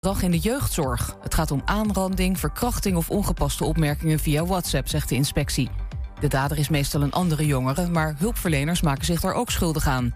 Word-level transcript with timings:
gedrag 0.00 0.22
in 0.22 0.30
de 0.30 0.38
jeugdzorg. 0.38 1.16
Het 1.20 1.34
gaat 1.34 1.50
om 1.50 1.62
aanranding, 1.64 2.38
verkrachting 2.38 2.96
of 2.96 3.10
ongepaste 3.10 3.64
opmerkingen 3.64 4.18
via 4.18 4.44
WhatsApp, 4.44 4.88
zegt 4.88 5.08
de 5.08 5.14
inspectie. 5.14 5.70
De 6.20 6.28
dader 6.28 6.58
is 6.58 6.68
meestal 6.68 7.02
een 7.02 7.12
andere 7.12 7.46
jongere, 7.46 7.88
maar 7.88 8.14
hulpverleners 8.18 8.80
maken 8.80 9.04
zich 9.04 9.20
daar 9.20 9.34
ook 9.34 9.50
schuldig 9.50 9.86
aan. 9.86 10.14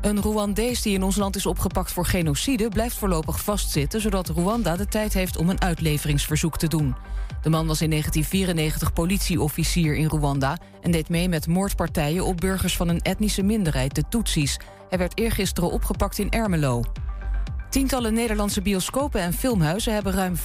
Een 0.00 0.20
Rwandees 0.20 0.82
die 0.82 0.94
in 0.94 1.02
ons 1.02 1.16
land 1.16 1.36
is 1.36 1.46
opgepakt 1.46 1.92
voor 1.92 2.06
genocide 2.06 2.68
blijft 2.68 2.96
voorlopig 2.96 3.42
vastzitten, 3.42 4.00
zodat 4.00 4.28
Rwanda 4.28 4.76
de 4.76 4.86
tijd 4.86 5.12
heeft 5.12 5.36
om 5.36 5.50
een 5.50 5.60
uitleveringsverzoek 5.60 6.58
te 6.58 6.68
doen. 6.68 6.96
De 7.42 7.50
man 7.50 7.66
was 7.66 7.82
in 7.82 7.90
1994 7.90 8.92
politieofficier 8.92 9.96
in 9.96 10.08
Rwanda 10.08 10.58
en 10.82 10.90
deed 10.90 11.08
mee 11.08 11.28
met 11.28 11.46
moordpartijen 11.46 12.24
op 12.24 12.36
burgers 12.36 12.76
van 12.76 12.88
een 12.88 13.00
etnische 13.00 13.42
minderheid, 13.42 13.94
de 13.94 14.08
Tutsis. 14.08 14.58
Hij 14.88 14.98
werd 14.98 15.18
eergisteren 15.18 15.70
opgepakt 15.70 16.18
in 16.18 16.30
Ermelo. 16.30 16.82
Tientallen 17.68 18.14
Nederlandse 18.14 18.62
bioscopen 18.62 19.20
en 19.20 19.32
filmhuizen 19.32 19.94
hebben 19.94 20.12
ruim 20.12 20.36
15.000 20.36 20.42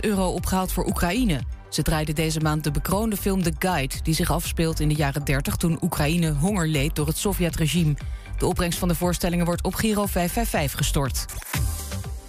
euro 0.00 0.28
opgehaald 0.28 0.72
voor 0.72 0.86
Oekraïne. 0.86 1.40
Ze 1.68 1.82
draaiden 1.82 2.14
deze 2.14 2.40
maand 2.40 2.64
de 2.64 2.70
bekroonde 2.70 3.16
film 3.16 3.42
The 3.42 3.52
Guide, 3.58 3.94
die 4.02 4.14
zich 4.14 4.30
afspeelt 4.30 4.80
in 4.80 4.88
de 4.88 4.94
jaren 4.94 5.24
30 5.24 5.56
toen 5.56 5.78
Oekraïne 5.82 6.32
honger 6.32 6.68
leed 6.68 6.94
door 6.94 7.06
het 7.06 7.16
Sovjetregime. 7.16 7.96
De 8.38 8.46
opbrengst 8.46 8.78
van 8.78 8.88
de 8.88 8.94
voorstellingen 8.94 9.44
wordt 9.44 9.62
op 9.62 9.74
Giro 9.74 10.06
555 10.06 10.78
gestort. 10.78 11.24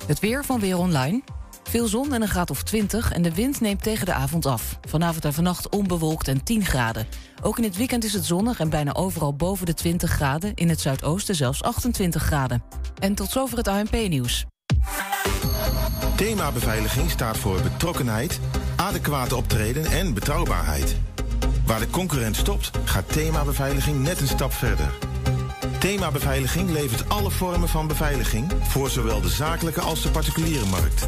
Het 0.06 0.20
weer 0.20 0.46
van 0.46 0.60
Weer 0.60 0.78
Online. 0.78 1.24
Veel 1.72 1.88
zon 1.88 2.14
en 2.14 2.22
een 2.22 2.28
graad 2.28 2.50
of 2.50 2.64
20 2.64 3.12
en 3.12 3.22
de 3.22 3.34
wind 3.34 3.62
neemt 3.62 3.84
tegen 3.84 4.06
de 4.06 4.14
avond 4.14 4.46
af. 4.46 4.78
Vanavond 4.88 5.26
en 5.26 5.34
vannacht 5.34 5.70
onbewolkt 5.70 6.28
en 6.28 6.44
10 6.44 6.66
graden. 6.66 7.08
Ook 7.42 7.58
in 7.58 7.64
het 7.64 7.78
weekend 7.78 8.04
is 8.04 8.14
het 8.14 8.26
zonnig 8.26 8.60
en 8.60 8.70
bijna 8.70 8.94
overal 8.94 9.36
boven 9.36 9.66
de 9.66 9.74
20 9.74 10.12
graden. 10.12 10.54
In 10.56 10.70
het 10.70 10.82
zuidoosten 10.82 11.36
zelfs 11.36 11.64
28 11.64 12.24
graden. 12.24 12.64
En 13.00 13.16
tot 13.16 13.30
zover 13.30 13.58
het 13.58 13.68
ANP-nieuws. 13.68 14.46
Thema 16.16 16.52
beveiliging 16.52 17.10
staat 17.10 17.38
voor 17.38 17.62
betrokkenheid, 17.62 18.40
adequate 18.76 19.36
optreden 19.36 19.86
en 19.86 20.14
betrouwbaarheid. 20.14 20.96
Waar 21.66 21.80
de 21.80 21.90
concurrent 21.90 22.36
stopt, 22.36 22.72
gaat 22.86 23.14
thema 23.14 23.44
beveiliging 23.44 24.04
net 24.04 24.22
een 24.22 24.28
stap 24.28 24.54
verder. 24.54 24.90
Thema 25.80 26.12
Beveiliging 26.12 26.70
levert 26.70 27.10
alle 27.10 27.32
vormen 27.32 27.70
van 27.70 27.88
beveiliging 27.88 28.52
voor 28.62 28.90
zowel 28.90 29.22
de 29.22 29.30
zakelijke 29.30 29.82
als 29.82 30.02
de 30.02 30.10
particuliere 30.10 30.66
markt. 30.66 31.08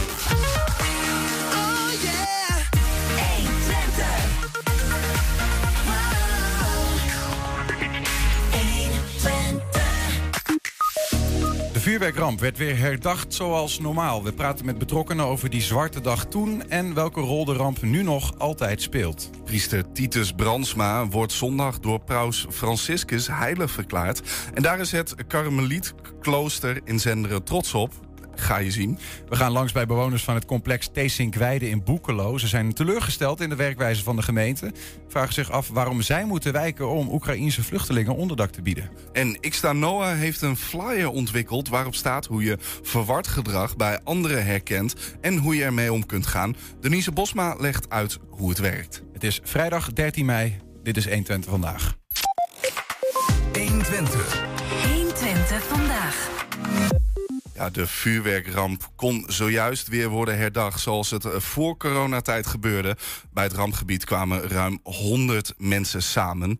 vuurwerkramp 11.91 12.39
werd 12.39 12.57
weer 12.57 12.77
herdacht 12.77 13.33
zoals 13.33 13.79
normaal. 13.79 14.23
We 14.23 14.33
praten 14.33 14.65
met 14.65 14.77
betrokkenen 14.77 15.25
over 15.25 15.49
die 15.49 15.61
zwarte 15.61 16.01
dag 16.01 16.25
toen 16.25 16.69
en 16.69 16.93
welke 16.93 17.19
rol 17.19 17.45
de 17.45 17.53
ramp 17.53 17.81
nu 17.81 18.03
nog 18.03 18.39
altijd 18.39 18.81
speelt. 18.81 19.29
Priester 19.43 19.91
Titus 19.91 20.31
Brandsma 20.31 21.07
wordt 21.07 21.31
zondag 21.31 21.79
door 21.79 21.99
paus 21.99 22.45
Franciscus 22.49 23.27
heilig 23.27 23.71
verklaard. 23.71 24.21
En 24.53 24.61
daar 24.61 24.79
is 24.79 24.91
het 24.91 25.15
Karmelietklooster 25.27 26.79
in 26.83 26.99
Zenderen 26.99 27.43
trots 27.43 27.73
op. 27.73 28.10
Ga 28.41 28.57
je 28.57 28.71
zien. 28.71 28.97
We 29.29 29.35
gaan 29.35 29.51
langs 29.51 29.71
bij 29.71 29.85
bewoners 29.85 30.23
van 30.23 30.35
het 30.35 30.45
complex 30.45 30.89
Teesinkweide 30.93 31.69
in 31.69 31.83
Boekelo. 31.83 32.37
Ze 32.37 32.47
zijn 32.47 32.73
teleurgesteld 32.73 33.41
in 33.41 33.49
de 33.49 33.55
werkwijze 33.55 34.03
van 34.03 34.15
de 34.15 34.21
gemeente. 34.21 34.71
Vragen 35.07 35.33
zich 35.33 35.51
af 35.51 35.67
waarom 35.67 36.01
zij 36.01 36.25
moeten 36.25 36.53
wijken 36.53 36.89
om 36.89 37.09
Oekraïense 37.09 37.63
vluchtelingen 37.63 38.15
onderdak 38.15 38.51
te 38.51 38.61
bieden. 38.61 38.89
En 39.13 39.39
Xta 39.39 39.73
Noah 39.73 40.17
heeft 40.17 40.41
een 40.41 40.57
flyer 40.57 41.09
ontwikkeld 41.09 41.69
waarop 41.69 41.95
staat 41.95 42.25
hoe 42.25 42.43
je 42.43 42.57
verward 42.81 43.27
gedrag 43.27 43.75
bij 43.75 43.99
anderen 44.03 44.45
herkent 44.45 44.95
en 45.21 45.37
hoe 45.37 45.55
je 45.55 45.63
ermee 45.63 45.93
om 45.93 46.05
kunt 46.05 46.27
gaan. 46.27 46.55
Denise 46.79 47.11
Bosma 47.11 47.55
legt 47.59 47.89
uit 47.89 48.17
hoe 48.29 48.49
het 48.49 48.59
werkt. 48.59 49.03
Het 49.13 49.23
is 49.23 49.39
vrijdag 49.43 49.93
13 49.93 50.25
mei. 50.25 50.57
Dit 50.83 50.97
is 50.97 51.05
120 51.05 51.49
vandaag. 51.49 51.95
120. 53.53 54.43
120 54.83 55.63
vandaag. 55.63 57.00
De 57.69 57.87
vuurwerkramp 57.87 58.91
kon 58.95 59.23
zojuist 59.27 59.87
weer 59.87 60.09
worden 60.09 60.37
herdacht 60.37 60.79
zoals 60.79 61.09
het 61.09 61.25
eh, 61.25 61.39
voor 61.39 61.77
coronatijd 61.77 62.47
gebeurde. 62.47 62.97
Bij 63.33 63.43
het 63.43 63.53
rampgebied 63.53 64.05
kwamen 64.05 64.47
ruim 64.47 64.79
100 64.83 65.53
mensen 65.57 66.01
samen. 66.01 66.59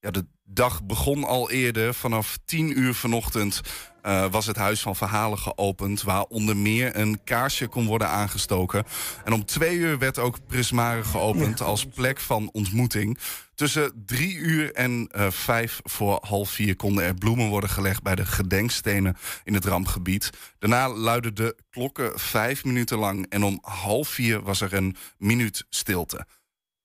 Ja, 0.00 0.10
de 0.10 0.26
dag 0.44 0.84
begon 0.84 1.24
al 1.24 1.50
eerder. 1.50 1.94
Vanaf 1.94 2.38
10 2.44 2.78
uur 2.78 2.94
vanochtend 2.94 3.60
uh, 4.06 4.26
was 4.30 4.46
het 4.46 4.56
Huis 4.56 4.80
van 4.80 4.96
Verhalen 4.96 5.38
geopend... 5.38 6.02
waar 6.02 6.24
onder 6.24 6.56
meer 6.56 6.96
een 6.96 7.20
kaarsje 7.24 7.66
kon 7.66 7.86
worden 7.86 8.08
aangestoken. 8.08 8.84
En 9.24 9.32
om 9.32 9.44
twee 9.44 9.76
uur 9.76 9.98
werd 9.98 10.18
ook 10.18 10.46
Prismare 10.46 11.04
geopend 11.04 11.60
als 11.60 11.86
plek 11.86 12.20
van 12.20 12.50
ontmoeting. 12.52 13.18
Tussen 13.54 14.02
drie 14.06 14.34
uur 14.34 14.72
en 14.72 15.10
uh, 15.16 15.30
vijf 15.30 15.80
voor 15.82 16.18
half 16.26 16.50
vier 16.50 16.76
konden 16.76 17.04
er 17.04 17.14
bloemen 17.14 17.48
worden 17.48 17.70
gelegd... 17.70 18.02
bij 18.02 18.14
de 18.14 18.26
gedenkstenen 18.26 19.16
in 19.44 19.54
het 19.54 19.64
rampgebied. 19.64 20.30
Daarna 20.58 20.88
luidden 20.88 21.34
de 21.34 21.56
klokken 21.70 22.20
vijf 22.20 22.64
minuten 22.64 22.98
lang... 22.98 23.26
en 23.28 23.42
om 23.42 23.58
half 23.62 24.08
vier 24.08 24.42
was 24.42 24.60
er 24.60 24.74
een 24.74 24.96
minuut 25.18 25.66
stilte. 25.68 26.26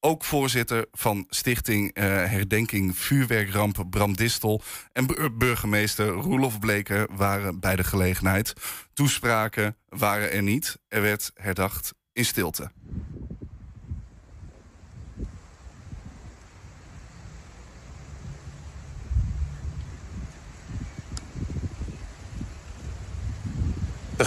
Ook 0.02 0.24
voorzitter 0.24 0.86
van 0.92 1.26
Stichting 1.30 1.98
uh, 1.98 2.04
Herdenking 2.04 2.98
Vuurwerkramp 2.98 3.86
Bram 3.90 4.16
Distel 4.16 4.62
en 4.94 5.08
burgemeester 5.38 6.08
Roelof 6.08 6.60
Bleker 6.60 7.08
waren 7.16 7.60
bij 7.60 7.76
de 7.76 7.84
gelegenheid. 7.84 8.54
Toespraken 8.94 9.78
waren 9.90 10.32
er 10.32 10.44
niet. 10.44 10.78
Er 10.88 11.02
werd 11.02 11.32
herdacht 11.36 11.94
in 12.14 12.26
stilte. 12.26 12.72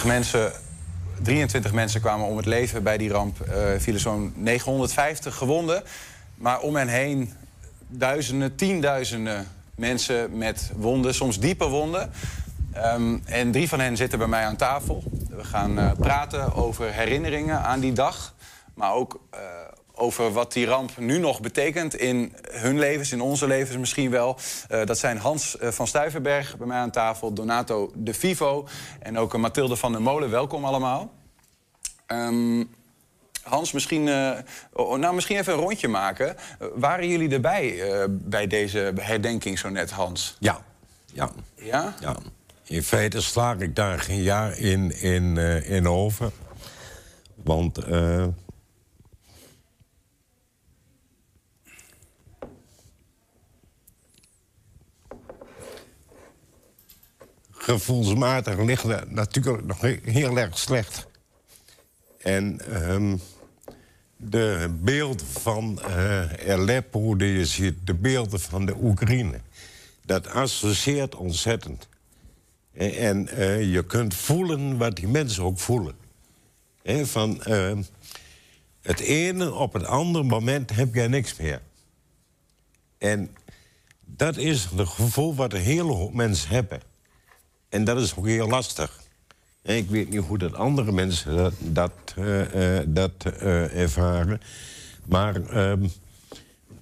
mensen 0.05 0.51
23 1.23 1.73
mensen 1.73 2.01
kwamen 2.01 2.27
om 2.27 2.37
het 2.37 2.45
leven 2.45 2.83
bij 2.83 2.97
die 2.97 3.09
ramp. 3.09 3.39
Er 3.39 3.73
uh, 3.73 3.79
vielen 3.79 4.01
zo'n 4.01 4.33
950 4.35 5.35
gewonden. 5.35 5.83
Maar 6.35 6.59
om 6.59 6.75
hen 6.75 6.87
heen 6.87 7.33
duizenden, 7.87 8.55
tienduizenden 8.55 9.47
mensen 9.75 10.37
met 10.37 10.71
wonden, 10.75 11.13
soms 11.13 11.39
diepe 11.39 11.67
wonden. 11.67 12.11
Um, 12.77 13.21
en 13.25 13.51
drie 13.51 13.69
van 13.69 13.79
hen 13.79 13.97
zitten 13.97 14.19
bij 14.19 14.27
mij 14.27 14.45
aan 14.45 14.55
tafel. 14.55 15.03
We 15.29 15.43
gaan 15.43 15.79
uh, 15.79 15.91
praten 15.99 16.53
over 16.53 16.93
herinneringen 16.93 17.61
aan 17.61 17.79
die 17.79 17.93
dag. 17.93 18.33
Maar 18.73 18.93
ook 18.93 19.19
uh, 19.33 19.39
over 19.95 20.31
wat 20.31 20.53
die 20.53 20.65
ramp 20.65 20.97
nu 20.97 21.17
nog 21.17 21.41
betekent 21.41 21.95
in 21.95 22.35
hun 22.51 22.79
levens, 22.79 23.11
in 23.11 23.21
onze 23.21 23.47
levens 23.47 23.77
misschien 23.77 24.09
wel. 24.09 24.37
Uh, 24.71 24.85
dat 24.85 24.97
zijn 24.97 25.17
Hans 25.17 25.57
uh, 25.61 25.69
van 25.69 25.87
Stuyverberg 25.87 26.57
bij 26.57 26.67
mij 26.67 26.77
aan 26.77 26.91
tafel, 26.91 27.33
Donato 27.33 27.91
de 27.95 28.13
Vivo 28.13 28.67
en 28.99 29.17
ook 29.17 29.33
uh, 29.33 29.41
Mathilde 29.41 29.75
van 29.75 29.91
der 29.91 30.01
Molen. 30.01 30.29
Welkom 30.29 30.65
allemaal. 30.65 31.11
Um, 32.07 32.69
Hans, 33.43 33.71
misschien, 33.71 34.03
nou, 34.03 35.13
misschien 35.13 35.37
even 35.37 35.53
een 35.53 35.59
rondje 35.59 35.87
maken. 35.87 36.35
waren 36.75 37.07
jullie 37.07 37.29
erbij 37.29 37.81
bij 38.09 38.47
deze 38.47 38.93
herdenking 38.99 39.59
zo 39.59 39.69
net, 39.69 39.91
Hans? 39.91 40.35
Ja. 40.39 40.63
Ja? 41.13 41.31
Ja? 41.55 41.93
ja. 41.99 42.15
In 42.63 42.83
feite 42.83 43.21
sla 43.21 43.55
ik 43.59 43.75
daar 43.75 43.99
geen 43.99 44.21
jaar 44.21 44.57
in, 44.57 45.01
in, 45.01 45.37
in 45.65 45.87
over. 45.87 46.31
Want 47.35 47.79
gevoelsmatig 57.63 58.59
ligt 58.59 59.09
natuurlijk 59.09 59.65
nog 59.65 59.81
heel 60.03 60.37
erg 60.37 60.57
slecht. 60.57 61.07
En 62.17 62.59
um, 62.91 63.21
de 64.17 64.75
beelden 64.81 65.27
van 65.27 65.79
uh, 65.87 66.23
Aleppo, 66.49 67.15
die 67.15 67.31
je 67.33 67.45
ziet, 67.45 67.75
de 67.83 67.93
beelden 67.93 68.39
van 68.39 68.65
de 68.65 68.75
Oekraïne... 68.81 69.39
dat 70.05 70.27
associeert 70.27 71.15
ontzettend. 71.15 71.87
En, 72.73 72.93
en 72.93 73.29
uh, 73.33 73.73
je 73.73 73.85
kunt 73.85 74.13
voelen 74.15 74.77
wat 74.77 74.95
die 74.95 75.07
mensen 75.07 75.43
ook 75.43 75.59
voelen. 75.59 75.95
Van 77.03 77.41
uh, 77.47 77.77
het 78.81 78.99
ene 78.99 79.53
op 79.53 79.73
het 79.73 79.85
andere 79.85 80.23
moment 80.23 80.75
heb 80.75 80.95
je 80.95 81.01
niks 81.01 81.35
meer. 81.35 81.61
En 82.97 83.35
dat 84.05 84.37
is 84.37 84.67
het 84.75 84.87
gevoel 84.87 85.35
wat 85.35 85.53
een 85.53 85.61
hele 85.61 85.91
hoop 85.91 86.13
mensen 86.13 86.49
hebben. 86.49 86.91
En 87.73 87.83
dat 87.83 88.01
is 88.01 88.15
ook 88.15 88.27
heel 88.27 88.47
lastig. 88.47 89.01
En 89.61 89.75
ik 89.75 89.89
weet 89.89 90.09
niet 90.09 90.25
hoe 90.25 90.37
dat 90.37 90.53
andere 90.53 90.91
mensen 90.91 91.35
dat, 91.35 91.53
dat, 91.59 91.91
eh, 92.15 92.79
eh, 92.79 92.85
dat 92.87 93.11
eh, 93.25 93.81
ervaren. 93.81 94.41
Maar 95.05 95.35
ehm, 95.45 95.87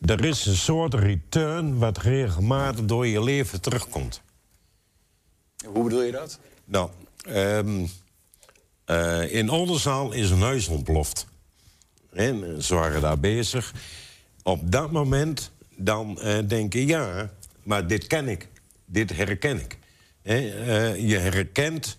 er 0.06 0.26
is 0.26 0.46
een 0.46 0.56
soort 0.56 0.94
return 0.94 1.78
wat 1.78 1.98
regelmatig 1.98 2.86
door 2.86 3.08
je 3.08 3.24
leven 3.24 3.62
terugkomt. 3.62 4.22
Hoe 5.66 5.84
bedoel 5.84 6.02
je 6.02 6.12
dat? 6.12 6.40
Nou, 6.66 6.90
ehm, 7.26 7.86
eh, 8.86 9.34
in 9.34 9.50
Oldenzaal 9.50 10.12
is 10.12 10.30
een 10.30 10.42
huis 10.42 10.68
ontploft. 10.68 11.28
En 12.14 12.64
ze 12.64 12.76
waren 12.76 13.02
daar 13.02 13.20
bezig. 13.20 13.74
Op 14.44 14.72
dat 14.72 14.92
moment 14.92 15.52
dan 15.76 16.22
eh, 16.22 16.38
denk 16.48 16.74
je, 16.74 16.86
ja, 16.86 17.32
maar 17.64 17.88
dit 17.88 18.08
ken 18.08 18.28
ik. 18.28 18.48
Dit 18.86 19.16
herken 19.16 19.60
ik. 19.60 19.80
Eh, 20.24 21.10
je 21.10 21.18
herkent 21.18 21.98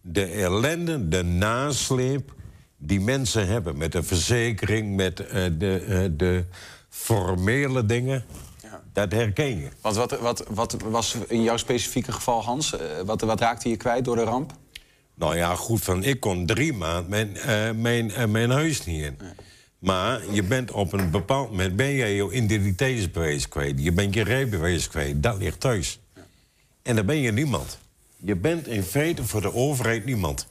de 0.00 0.24
ellende, 0.24 1.08
de 1.08 1.22
nasleep 1.22 2.34
die 2.76 3.00
mensen 3.00 3.46
hebben... 3.46 3.78
met 3.78 3.92
de 3.92 4.02
verzekering, 4.02 4.96
met 4.96 5.20
eh, 5.20 5.44
de, 5.58 5.84
eh, 5.88 6.04
de 6.12 6.44
formele 6.88 7.86
dingen. 7.86 8.24
Ja. 8.62 8.82
Dat 8.92 9.12
herken 9.12 9.58
je. 9.58 9.68
Want 9.80 9.96
wat, 9.96 10.20
wat, 10.20 10.44
wat 10.50 10.76
was 10.84 11.16
in 11.26 11.42
jouw 11.42 11.56
specifieke 11.56 12.12
geval, 12.12 12.44
Hans? 12.44 12.74
wat, 13.04 13.20
wat 13.20 13.40
raakte 13.40 13.68
je 13.68 13.76
kwijt 13.76 14.04
door 14.04 14.16
de 14.16 14.22
ramp? 14.22 14.52
Nou 15.14 15.36
ja, 15.36 15.54
goed, 15.54 15.82
van 15.82 16.04
ik 16.04 16.20
kon 16.20 16.46
drie 16.46 16.72
maanden 16.72 17.10
mijn, 17.10 17.80
mijn, 17.80 18.30
mijn 18.30 18.50
huis 18.50 18.84
niet 18.84 19.02
in. 19.02 19.18
Maar 19.78 20.20
je 20.32 20.42
bent 20.42 20.70
op 20.70 20.92
een 20.92 21.10
bepaald 21.10 21.50
moment 21.50 21.76
ben 21.76 21.94
jij 21.94 22.14
je 22.14 22.32
identiteitsbewijs 22.32 23.48
kwijt. 23.48 23.82
Je 23.82 23.92
bent 23.92 24.14
je 24.14 24.22
rijbewijs 24.24 24.88
kwijt. 24.88 25.22
Dat 25.22 25.38
ligt 25.38 25.60
thuis. 25.60 26.00
En 26.88 26.96
dan 26.96 27.06
ben 27.06 27.16
je 27.16 27.32
niemand. 27.32 27.78
Je 28.16 28.36
bent 28.36 28.66
in 28.66 28.82
feite 28.82 29.24
voor 29.24 29.40
de 29.40 29.54
overheid 29.54 30.04
niemand. 30.04 30.46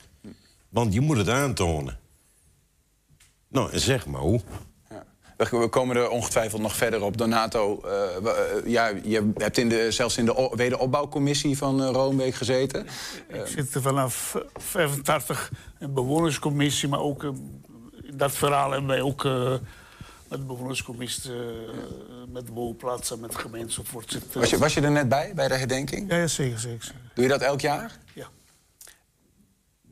Want 0.70 0.94
je 0.94 1.02
moet 1.02 1.18
het 1.18 1.30
aantonen. 1.30 2.00
Nou, 3.48 3.80
zeg 3.80 4.06
maar 4.06 4.22
hoe. 4.22 4.42
Ja. 4.90 5.04
We 5.38 5.68
komen 5.68 5.96
er 5.96 6.10
ongetwijfeld 6.10 6.62
nog 6.62 6.76
verder 6.76 7.02
op. 7.02 7.18
Donato, 7.18 7.82
eh, 7.82 8.16
eh, 8.16 8.66
ja, 8.66 8.92
je 9.04 9.32
hebt 9.36 9.58
in 9.58 9.70
de, 9.70 9.92
zelfs 9.92 10.18
in 10.18 10.26
de 10.26 10.52
wederopbouwcommissie 10.56 11.58
van 11.58 11.84
eh, 11.84 11.90
Roombeek 11.90 12.36
gezeten. 12.36 12.88
Ik 13.28 13.48
zit 13.48 13.76
er 13.76 13.82
vanaf 13.82 14.36
eh, 14.36 14.42
85 14.54 15.52
een 15.80 15.94
bewonerscommissie, 15.94 16.90
maar 16.90 17.02
ook 17.02 17.24
in 17.24 18.18
dat 18.18 18.32
verhaal 18.32 18.72
hebben 18.72 18.90
wij 18.90 19.02
ook 19.02 19.26
eh, 19.26 19.54
met 20.30 20.40
de 20.40 20.46
bewonerscommissie, 20.46 21.32
eh, 21.34 21.40
met 22.28 22.46
de 22.46 22.52
bouwplaatsen, 22.52 23.20
met 23.20 23.32
de 23.32 23.38
gemeente 23.38 23.68
enzovoort 23.68 24.12
zitten. 24.12 24.40
Was 24.40 24.50
je, 24.50 24.58
was 24.58 24.74
je 24.74 24.82
er 24.82 24.92
net 24.92 25.10
bij, 25.10 25.32
bij 25.36 25.48
de 25.48 25.56
herdenking? 25.56 26.10
Ja, 26.10 26.18
ja, 26.18 26.28
zeker, 26.28 26.60
zeker. 26.60 26.92
Doe 27.14 27.24
je 27.24 27.30
dat 27.30 27.42
elk 27.42 27.62
jaar? 27.62 27.98
Ja. 28.14 28.28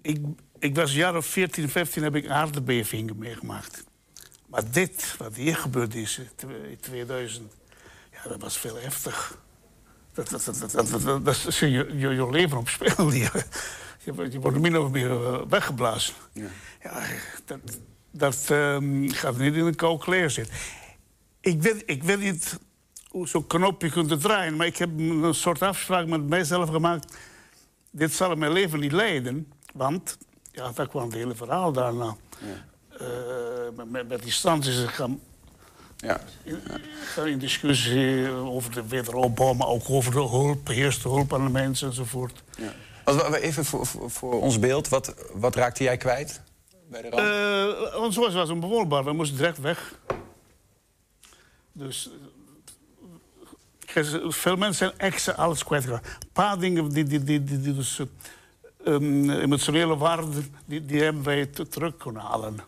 Ik, 0.02 0.20
ik 0.60 0.76
was 0.76 0.90
een 0.92 0.98
jaar 0.98 1.16
of 1.16 1.26
14, 1.26 1.70
15 1.70 2.04
heb 2.04 2.16
ik 2.16 2.28
aardbevingen 2.28 3.18
meegemaakt. 3.18 3.84
Maar 4.48 4.72
dit, 4.72 5.16
wat 5.18 5.36
hier 5.36 5.56
gebeurd 5.56 5.96
is 5.96 6.18
in 6.18 6.30
twe- 6.36 6.70
in 6.70 6.80
2000, 6.80 7.54
ja, 8.12 8.30
dat 8.30 8.42
was 8.42 8.58
veel 8.58 8.76
heftig. 8.76 9.38
Dat, 10.14 10.30
dat, 10.30 10.44
dat, 10.46 10.60
dat, 10.60 10.72
dat, 10.72 11.02
dat, 11.02 11.26
dat 11.26 11.46
is 11.48 11.60
je, 11.60 11.70
je, 11.70 11.98
je 11.98 12.30
leven 12.30 12.58
op 12.58 12.70
spel. 12.70 13.12
Je, 13.14 14.32
je, 14.32 14.40
wordt- 14.40 14.60
min 14.60 14.78
of 14.78 14.92
meer 14.92 15.12
eh, 15.12 15.42
weggeblazen. 15.50 16.14
Ja. 16.32 16.48
dat 17.46 17.60
dat 18.18 18.46
ehm, 18.50 19.10
gaat 19.10 19.38
niet 19.38 19.56
in 19.56 19.66
een 19.66 19.98
kleer 20.00 20.30
zitten. 20.30 20.54
Ik 21.42 21.62
weet, 21.62 21.84
ik 21.86 22.04
weet 22.04 22.20
niet 22.20 22.60
hoe 23.10 23.28
zo'n 23.28 23.48
knopje 23.48 23.90
kunt 23.90 24.22
draaien, 24.22 24.56
maar 24.56 24.68
ik 24.68 24.78
heb 24.78 24.90
een 24.98 25.34
soort 25.34 25.62
afspraak 25.62 26.08
met 26.08 26.28
mijzelf 26.28 26.70
gemaakt 26.70 27.14
dit 27.92 28.14
zal 28.14 28.36
mijn 28.36 28.52
leven 28.52 28.80
niet 28.80 28.92
leiden. 28.92 29.52
Want, 29.74 30.18
ja, 30.52 30.72
dat 30.72 30.88
kwam 30.90 31.04
het 31.04 31.14
hele 31.14 31.36
verhaal 31.36 31.72
daarna. 31.72 32.16
Eh, 33.00 33.08
met- 33.76 33.90
met, 33.92 34.08
met 34.08 34.18
die 34.18 34.26
instanties 34.28 34.78
gaan, 34.86 35.20
Ja. 35.98 36.22
in, 36.44 36.60
in 37.26 37.38
discussie 37.40 38.30
over 38.30 38.72
de 38.72 38.88
wederopbouw... 38.88 39.54
maar 39.54 39.68
ook 39.68 39.90
over 39.90 40.12
de 40.12 40.28
hulp, 40.28 40.68
eerste 40.68 41.08
hulp 41.08 41.34
aan 41.34 41.44
de 41.46 41.52
mensen 41.52 41.88
enzovoort. 41.88 42.44
Wat- 43.04 43.34
even 43.36 43.66
voor, 43.66 43.86
voor, 43.86 44.12
voor 44.12 44.42
ons 44.42 44.60
beeld, 44.60 44.90
wat, 44.90 45.14
wat 45.34 45.56
raakte 45.56 45.84
jij 45.84 45.98
kwijt 45.98 46.42
bij 46.90 47.02
de 47.02 47.10
ramp? 47.10 47.94
Eh 47.94 48.02
ons 48.02 48.16
huis 48.18 48.34
was 48.34 48.50
onbewoonbaar, 48.50 49.04
we 49.04 49.14
moesten 49.14 49.38
direct 49.38 49.60
weg. 49.60 49.94
Dus... 51.72 52.10
eh, 53.94 54.14
Veel 54.30 54.56
mensen 54.56 54.76
zijn 54.88 55.00
extra 55.12 55.34
alles 55.34 55.64
kwijtgeraakt. 55.64 56.08
Een 56.08 56.30
paar 56.34 56.60
dingen 56.60 56.90
die, 56.90 57.04
die, 57.04 57.24
die, 57.24 57.44
die, 57.44 57.62
die 57.62 57.76
dus... 57.76 58.00
eh, 58.00 58.06
ehm, 58.94 59.30
emotionele 59.30 59.98
waarde, 59.98 60.28
die, 60.66 60.86
die 60.86 61.02
hebben 61.04 61.24
wij 61.24 61.46
te- 61.46 61.68
terug 61.68 61.98
kunnen 61.98 62.22
halen. 62.22 62.60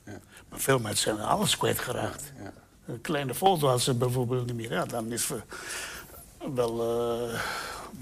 Maar 0.49 0.59
veel 0.59 0.79
mensen 0.79 1.15
zijn 1.15 1.27
alles 1.27 1.57
kwijtgeraakt. 1.57 2.31
Een 2.85 3.01
kleine 3.01 3.33
foto 3.35 3.67
als 3.69 3.83
ze 3.83 3.93
bijvoorbeeld 3.93 4.45
niet 4.45 4.55
meer. 4.55 4.71
Ja, 4.71 4.85
dan 4.85 5.11
is 5.11 5.27
het 5.29 5.43
wel 6.53 6.81
eh 7.31 7.39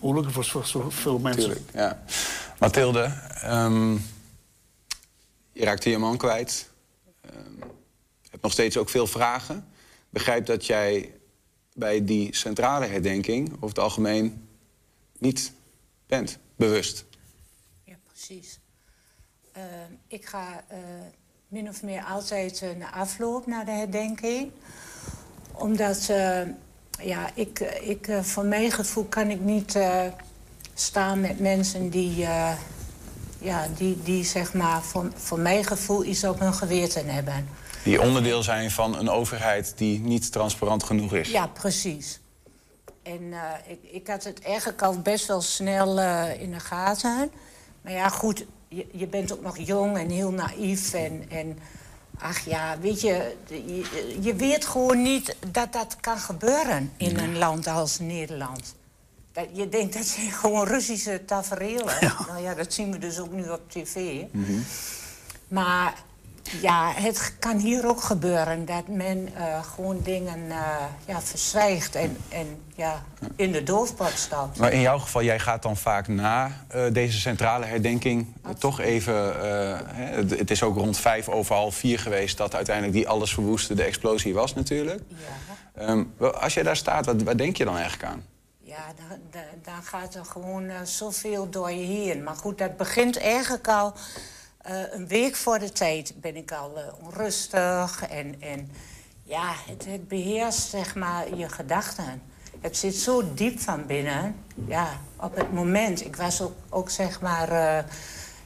moeilijk 0.02 0.32
voor, 0.32 0.44
voor, 0.46 0.66
voor 0.66 0.92
veel 0.92 1.20
mensen. 1.20 1.44
Tuurlijk, 1.44 1.70
ja. 1.74 2.04
Mathilde, 2.60 3.04
ehm, 3.42 3.98
je 5.56 5.64
raakte 5.64 5.90
je 5.90 5.98
man 5.98 6.18
kwijt. 6.18 6.70
Ehm, 7.22 7.58
je 8.22 8.30
hebt 8.30 8.44
nog 8.44 8.52
steeds 8.52 8.78
ook 8.78 8.90
veel 8.90 9.08
vragen. 9.08 9.68
Begrijp 10.10 10.46
dat 10.46 10.66
jij 10.66 11.14
bij 11.74 12.06
die 12.06 12.36
centrale 12.36 12.86
herdenking 12.86 13.54
over 13.54 13.68
het 13.68 13.80
algemeen 13.80 14.48
niet 15.18 15.54
bent, 16.08 16.40
bewust. 16.56 17.06
Ja, 17.84 17.96
precies. 18.08 18.60
Eh, 19.52 19.64
ik 20.08 20.26
ga 20.26 20.64
eh, 20.68 20.78
min 21.48 21.70
of 21.70 21.84
meer 21.84 22.04
altijd 22.04 22.62
eh, 22.62 22.70
na 22.78 22.92
afloop 22.92 23.48
naar 23.48 23.66
de 23.66 23.72
herdenking. 23.72 24.52
Omdat, 25.52 26.08
eh, 26.10 26.42
ja, 27.02 27.30
ik, 27.34 27.60
ik, 27.60 28.08
voor 28.22 28.46
mijn 28.46 28.72
gevoel 28.72 29.06
kan 29.06 29.30
ik 29.30 29.40
niet 29.40 29.80
staan 30.74 31.20
met 31.22 31.40
mensen 31.40 31.90
die, 31.90 32.28
ja, 33.46 33.68
die, 33.78 33.98
die 34.04 34.24
zeg 34.24 34.54
maar, 34.54 34.82
voor, 34.82 35.12
voor 35.16 35.40
mijn 35.40 35.64
gevoel 35.64 36.04
iets 36.04 36.24
op 36.24 36.40
hun 36.40 36.54
geweten 36.54 37.08
hebben. 37.10 37.48
Die 37.84 38.02
onderdeel 38.02 38.44
zijn 38.44 38.72
van 38.72 38.98
een 38.98 39.10
overheid 39.10 39.74
die 39.76 40.00
niet 40.00 40.32
transparant 40.32 40.84
genoeg 40.84 41.14
is. 41.14 41.30
Ja, 41.30 41.48
precies. 41.48 42.20
En 43.04 43.34
eh, 43.34 43.72
ik, 43.72 43.80
ik 43.92 44.08
had 44.08 44.24
het 44.24 44.42
eigenlijk 44.42 44.82
al 44.82 45.00
best 45.00 45.26
wel 45.26 45.42
snel 45.42 46.00
eh, 46.00 46.42
in 46.42 46.52
de 46.52 46.60
gaten. 46.60 47.32
Maar 47.82 47.94
ja, 47.94 48.10
goed, 48.10 48.46
je, 48.68 48.88
je 48.92 49.08
bent 49.08 49.34
ook 49.34 49.42
nog 49.42 49.58
jong 49.58 49.98
en 49.98 50.10
heel 50.10 50.32
naïef. 50.32 50.94
En, 50.94 51.26
en 51.30 51.60
ach 52.20 52.40
ja, 52.40 52.80
weet 52.80 53.02
je, 53.02 53.36
je, 53.48 54.18
je 54.22 54.36
weet 54.36 54.66
gewoon 54.66 55.02
niet 55.02 55.36
dat 55.52 55.74
dat 55.74 55.96
kan 56.00 56.18
gebeuren 56.18 56.92
in 56.98 57.18
een 57.20 57.38
land 57.38 57.68
als 57.68 58.00
Nederland. 58.00 58.76
Dat, 59.36 59.46
je 59.52 59.70
denkt 59.70 59.94
dat 59.94 60.06
zijn 60.06 60.32
gewoon 60.42 60.68
Russische 60.68 61.26
tafereelen. 61.26 61.94
Nou 62.28 62.42
ja, 62.42 62.54
dat 62.54 62.74
zien 62.74 62.92
we 62.92 62.98
dus 62.98 63.20
ook 63.20 63.32
nu 63.32 63.50
op 63.50 63.62
tv. 63.72 64.22
Maar 65.48 65.94
ja, 66.62 66.92
het 66.96 67.34
kan 67.40 67.58
hier 67.58 67.88
ook 67.88 68.02
gebeuren 68.02 68.66
dat 68.66 68.88
men 68.88 69.30
eh, 69.36 69.64
gewoon 69.64 70.00
dingen 70.04 70.50
eh, 70.50 70.58
ja, 71.06 71.22
verzwijgt 71.22 71.96
en, 71.96 72.18
en 72.30 72.48
ja, 72.76 73.04
in 73.36 73.52
de 73.52 73.64
doofpot 73.64 74.12
stapt. 74.16 74.60
Maar 74.60 74.74
in 74.74 74.82
jouw 74.82 75.00
geval, 75.00 75.24
jij 75.24 75.40
gaat 75.40 75.62
dan 75.64 75.78
vaak 75.78 76.08
na 76.08 76.52
eh, 76.68 76.84
deze 76.92 77.20
centrale 77.20 77.66
herdenking 77.66 78.28
toch 78.58 78.80
even... 78.80 79.14
hè, 79.96 80.06
het, 80.06 80.30
het 80.40 80.52
is 80.52 80.64
ook 80.64 80.78
rond 80.78 80.98
vijf 80.98 81.30
over 81.30 81.56
half 81.56 81.76
vier 81.76 82.00
geweest... 82.00 82.38
dat 82.38 82.56
uiteindelijk 82.56 82.96
die 82.96 83.08
alles 83.08 83.34
verwoestende 83.34 83.84
explosie 83.84 84.34
was 84.34 84.54
natuurlijk. 84.54 85.02
Ja, 85.08 85.56
Ehm, 85.76 86.04
als 86.20 86.54
jij 86.54 86.64
daar 86.64 86.76
staat, 86.76 87.06
wat, 87.06 87.24
wat 87.24 87.38
denk 87.38 87.58
je 87.58 87.66
dan 87.66 87.78
eigenlijk 87.78 88.12
aan? 88.12 88.24
Ja 88.76 88.94
dan, 89.32 89.42
dan, 89.62 89.84
gaat 89.84 90.16
er 90.16 90.26
gewoon 90.26 90.70
eh, 90.70 90.82
zoveel 90.84 91.50
door 91.50 91.72
je 91.72 91.86
heen. 91.86 92.24
Maar 92.24 92.36
goed, 92.36 92.58
dat 92.58 92.78
begint 92.78 93.18
eigenlijk 93.18 93.68
al 93.68 93.94
eh, 94.58 94.94
een 94.94 95.08
week 95.08 95.36
voor 95.36 95.60
de 95.60 95.72
tijd. 95.72 96.14
Ben 96.22 96.36
ik 96.36 96.52
al 96.52 96.78
eh, 96.78 96.84
onrustig 97.04 98.08
en, 98.10 98.42
en 98.42 98.72
ja, 99.24 99.54
het, 99.68 99.86
het 99.86 100.08
beheerst 100.08 100.70
zeg 100.70 100.96
maar 100.96 101.36
je 101.36 101.50
gedachten. 101.50 102.22
Het 102.62 102.78
zit 102.78 102.96
zo 102.96 103.34
diep 103.34 103.60
van 103.60 103.86
binnen. 103.86 104.36
Ja, 104.68 105.00
op 105.20 105.36
het 105.36 105.54
moment. 105.54 106.06
Ik 106.06 106.16
was 106.16 106.42
ook, 106.42 106.56
ook 106.70 106.90
zeg 106.90 107.22
maar 107.22 107.50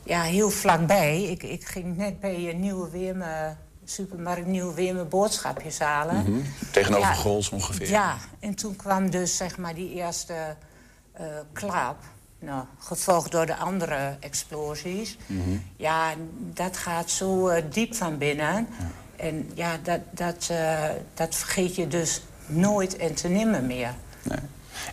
ja, 0.03 0.21
heel 0.21 0.50
vlakbij. 0.50 1.24
Ik, 1.24 1.43
ik 1.43 1.65
ging 1.65 1.98
net 1.98 2.19
bij 2.19 2.50
een 2.50 2.59
nieuwe 2.59 2.89
Weerme, 2.89 3.55
supermarkt 3.89 4.46
Nieuwe 4.46 4.74
Weerme 4.74 5.03
boodschapjes 5.03 5.79
halen. 5.79 6.46
Tegenover 6.72 7.08
Ja. 7.08 7.13
Grols 7.13 7.50
ongeveer. 7.50 7.89
Ja, 7.89 8.17
en 8.39 8.55
toen 8.55 8.75
kwam 8.75 9.10
dus 9.10 9.38
zeg 9.38 9.58
maar 9.58 9.75
die 9.75 9.93
eerste 9.93 10.34
eh 11.13 11.25
klap. 11.53 11.98
Nou, 12.39 12.63
gevolgd 12.79 13.31
door 13.31 13.46
de 13.46 13.55
andere 13.55 14.17
explosies. 14.19 15.17
Ja, 15.75 16.13
dat 16.53 16.77
gaat 16.77 17.10
zo 17.10 17.48
eh, 17.48 17.63
diep 17.72 17.96
van 17.96 18.17
binnen. 18.17 18.67
En 19.15 19.51
ja, 19.53 19.77
dat, 19.84 20.00
dat, 20.12 20.48
eh, 20.51 20.84
dat 21.13 21.36
vergeet 21.36 21.75
je 21.75 21.88
dus 21.88 22.22
nooit 22.46 22.98
en 22.98 23.13
te 23.13 23.27
nimmer 23.27 23.63
meer. 23.63 23.93
Nee. 24.24 24.39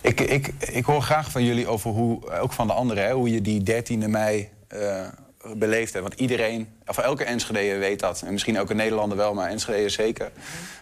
Ik, 0.01 0.21
ik, 0.21 0.47
ik 0.59 0.85
hoor 0.85 1.01
graag 1.01 1.31
van 1.31 1.43
jullie 1.43 1.67
over 1.67 1.91
hoe, 1.91 2.39
ook 2.39 2.53
van 2.53 2.67
de 2.67 2.73
anderen, 2.73 3.03
hè, 3.03 3.13
hoe 3.13 3.31
je 3.31 3.41
die 3.41 3.63
13e 3.63 4.07
mei 4.07 4.49
beleefd 5.55 5.93
hebben. 5.93 6.09
Want 6.11 6.21
iedereen, 6.21 6.67
of 6.85 6.97
elke 6.97 7.23
Enschede 7.23 7.77
weet 7.77 7.99
dat. 7.99 8.21
En 8.21 8.31
misschien 8.31 8.59
ook 8.59 8.69
een 8.69 8.75
Nederlander 8.75 9.17
wel, 9.17 9.33
maar 9.33 9.49
Enschede 9.49 9.89
zeker. 9.89 10.31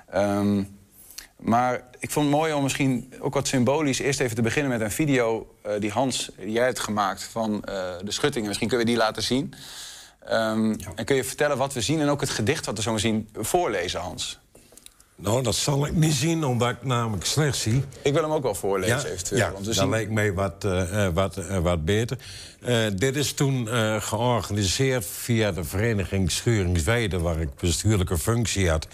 Ehm, 0.09 0.63
maar 1.35 1.83
ik 1.99 2.11
vond 2.11 2.25
het 2.25 2.35
mooi 2.35 2.53
om 2.53 2.63
misschien 2.63 3.13
ook 3.19 3.33
wat 3.33 3.47
symbolisch 3.47 3.99
eerst 3.99 4.19
even 4.19 4.35
te 4.35 4.41
beginnen 4.41 4.71
met 4.71 4.81
een 4.81 4.91
video 4.91 5.55
eh, 5.61 5.71
die 5.79 5.91
Hans, 5.91 6.31
die 6.37 6.51
jij 6.51 6.65
hebt 6.65 6.79
gemaakt 6.79 7.23
van 7.23 7.63
eh, 7.63 7.75
de 8.03 8.11
schuttingen. 8.11 8.47
Misschien 8.47 8.67
kunnen 8.69 8.85
we 8.85 8.91
die 8.93 9.01
laten 9.01 9.23
zien. 9.23 9.53
Ehm, 10.25 10.75
En 10.95 11.05
kun 11.05 11.15
je 11.15 11.23
vertellen 11.23 11.57
wat 11.57 11.73
we 11.73 11.81
zien 11.81 11.99
en 12.01 12.09
ook 12.09 12.21
het 12.21 12.29
gedicht 12.29 12.65
wat 12.65 12.75
we 12.75 12.81
zo 12.81 12.97
zien 12.97 13.29
voorlezen, 13.33 13.99
Hans? 13.99 14.39
Nou, 15.17 15.43
dat 15.43 15.55
zal 15.55 15.85
ik 15.85 15.93
niet 15.93 16.13
zien, 16.13 16.43
omdat 16.43 16.69
ik 16.69 16.83
namelijk 16.83 17.25
slecht 17.25 17.57
zie. 17.57 17.83
Ik 18.01 18.13
wil 18.13 18.21
hem 18.21 18.31
ook 18.31 18.43
wel 18.43 18.55
voorlezen, 18.55 19.11
eventueel. 19.11 19.39
Ja, 19.39 19.51
want 19.51 19.59
we 19.59 19.65
dat 19.65 19.75
zien... 19.75 19.89
lijkt 19.89 20.11
mij 20.11 20.33
wat, 20.33 20.63
eh, 20.63 21.05
eh, 21.05 21.13
wat, 21.13 21.37
eh, 21.37 21.57
wat 21.57 21.85
beter. 21.85 22.17
Dit 22.95 23.15
is 23.15 23.33
toen 23.33 23.67
georganiseerd 24.01 25.05
via 25.05 25.51
de 25.51 25.63
vereniging 25.63 26.31
Schuringsweide... 26.31 27.19
waar 27.19 27.41
ik 27.41 27.55
bestuurlijke 27.55 28.17
functie 28.17 28.69
had. 28.69 28.87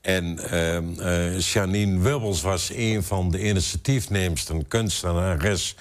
En 0.00 0.38
ehm, 0.38 1.00
eh, 1.00 1.40
Janine 1.40 2.00
Wibbels 2.00 2.42
was 2.42 2.70
een 2.74 3.02
van 3.02 3.30
de 3.30 3.44
initiatiefnemers... 3.44 4.48
een 4.48 4.68
kunstenares 4.68 5.76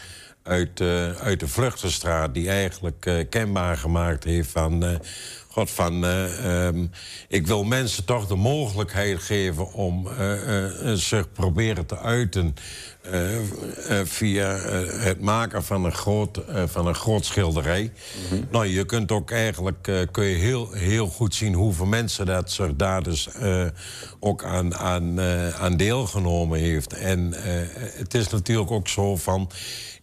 uit, 0.47 0.81
uit 1.19 1.39
de 1.39 1.47
Vluchtenstraat... 1.47 2.33
die 2.33 2.49
eigenlijk 2.49 3.05
eh, 3.05 3.25
kenbaar 3.29 3.77
gemaakt 3.77 4.23
heeft 4.23 4.49
van... 4.49 4.83
eh, 4.83 4.95
God, 5.47 5.71
van, 5.71 6.05
eh, 6.05 6.65
ehm, 6.67 6.85
ik 7.27 7.47
wil 7.47 7.63
mensen 7.63 8.05
toch 8.05 8.27
de 8.27 8.35
mogelijkheid 8.35 9.19
geven 9.19 9.73
om 9.73 10.07
zich 10.93 11.31
proberen 11.31 11.85
te 11.85 11.99
uiten 11.99 12.55
via 14.03 14.47
het 14.99 15.21
maken 15.21 15.63
van 15.63 15.85
een 15.85 15.93
groot, 15.93 16.41
van 16.65 16.87
een 16.87 16.95
groot 16.95 17.25
schilderij. 17.25 17.91
Nou, 18.51 18.65
je 18.65 18.85
kunt 18.85 19.11
ook 19.11 19.31
eigenlijk 19.31 20.07
kun 20.11 20.25
je 20.25 20.35
heel, 20.35 20.71
heel 20.71 21.07
goed 21.07 21.35
zien 21.35 21.53
hoeveel 21.53 21.85
mensen 21.85 22.25
dat 22.25 22.51
zich 22.51 22.75
daar 22.75 23.03
dus 23.03 23.29
ook 24.19 24.43
aan, 24.43 24.75
aan, 24.75 25.21
aan 25.53 25.77
deelgenomen 25.77 26.59
heeft. 26.59 26.93
En 26.93 27.33
het 27.97 28.13
is 28.13 28.29
natuurlijk 28.29 28.71
ook 28.71 28.87
zo 28.87 29.15
van 29.15 29.49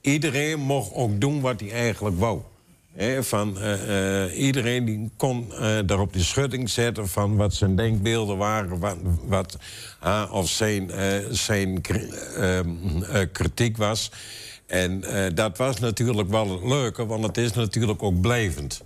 iedereen 0.05 0.61
mocht 0.61 0.93
ook 0.95 1.21
doen 1.21 1.41
wat 1.41 1.61
hij 1.61 1.71
eigenlijk 1.71 2.19
wou. 2.19 2.41
Van, 3.21 3.59
eh, 3.59 4.25
eh, 4.25 4.39
iedereen 4.39 4.85
die 4.85 5.11
kon 5.17 5.53
eh, 5.53 5.79
daar 5.87 6.01
op 6.01 6.13
die 6.13 6.23
schutting 6.23 6.71
zetten 6.71 7.09
van 7.09 7.37
wat 7.37 7.55
zijn 7.55 7.77
denkbeelden 7.77 8.37
waren, 8.37 8.79
wat, 8.79 8.97
wat 9.27 9.59
ah, 10.01 10.33
of 10.33 10.49
zijn, 10.49 10.91
zijn 11.31 11.83
ehm, 11.83 12.69
eh, 13.03 13.21
kritiek 13.33 13.77
was. 13.77 14.11
En 14.67 15.05
dat 15.35 15.59
was 15.59 15.79
natuurlijk 15.79 16.31
wel 16.31 16.51
het 16.51 16.65
leuke, 16.65 17.07
want 17.07 17.27
het 17.27 17.37
is 17.37 17.53
natuurlijk 17.53 18.03
ook 18.03 18.21
blijvend. 18.21 18.83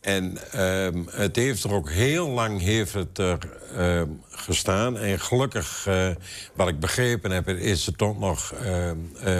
En 0.00 0.38
ehm, 0.52 1.02
het 1.10 1.36
heeft 1.36 1.64
er 1.64 1.72
ook 1.72 1.90
heel 1.90 2.28
lang 2.28 2.60
heeft 2.60 2.92
het 2.94 3.18
er 3.18 3.38
ehm, 3.76 4.06
gestaan. 4.30 4.98
En 4.98 5.20
gelukkig, 5.20 5.84
eh, 5.86 6.08
wat 6.54 6.68
ik 6.68 6.80
begrepen 6.80 7.30
heb, 7.30 7.48
is 7.48 7.86
het 7.86 7.98
toch 7.98 8.18
nog 8.18 8.52
ehm, 8.52 8.96
eh, 9.22 9.34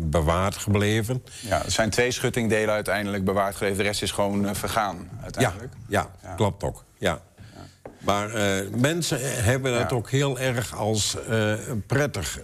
bewaard 0.00 0.56
gebleven. 0.56 1.24
Ja, 1.40 1.64
er 1.64 1.70
zijn 1.70 1.90
twee 1.90 2.10
schuttingdelen 2.10 2.74
uiteindelijk 2.74 3.24
bewaard 3.24 3.52
gebleven. 3.54 3.76
De 3.76 3.82
rest 3.82 4.02
is 4.02 4.10
gewoon 4.10 4.48
eh, 4.48 4.54
vergaan, 4.54 5.08
Ja, 5.16 5.22
uiteindelijk. 5.22 5.72
ja, 5.88 6.10
klopt 6.36 6.62
ook. 6.62 6.84
Ja. 6.98 7.20
Maar 7.98 8.34
eh, 8.34 8.68
mensen 8.76 9.18
hebben 9.44 9.72
dat 9.72 9.90
Ja. 9.90 9.96
ook 9.96 10.10
heel 10.10 10.38
erg 10.38 10.76
als 10.76 11.16
prettig 11.86 12.38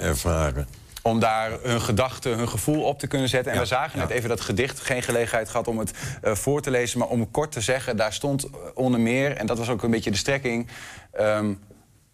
ervaren. 0.00 0.66
Om 1.02 1.20
daar 1.20 1.50
hun 1.62 1.80
gedachten, 1.80 2.36
hun 2.36 2.48
gevoel 2.48 2.82
op 2.84 2.98
te 2.98 3.06
kunnen 3.06 3.28
zetten. 3.28 3.50
En 3.52 3.56
Ja, 3.56 3.62
we 3.62 3.68
zagen 3.68 3.98
net 3.98 4.10
even 4.10 4.28
dat 4.28 4.40
gedicht. 4.40 4.80
Geen 4.80 5.02
gelegenheid 5.02 5.48
gehad 5.48 5.68
om 5.68 5.78
het 5.78 5.90
eh, 6.22 6.34
voor 6.34 6.60
te 6.62 6.70
lezen. 6.70 6.98
Maar 6.98 7.08
om 7.08 7.30
kort 7.30 7.52
te 7.52 7.60
zeggen, 7.60 7.96
daar 7.96 8.12
stond 8.12 8.46
onder 8.74 9.00
meer... 9.00 9.36
en 9.36 9.46
dat 9.46 9.58
was 9.58 9.68
ook 9.68 9.82
een 9.82 9.90
beetje 9.90 10.10
de 10.10 10.16
strekking... 10.16 10.68
ehm, 11.12 11.52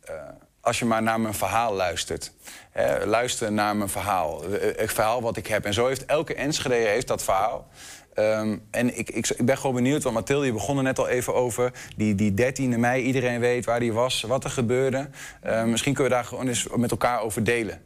eh, 0.00 0.14
als 0.60 0.78
je 0.78 0.84
maar 0.84 1.02
naar 1.02 1.20
mijn 1.20 1.34
verhaal 1.34 1.74
luistert. 1.74 2.32
Hè, 2.70 3.06
luister 3.06 3.52
naar 3.52 3.76
mijn 3.76 3.88
verhaal. 3.90 4.44
Eh, 4.44 4.76
Het 4.76 4.92
verhaal 4.92 5.22
wat 5.22 5.36
ik 5.36 5.46
heb. 5.46 5.64
En 5.64 5.74
zo 5.74 5.86
heeft 5.86 6.04
elke 6.04 6.34
Enschede 6.34 6.74
heeft 6.74 7.06
dat 7.08 7.22
verhaal. 7.24 7.68
Ehm, 8.14 8.56
en 8.70 8.98
ik, 8.98 9.10
ik, 9.10 9.28
ik 9.28 9.46
ben 9.46 9.58
gewoon 9.58 9.74
benieuwd, 9.74 10.02
want 10.02 10.14
Mathilde, 10.14 10.46
je 10.46 10.52
begon 10.52 10.76
er 10.76 10.82
net 10.82 10.98
al 10.98 11.08
even 11.08 11.34
over. 11.34 11.72
Die, 11.96 12.14
die 12.14 12.30
13e 12.30 12.78
mei, 12.78 13.02
iedereen 13.02 13.40
weet 13.40 13.64
waar 13.64 13.80
die 13.80 13.92
was, 13.92 14.22
wat 14.22 14.44
er 14.44 14.50
gebeurde. 14.50 15.08
Ehm, 15.42 15.70
misschien 15.70 15.94
kunnen 15.94 16.12
we 16.12 16.18
daar 16.18 16.28
gewoon 16.28 16.48
eens 16.48 16.66
met 16.76 16.90
elkaar 16.90 17.20
over 17.20 17.44
delen. 17.44 17.82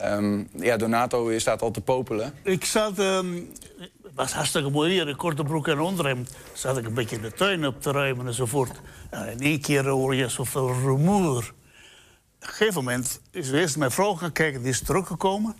Ehm, 0.00 0.44
ja, 0.54 0.76
Donato 0.76 1.38
staat 1.38 1.62
al 1.62 1.70
te 1.70 1.80
popelen. 1.80 2.32
Ik 2.42 2.64
zat, 2.64 2.98
ehm, 2.98 3.34
het 3.78 4.12
was 4.14 4.32
hartstikke 4.32 4.70
mooi 4.70 4.92
hier, 4.92 5.08
in 5.08 5.16
korte 5.16 5.42
broek 5.42 5.68
en 5.68 5.80
onderhemd. 5.80 6.30
Zat 6.52 6.78
ik 6.78 6.86
een 6.86 6.94
beetje 6.94 7.16
in 7.16 7.22
de 7.22 7.32
tuin 7.32 7.66
op 7.66 7.82
te 7.82 7.90
ruimen 7.90 8.26
enzovoort. 8.26 8.80
En 9.10 9.28
in 9.28 9.40
één 9.40 9.60
keer 9.60 9.86
hoor 9.86 10.14
je 10.14 10.28
zoveel 10.28 10.72
rumoer. 10.72 11.36
Op 11.36 12.48
een 12.48 12.48
gegeven 12.48 12.74
moment 12.74 13.20
is 13.30 13.50
eerst 13.50 13.76
mijn 13.76 13.90
vrouw 13.90 14.14
gaan 14.14 14.32
kijken, 14.32 14.60
die 14.60 14.70
is 14.70 14.82
teruggekomen. 14.82 15.56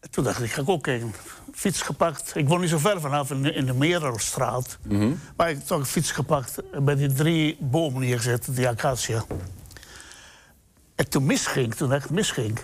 En 0.00 0.10
toen 0.10 0.24
dacht 0.24 0.42
ik, 0.42 0.50
ga 0.50 0.60
ik 0.60 0.68
ook 0.68 0.82
kijken. 0.82 1.14
Fiets 1.52 1.82
gepakt. 1.82 2.36
Ik 2.36 2.48
woon 2.48 2.60
niet 2.60 2.70
zo 2.70 2.78
ver 2.78 3.00
vanaf 3.00 3.30
in 3.30 3.42
de, 3.42 3.52
in 3.52 3.66
de 3.66 3.74
Merelstraat. 3.74 4.78
Maar 5.36 5.50
ik 5.50 5.56
heb 5.56 5.66
toch 5.66 5.78
een 5.78 5.86
fiets 5.86 6.10
gepakt 6.10 6.62
en 6.72 6.84
bij 6.84 6.94
die 6.94 7.12
drie 7.12 7.56
bomen 7.60 8.00
neergezet, 8.00 8.46
die 8.50 8.68
acacia. 8.68 9.24
En 10.94 11.08
toen 11.08 11.24
misging, 11.24 11.74
toen 11.74 11.92
echt 11.92 12.10
misging 12.10 12.58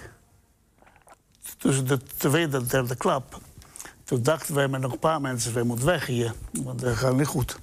tussen 1.58 1.86
de 1.86 1.98
tweede 2.16 2.56
en 2.56 2.66
derde 2.66 2.94
klap. 2.96 3.40
Toen 4.04 4.22
dachten 4.22 4.54
wij 4.54 4.68
met 4.68 4.80
nog 4.80 4.92
een 4.92 4.98
paar 4.98 5.20
mensen, 5.20 5.54
wij 5.54 5.62
moeten 5.62 5.86
weg 5.86 6.06
hier. 6.06 6.34
Want 6.62 6.80
dat 6.80 6.96
gaat 6.96 7.16
niet 7.16 7.26
goed. 7.26 7.58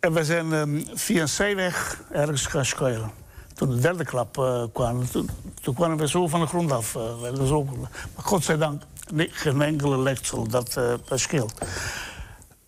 En 0.00 0.12
we 0.12 0.24
zijn 0.24 0.52
ehm, 0.52 0.82
via 0.94 1.20
een 1.20 1.28
zijweg 1.28 2.00
ergens 2.10 2.46
gaan 2.46 2.64
schuilen. 2.64 3.10
Toen 3.54 3.70
de 3.70 3.78
derde 3.78 4.04
klap 4.04 4.38
eh, 4.38 4.64
kwam, 4.72 5.10
toen, 5.10 5.28
toen 5.62 5.74
kwamen 5.74 5.96
we 5.96 6.08
zo 6.08 6.28
van 6.28 6.40
de 6.40 6.46
grond 6.46 6.72
af. 6.72 6.92
hadden 6.92 7.46
zo- 7.46 7.64
maar 7.64 8.24
godzijdank, 8.24 8.82
nee, 9.12 9.28
geen 9.32 9.62
enkele 9.62 9.98
lechtsel, 9.98 10.48
dat, 10.48 10.72
dat 11.04 11.20
scheelt. 11.20 11.54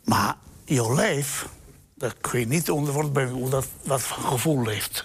Maar 0.04 0.34
jouw 0.64 0.94
lijf, 0.94 1.48
dat 1.94 2.14
kun 2.20 2.40
je 2.40 2.46
niet 2.46 2.70
onder 2.70 3.10
brengen 3.10 3.32
hoe 3.34 3.50
dat 3.50 3.66
wat 3.84 4.02
gevoel 4.02 4.66
heeft. 4.66 5.04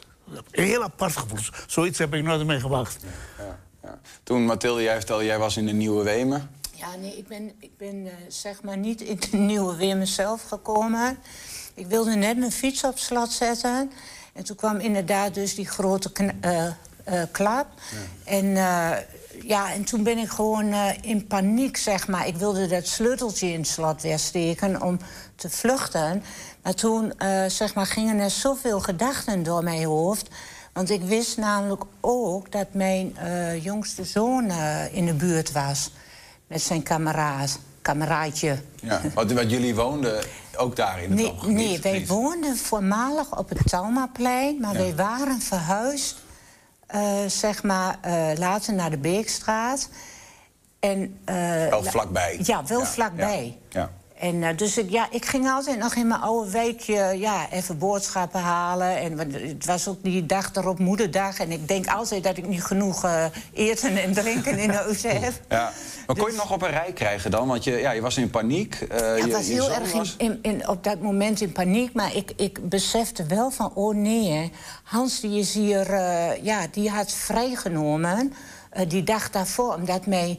Een 0.52 0.64
heel 0.64 0.84
apart 0.84 1.18
gevoel. 1.18 1.40
Zoiets 1.68 1.98
heb 1.98 2.14
ik 2.14 2.24
nooit 2.24 2.46
mee 2.46 2.60
gewacht. 2.60 3.06
Ja. 3.38 3.60
Toen, 4.24 4.46
Mathilde, 4.46 4.82
jij 4.82 4.96
vertelde, 4.96 5.26
jij 5.26 5.40
was 5.40 5.58
in 5.58 5.66
de 5.66 5.72
Nieuwe 5.72 6.04
Wemen. 6.04 6.50
Ja, 6.76 6.96
nee, 6.96 7.18
ik 7.18 7.28
ben, 7.28 7.52
ik 7.60 7.78
ben 7.78 8.06
eh, 8.06 8.14
zeg 8.28 8.64
maar 8.64 8.78
niet 8.78 9.02
in 9.02 9.20
de 9.32 9.38
nieuwe 9.52 9.76
weer 9.76 9.98
mezelf 9.98 10.44
gekomen. 10.44 11.18
Ik 11.74 11.88
wilde 11.88 12.16
net 12.16 12.38
mijn 12.38 12.52
fiets 12.52 12.84
op 12.84 12.98
slot 12.98 13.32
zetten. 13.32 13.92
En 14.34 14.44
toen 14.44 14.56
kwam 14.56 14.80
inderdaad 14.80 15.34
dus 15.34 15.56
die 15.56 15.68
grote 15.68 16.12
eh, 16.42 17.24
klap. 17.32 17.68
En, 18.24 18.46
ja, 19.42 19.74
en 19.74 19.84
toen 19.84 20.04
ben 20.04 20.18
ik 20.18 20.30
gewoon 20.30 20.74
in 21.02 21.28
paniek, 21.28 21.78
zeg 21.78 22.08
maar. 22.08 22.28
Ik 22.28 22.36
wilde 22.36 22.68
dat 22.68 22.88
sleuteltje 22.88 23.48
in 23.48 23.60
het 23.60 23.68
slot 23.68 24.02
weer 24.02 24.20
steken 24.20 24.82
om 24.82 25.00
te 25.36 25.50
vluchten. 25.50 26.24
Maar 26.64 26.74
toen 26.74 27.14
zeg 27.48 27.74
maar, 27.74 27.86
gingen 27.86 28.20
er 28.20 28.30
zoveel 28.30 28.80
gedachten 28.80 29.44
door 29.44 29.64
mijn 29.64 29.84
hoofd... 29.84 30.30
Want 30.74 30.90
ik 30.90 31.02
wist 31.02 31.38
namelijk 31.38 31.84
ook 32.00 32.52
dat 32.52 32.68
mijn 32.72 33.18
eh, 33.18 33.64
jongste 33.64 34.04
zoon 34.04 34.50
eh, 34.50 34.96
in 34.96 35.06
de 35.06 35.14
buurt 35.14 35.52
was. 35.52 35.92
Met 36.48 36.62
zijn 36.62 36.84
kameraad, 36.84 37.60
kameraadje. 37.82 38.58
Ja. 38.82 39.02
Wat, 39.14 39.32
wat 39.32 39.52
jullie 39.52 39.76
woonden 39.76 40.24
ook 40.58 40.76
daar 40.76 41.04
in 41.04 41.12
het 41.12 41.20
Nee, 41.46 41.54
nee 41.54 41.80
wij 41.82 42.06
woonden 42.08 42.58
voormalig 42.58 43.38
op 43.38 43.50
het 43.50 43.60
Talmaplein, 43.70 44.60
maar 44.60 44.74
wij 44.74 44.96
waren 44.96 45.42
verhuisd, 45.42 46.18
eh, 46.88 47.26
zeg 47.28 47.64
maar, 47.64 47.98
later 48.38 48.74
naar 48.74 48.90
de 48.90 48.98
Beekstraat. 48.98 49.90
En, 50.80 51.20
Wel 51.26 51.84
la- 51.84 51.90
vlakbij. 51.92 52.40
Ja, 52.44 52.66
wel 52.66 52.80
Ja, 52.80 52.86
vlakbij. 52.86 53.58
Ja. 53.70 53.80
ja. 53.80 53.92
En 54.22 54.44
eh, 54.44 54.58
dus 54.58 54.78
ik, 54.78 54.90
ja, 54.90 55.08
ik 55.12 55.26
ging 55.26 55.50
altijd 55.50 55.78
nog 55.80 55.96
in 55.96 56.08
mijn 56.08 56.22
oude 56.22 56.52
wijkje 56.52 57.16
ja, 57.20 57.50
even 57.52 57.78
boodschappen 57.78 58.40
halen. 58.42 58.98
En 58.98 59.18
het 59.34 59.66
was 59.66 59.88
ook 59.88 60.04
die 60.04 60.26
dag 60.26 60.56
erop 60.56 60.80
moederdag. 60.80 61.40
En 61.40 61.52
ik 61.52 61.68
denk 61.68 61.88
altijd 61.88 62.24
dat 62.24 62.38
ik 62.38 62.48
niet 62.48 62.64
genoeg 62.64 63.04
eh, 63.04 63.26
eten 63.54 63.98
en 63.98 64.14
drinken 64.14 64.58
in 64.58 64.70
huis 64.70 65.04
heb. 65.08 65.34
Ja. 65.50 65.72
Maar 66.08 66.16
kon 66.16 66.26
je 66.26 66.32
het 66.32 66.36
nog 66.42 66.52
op 66.52 66.62
een 66.62 66.70
rij 66.70 66.92
krijgen 66.94 67.32
dan? 67.32 67.48
Want 67.48 67.64
je, 67.64 67.72
ja, 67.78 67.92
je 67.92 68.02
was 68.02 68.18
in 68.18 68.30
paniek. 68.30 68.76
eh, 68.90 68.98
Ja, 69.00 69.16
je- 69.16 69.24
ik 69.26 69.32
was 69.32 69.48
je 69.48 69.54
heel 69.54 69.72
erg 69.72 69.92
in, 69.92 69.98
was- 69.98 70.16
in, 70.18 70.40
in- 70.42 70.68
op 70.68 70.84
dat 70.84 71.02
moment 71.02 71.42
in 71.42 71.52
paniek. 71.52 71.94
Maar 71.94 72.16
ik, 72.16 72.32
ik 72.36 72.70
besefte 72.70 73.26
wel 73.26 73.52
van, 73.52 73.72
oh 73.74 73.96
nee, 73.96 74.32
hè. 74.32 74.50
Hans 74.84 75.20
die 75.20 75.40
is 75.40 75.54
hier, 75.54 75.90
eh, 75.94 76.44
ja, 76.44 76.68
die 76.72 76.90
had 76.90 77.12
vrijgenomen 77.12 78.34
eh, 78.70 78.90
die 78.90 79.04
dag 79.04 79.30
daarvoor. 79.30 79.74
Omdat 79.74 80.06
mijn 80.06 80.30
eh, 80.30 80.36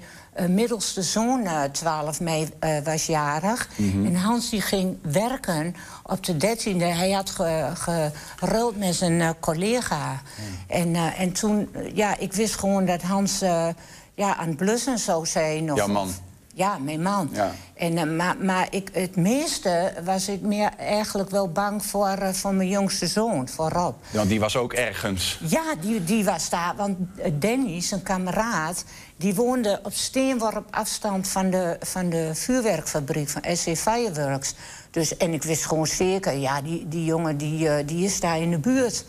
middelste 0.48 1.02
zoon, 1.02 1.44
eh, 1.46 1.62
12 1.72 2.20
mei, 2.20 2.48
eh, 2.58 2.70
was 2.84 3.06
jarig. 3.06 3.68
En 3.78 4.14
Hans 4.16 4.50
die 4.50 4.60
ging 4.60 4.98
werken 5.02 5.74
op 6.02 6.24
de 6.24 6.36
13e. 6.36 6.84
Hij 6.84 7.10
had 7.10 7.30
ge- 7.30 8.10
geruild 8.36 8.76
met 8.78 8.94
zijn 8.94 9.20
eh, 9.20 9.30
collega. 9.40 10.20
En, 10.66 10.94
eh, 10.94 11.20
en 11.20 11.32
toen, 11.32 11.68
eh, 11.72 11.96
ja, 11.96 12.16
ik 12.18 12.32
wist 12.32 12.54
gewoon 12.58 12.84
dat 12.84 13.02
Hans 13.02 13.40
eh, 13.40 13.66
ja, 14.14 14.36
aan 14.36 14.48
het 14.48 14.56
blussen 14.56 14.98
zou 14.98 15.26
zijn. 15.26 15.70
Of, 15.72 15.78
Jouw 15.78 15.88
man. 15.88 16.10
Ja, 16.54 16.78
mijn 16.78 17.02
man. 17.02 17.28
Ja. 17.32 17.52
En, 17.74 17.98
eh, 17.98 18.04
maar 18.16 18.36
maar 18.36 18.66
ik, 18.70 18.88
het 18.92 19.16
meeste 19.16 19.92
was 20.04 20.28
ik 20.28 20.40
meer 20.40 20.70
eigenlijk 20.78 21.30
wel 21.30 21.48
bang 21.48 21.84
voor, 21.86 22.08
eh, 22.08 22.28
voor 22.32 22.54
mijn 22.54 22.68
jongste 22.68 23.06
zoon, 23.06 23.48
voor 23.48 23.68
Rob. 23.70 23.94
Want 24.10 24.28
die 24.28 24.40
was 24.40 24.56
ook 24.56 24.72
ergens. 24.72 25.38
Ja, 25.48 25.62
die, 25.80 26.04
die 26.04 26.24
was 26.24 26.48
daar. 26.48 26.74
Want 26.76 26.96
eh, 27.16 27.30
Danny, 27.34 27.80
zijn 27.82 28.02
kameraad, 28.02 28.84
die 29.22 29.34
woonde 29.34 29.80
op 29.82 29.92
steenworp 29.92 30.66
afstand 30.70 31.28
van 31.28 31.50
de, 31.50 31.76
van 31.80 32.10
de 32.10 32.30
vuurwerkfabriek 32.34 33.28
van 33.28 33.42
SC 33.56 33.76
Fireworks. 33.76 34.54
Dus, 34.90 35.16
en 35.16 35.32
ik 35.32 35.42
wist 35.42 35.66
gewoon 35.66 35.86
zeker, 35.86 36.32
ja, 36.32 36.62
die, 36.62 36.88
die 36.88 37.04
jongen 37.04 37.36
die, 37.36 37.68
eh, 37.68 37.86
die 37.86 38.04
is 38.04 38.20
daar 38.20 38.40
in 38.40 38.50
de 38.50 38.58
buurt. 38.58 39.04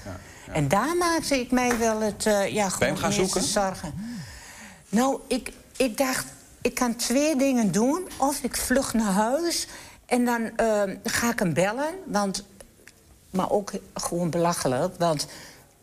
En 0.52 0.68
daar 0.68 0.96
maakte 0.98 1.40
ik 1.40 1.52
mij 1.52 1.78
wel 1.78 2.02
het, 2.02 2.26
eh, 2.26 2.54
ja, 2.54 2.70
gewoon 2.70 2.98
gaan 2.98 3.12
zoeken? 3.12 3.44
zorgen. 3.44 3.94
Nou, 4.90 5.20
ik, 5.28 5.52
ik 5.78 5.98
dacht, 5.98 6.26
ik 6.62 6.74
kan 6.76 6.96
twee 6.96 7.36
dingen 7.36 7.72
doen. 7.72 8.08
Of 8.18 8.44
ik 8.44 8.56
vlug 8.58 8.94
naar 8.94 9.14
huis 9.14 9.68
en 10.06 10.26
dan 10.26 10.58
eh, 10.58 10.82
ga 11.04 11.32
ik 11.32 11.40
hem 11.40 11.54
bellen. 11.54 11.94
Want 12.06 12.44
maar 13.30 13.50
ook 13.50 13.72
gewoon 13.94 14.30
belachelijk. 14.30 14.96
Want 14.98 15.28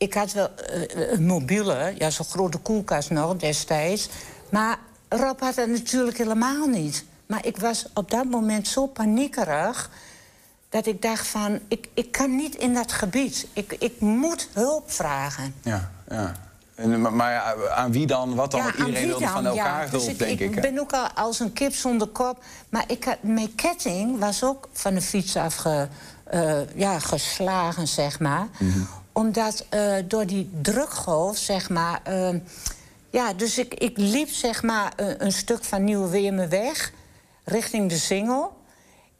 ik 0.00 0.14
had 0.14 0.32
wel 0.32 0.48
eh, 0.56 1.10
een 1.12 1.26
mobiele, 1.26 1.94
ja, 1.98 2.10
zo'n 2.10 2.26
grote 2.26 2.58
koelkast 2.58 3.10
nog 3.10 3.36
destijds. 3.36 4.08
Maar 4.50 4.78
Rob 5.08 5.40
had 5.40 5.54
dat 5.54 5.68
natuurlijk 5.68 6.18
helemaal 6.18 6.66
niet. 6.66 7.04
Maar 7.26 7.46
ik 7.46 7.56
was 7.58 7.86
op 7.94 8.10
dat 8.10 8.24
moment 8.24 8.68
zo 8.68 8.86
paniekerig... 8.86 9.90
dat 10.68 10.86
ik 10.86 11.02
dacht 11.02 11.26
van, 11.26 11.60
ik, 11.68 11.88
ik 11.94 12.12
kan 12.12 12.36
niet 12.36 12.54
in 12.54 12.74
dat 12.74 12.92
gebied. 12.92 13.46
Ik, 13.52 13.76
ik 13.78 14.00
moet 14.00 14.48
hulp 14.52 14.90
vragen. 14.90 15.54
Ja, 15.62 15.90
ja. 16.08 16.34
En, 16.74 17.16
maar- 17.16 17.32
ja, 17.32 17.54
aan 17.74 17.92
wie 17.92 18.06
dan? 18.06 18.34
Wat 18.34 18.50
dan? 18.50 18.60
Ja, 18.60 18.74
iedereen 18.76 19.06
wilde 19.06 19.26
van 19.26 19.46
elkaar 19.46 19.84
Ja, 19.84 19.90
dus 19.90 20.04
hulp, 20.04 20.18
denk 20.18 20.40
ik. 20.40 20.54
Ik 20.54 20.60
ben 20.60 20.78
ook 20.80 20.92
al 20.92 21.08
als 21.14 21.40
een 21.40 21.52
kip 21.52 21.74
zonder 21.74 22.06
kop. 22.08 22.42
Maar 22.68 22.84
ik 22.86 23.04
had, 23.04 23.16
mijn 23.20 23.54
ketting 23.54 24.18
was 24.18 24.44
ook 24.44 24.68
van 24.72 24.94
de 24.94 25.00
fiets 25.02 25.36
afge, 25.36 25.88
eh, 26.24 26.74
ja, 26.74 26.98
geslagen, 26.98 27.88
zeg 27.88 28.20
maar. 28.20 28.48
Mhm. 28.58 28.80
Omdat 29.12 29.66
eh, 29.68 29.94
door 30.04 30.26
die 30.26 30.50
drukgolf, 30.62 31.36
zeg 31.36 31.68
maar... 31.68 32.00
eh, 32.04 32.34
ja, 33.10 33.32
dus 33.32 33.58
ik, 33.58 33.74
ik 33.74 33.98
liep, 33.98 34.28
zeg 34.28 34.62
maar, 34.62 34.92
een, 34.96 35.24
een 35.24 35.32
stuk 35.32 35.64
van 35.64 35.84
Nieuwe 35.84 36.08
Weerme 36.08 36.48
weg... 36.48 36.92
richting 37.44 37.88
de 37.88 37.98
Singel. 37.98 38.58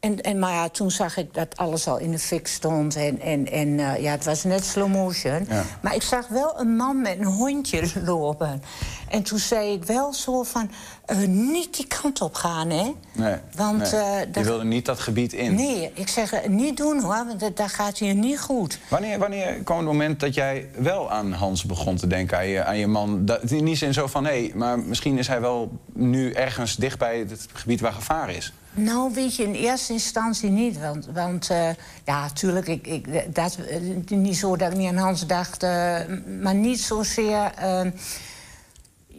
En, 0.01 0.21
en, 0.21 0.39
maar 0.39 0.53
ja, 0.53 0.69
toen 0.69 0.91
zag 0.91 1.17
ik 1.17 1.35
dat 1.35 1.57
alles 1.57 1.87
al 1.87 1.99
in 1.99 2.11
de 2.11 2.19
fik 2.19 2.47
stond. 2.47 2.97
En, 2.97 3.21
en, 3.21 3.47
en 3.53 3.79
eh, 3.81 4.03
ja, 4.03 4.11
het 4.11 4.25
was 4.25 4.45
net 4.45 4.65
slow 4.65 4.89
motion. 4.89 5.47
Ja. 5.49 5.63
Maar 5.83 5.95
ik 5.95 6.03
zag 6.03 6.29
wel 6.29 6.61
een 6.61 6.77
man 6.77 7.01
met 7.01 7.19
een 7.19 7.25
hondje 7.25 7.83
lopen. 8.05 8.63
En 9.09 9.23
toen 9.23 9.39
zei 9.39 9.73
ik 9.73 9.85
wel 9.85 10.13
zo 10.13 10.43
van... 10.43 10.71
eh, 11.07 11.17
niet 11.27 11.77
die 11.77 11.87
kant 11.87 12.21
op 12.21 12.35
gaan, 12.35 12.71
hè? 12.71 12.93
Nee, 13.13 13.35
Want, 13.57 13.79
nee. 13.93 14.01
eh, 14.01 14.21
Je 14.21 14.31
dat- 14.31 14.45
wilde 14.45 14.65
niet 14.65 14.85
dat 14.87 15.01
gebied 15.01 15.33
in. 15.33 15.55
Nee, 15.55 15.91
ik 15.95 16.09
zeg 16.09 16.49
niet 16.49 16.77
doen, 16.77 17.01
hoor. 17.03 17.25
Want 17.27 17.41
dat, 17.41 17.57
dat 17.57 17.73
gaat 17.73 17.99
hier 17.99 18.15
niet 18.15 18.41
goed. 18.41 18.79
Wanneer, 18.89 19.19
wanneer 19.19 19.53
kwam 19.65 19.77
het 19.77 19.87
moment 19.87 20.21
dat 20.21 20.35
jij 20.35 20.69
wel 20.79 21.11
aan 21.11 21.33
Hans 21.33 21.65
begon 21.65 21.97
te 21.97 22.07
denken, 22.07 22.37
aan 22.39 22.47
je, 22.49 22.65
aan 22.65 22.79
je 22.79 22.87
man? 22.87 23.25
Dat, 23.25 23.51
in 23.51 23.65
die 23.65 23.77
zin 23.77 23.93
zo 23.93 24.07
van, 24.07 24.25
hé, 24.27 24.51
maar 24.55 24.79
misschien 24.79 25.19
is 25.19 25.27
hij 25.27 25.41
wel 25.41 25.71
nu 25.93 26.33
ergens 26.33 26.77
dicht 26.77 26.99
bij 26.99 27.19
het 27.19 27.47
gebied 27.53 27.81
waar 27.81 27.93
gevaar 27.93 28.31
is. 28.31 28.53
Nou, 28.73 29.13
weet 29.15 29.37
je, 29.37 29.43
in 29.43 29.55
eerste 29.55 29.93
instantie 29.93 30.51
niet. 30.51 30.79
Want, 30.79 31.07
want 31.13 31.51
eh, 31.51 31.69
ja, 32.05 32.21
natuurlijk, 32.21 32.69
ik, 32.69 32.87
ik, 32.87 33.35
dat, 33.35 33.57
eh, 33.57 34.17
niet 34.17 34.37
zo 34.37 34.57
dat 34.57 34.71
ik 34.73 34.77
niet 34.79 34.89
aan 34.89 34.97
Hans 34.97 35.27
dacht... 35.27 35.63
eh, 35.63 35.97
maar 36.41 36.55
niet 36.55 36.81
zozeer... 36.81 37.53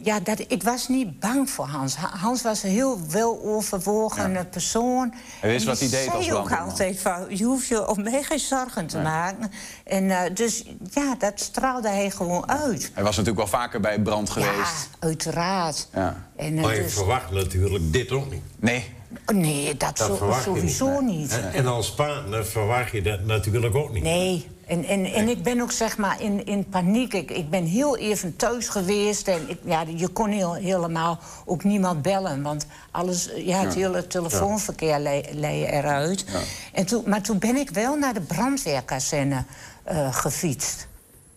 ja, 0.04 0.20
dat, 0.20 0.44
ik 0.48 0.62
was 0.62 0.88
niet 0.88 1.20
bang 1.20 1.50
voor 1.50 1.64
Hans. 1.66 1.96
Ha- 1.96 2.16
Hans 2.16 2.42
was 2.42 2.62
een 2.62 2.70
heel 2.70 3.00
weloverwogen 3.08 4.32
Ja. 4.32 4.44
persoon. 4.44 5.14
Hij 5.40 5.50
wist 5.50 5.66
wat 5.66 5.78
hij 5.78 5.88
deed 5.88 6.10
als 6.10 6.24
zei 6.24 6.36
ook 6.38 6.52
altijd 6.52 7.00
van, 7.00 7.24
je 7.28 7.44
hoeft 7.44 7.66
je 7.66 7.88
op 7.88 7.96
mij 8.02 8.22
geen 8.22 8.38
zorgen 8.38 8.86
te 8.86 8.96
Nee. 8.96 9.04
maken. 9.04 9.50
En, 9.84 10.34
dus 10.34 10.64
ja, 10.90 11.14
dat 11.18 11.40
straalde 11.40 11.88
hij 11.88 12.10
gewoon 12.10 12.48
uit. 12.48 12.90
Hij 12.94 13.02
was 13.02 13.16
natuurlijk 13.16 13.50
wel 13.50 13.60
vaker 13.60 13.80
bij 13.80 14.00
brand 14.00 14.28
Ja, 14.28 14.34
geweest. 14.34 14.88
uiteraard. 14.98 15.88
Ja. 15.94 16.26
En, 16.36 16.54
Maar 16.60 16.74
je 16.76 16.82
dus- 16.82 16.92
verwacht 16.94 17.30
natuurlijk 17.30 17.92
dit 17.92 18.10
ook 18.10 18.30
niet. 18.30 18.42
Nee, 18.60 18.94
nee, 19.32 19.76
dat, 19.76 19.96
Dat 19.96 20.16
zo- 20.18 20.34
sowieso 20.44 21.00
niet. 21.00 21.32
En, 21.32 21.52
en 21.52 21.66
als 21.66 21.92
partner 21.94 22.46
verwacht 22.46 22.92
je 22.92 23.02
dat 23.02 23.24
natuurlijk 23.24 23.74
ook 23.74 23.92
niet. 23.92 24.02
Nee, 24.02 24.46
en, 24.66 24.84
en, 24.84 25.04
en 25.04 25.28
ik 25.28 25.42
ben 25.42 25.60
ook 25.60 25.72
zeg 25.72 25.96
maar 25.98 26.20
in, 26.20 26.46
in 26.46 26.68
paniek. 26.68 27.14
Ik, 27.14 27.30
ik 27.30 27.50
ben 27.50 27.64
heel 27.64 27.96
even 27.96 28.36
thuis 28.36 28.68
geweest 28.68 29.28
en 29.28 29.48
ik, 29.48 29.58
ja, 29.64 29.84
je 29.96 30.08
kon 30.08 30.30
heel, 30.30 30.54
helemaal 30.54 31.18
ook 31.44 31.64
niemand 31.64 32.02
bellen. 32.02 32.42
Want 32.42 32.66
alles, 32.90 33.28
ja, 33.36 33.58
het 33.60 33.74
hele 33.74 34.06
telefoonverkeer 34.06 34.98
le- 34.98 35.22
leed 35.32 35.68
eruit. 35.68 36.24
En 36.72 36.86
toen, 36.86 37.02
maar 37.06 37.22
toen 37.22 37.38
ben 37.38 37.56
ik 37.56 37.70
wel 37.70 37.96
naar 37.96 38.14
de 38.14 38.20
brandweerkazerne 38.20 39.44
eh, 39.84 40.14
gefietst. 40.14 40.86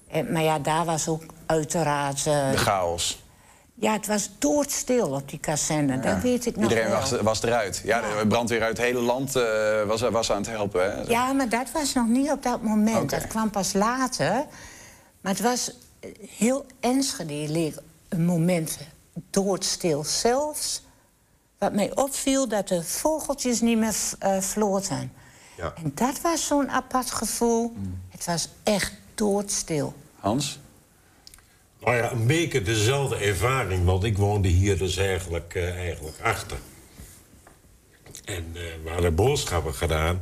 En, 0.07 0.31
maar 0.31 0.43
ja, 0.43 0.59
daar 0.59 0.85
was 0.85 1.07
ook 1.07 1.23
uiteraard... 1.45 2.17
eh, 2.25 2.51
de 2.51 2.57
chaos. 2.57 3.23
Ja, 3.77 3.93
het 3.93 4.07
was 4.07 4.29
doodstil 4.39 5.07
op 5.07 5.29
die 5.29 5.39
kazerne, 5.39 5.99
dat 5.99 6.21
weet 6.21 6.45
ik 6.45 6.55
nog 6.55 6.69
Iedereen 6.69 6.89
wel. 6.89 6.99
was, 6.99 7.11
was 7.11 7.43
eruit. 7.43 7.81
Ja, 7.83 8.01
de 8.01 8.27
brandweer 8.27 8.61
uit 8.61 8.77
het 8.77 8.85
hele 8.85 8.99
land 8.99 9.35
eh, 9.35 9.83
was, 9.83 10.01
was 10.01 10.31
aan 10.31 10.37
het 10.37 10.47
helpen. 10.47 10.91
Hè? 10.91 11.01
Ja, 11.01 11.33
maar 11.33 11.49
dat 11.49 11.71
was 11.71 11.93
nog 11.93 12.07
niet 12.07 12.31
op 12.31 12.43
dat 12.43 12.61
moment. 12.61 13.09
Dat 13.09 13.27
kwam 13.27 13.49
pas 13.49 13.73
later. 13.73 14.45
Maar 15.21 15.31
het 15.31 15.41
was 15.41 15.71
eh, 15.99 16.09
heel 16.37 16.65
Enschede 16.79 17.51
leek 17.51 17.75
een 18.09 18.25
moment 18.25 18.77
doodstil. 19.29 20.03
Zelfs 20.03 20.83
wat 21.57 21.73
mij 21.73 21.95
opviel, 21.95 22.47
dat 22.47 22.67
de 22.67 22.83
vogeltjes 22.83 23.61
niet 23.61 23.77
meer 23.77 23.95
eh 24.19 24.39
floten. 24.39 25.11
Ja. 25.57 25.73
En 25.83 25.91
dat 25.95 26.21
was 26.21 26.47
zo'n 26.47 26.69
apart 26.69 27.11
gevoel. 27.11 27.73
Mm. 27.75 28.01
Het 28.09 28.25
was 28.25 28.49
echt 28.63 28.93
doodstil. 29.15 29.93
Hans? 30.19 30.59
Nou 31.85 31.97
ja, 31.97 32.11
een 32.11 32.27
beetje 32.27 32.61
dezelfde 32.61 33.15
ervaring, 33.15 33.85
want 33.85 34.03
ik 34.03 34.17
woonde 34.17 34.47
hier 34.47 34.77
dus 34.77 34.97
eigenlijk, 34.97 35.55
eh, 35.55 35.77
eigenlijk 35.77 36.19
achter. 36.21 36.57
En 38.23 38.45
eh, 38.53 38.61
we 38.83 38.89
hadden 38.89 39.15
boodschappen 39.15 39.73
gedaan. 39.73 40.21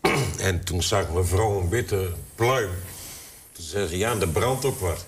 en 0.48 0.64
toen 0.64 0.82
zag 0.82 1.12
mevrouw 1.12 1.60
een 1.60 1.68
witte 1.68 2.12
pluim. 2.34 2.70
Toen 3.52 3.64
zei 3.64 3.86
ze, 3.86 3.98
ja, 3.98 4.20
er 4.20 4.28
brandt 4.28 4.64
ook 4.64 4.78
wat. 4.78 5.06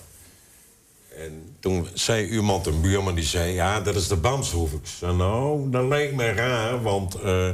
En 1.17 1.55
toen 1.59 1.87
zei 1.93 2.29
iemand, 2.29 2.65
een 2.65 2.81
buurman, 2.81 3.15
die 3.15 3.23
zei... 3.23 3.53
ja, 3.53 3.81
dat 3.81 3.95
is 3.95 4.07
de 4.07 4.15
Bamshoef. 4.15 4.71
Ik 4.71 4.87
zei, 4.99 5.15
nou, 5.15 5.69
dat 5.69 5.87
lijkt 5.87 6.15
me 6.15 6.31
raar, 6.31 6.81
want... 6.81 7.15
eh, 7.15 7.47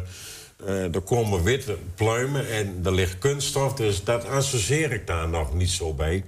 er 0.66 1.02
komen 1.02 1.44
witte 1.44 1.78
pluimen 1.96 2.50
en 2.50 2.80
er 2.84 2.94
ligt 2.94 3.18
kunststof... 3.18 3.74
dus 3.74 4.04
dat 4.04 4.26
associeer 4.26 4.92
ik 4.92 5.08
daar 5.08 5.30
nog 5.30 5.54
niet 5.54 5.70
zo 5.70 5.94
bij. 5.94 6.24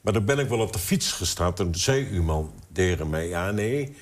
Maar 0.00 0.12
dan 0.12 0.24
ben 0.24 0.38
ik 0.38 0.48
wel 0.48 0.58
op 0.58 0.72
de 0.72 0.78
fiets 0.78 1.12
gestapt 1.12 1.58
en 1.58 1.70
toen 1.70 1.80
zei 1.80 2.08
iemand 2.10 2.50
tegen 2.72 3.10
mij... 3.10 3.28
ja, 3.28 3.50
nee, 3.50 3.96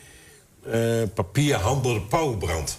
eh 0.71 1.03
papierhandel 1.15 1.95
de 1.95 2.01
Pauwbrand. 2.01 2.79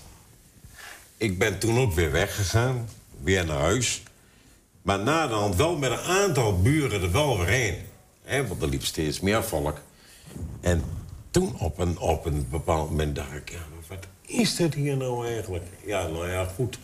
Ik 1.17 1.37
ben 1.37 1.59
toen 1.59 1.79
ook 1.79 1.93
weer 1.93 2.11
weggegaan, 2.11 2.89
weer 3.23 3.45
naar 3.45 3.59
huis. 3.59 4.03
Maar 4.81 4.99
na 4.99 5.27
de 5.27 5.33
hand 5.33 5.55
wel 5.55 5.77
met 5.77 5.91
een 5.91 5.97
aantal 5.97 6.61
buren 6.61 7.01
er 7.01 7.11
wel 7.11 7.37
weer 7.37 7.47
heen. 7.47 7.75
Hè, 8.23 8.47
want 8.47 8.61
er 8.61 8.69
liep 8.69 8.83
steeds 8.83 9.19
meer 9.19 9.43
volk. 9.43 9.81
En 10.61 10.83
toen 11.31 11.59
op 11.59 11.79
een, 11.79 11.99
op 11.99 12.25
een 12.25 12.47
bepaald 12.49 12.89
moment 12.89 13.15
dacht 13.15 13.33
ik... 13.33 13.49
ja, 13.51 13.57
maar 13.57 13.97
wat 13.97 14.07
is 14.25 14.55
dit 14.55 14.73
hier 14.73 14.97
nou 14.97 15.27
eigenlijk? 15.27 15.65
Ja, 15.85 16.07
nou 16.07 16.29
ja, 16.29 16.45
goed. 16.55 16.79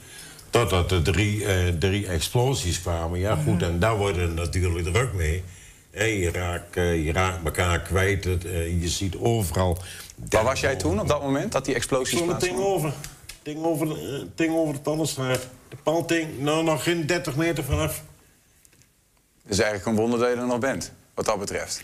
Totdat 0.50 0.91
er 0.91 1.04
drie, 1.04 1.45
eh, 1.45 1.67
drie 1.67 2.08
explosies 2.08 2.82
kwamen. 2.82 3.19
Ja, 3.19 3.36
goed, 3.36 3.62
en 3.62 3.80
daar 3.80 3.98
worden 3.98 4.34
natuurlijk 4.34 4.93
druk 4.93 5.13
mee. 5.13 5.43
Hè, 5.95 6.03
je, 6.03 6.31
raakt, 6.31 6.75
eh, 6.77 7.05
je 7.05 7.12
raakt 7.12 7.45
elkaar 7.45 7.81
kwijt. 7.81 8.23
Het, 8.23 8.45
eh, 8.45 8.81
je 8.81 8.89
ziet 8.89 9.15
overal... 9.15 9.77
Waar 10.29 10.43
was 10.43 10.60
jij 10.60 10.75
toen 10.75 10.99
op 10.99 11.08
dat 11.08 11.21
moment 11.21 11.51
dat 11.51 11.65
die 11.65 11.75
explosies 11.75 12.19
Zo'n 12.19 12.39
ding 12.39 12.58
over. 12.60 12.93
Ding 13.43 13.63
over, 13.63 13.88
de, 13.88 13.93
eh, 14.21 14.27
ding 14.36 14.55
over 14.55 14.73
de 14.73 14.81
tandenstraat. 14.81 15.47
De 15.69 15.75
paalting, 15.84 16.39
nou 16.39 16.63
nog 16.63 16.84
geen 16.84 17.05
30 17.05 17.36
meter 17.36 17.63
vanaf. 17.63 18.03
Het 19.43 19.51
is 19.51 19.60
eigenlijk 19.60 19.88
een 19.88 19.95
wonder 19.95 20.19
dat 20.19 20.29
je 20.29 20.36
er 20.36 20.45
nog 20.47 20.60
bent, 20.60 20.91
wat 21.13 21.25
dat 21.25 21.39
betreft. 21.39 21.84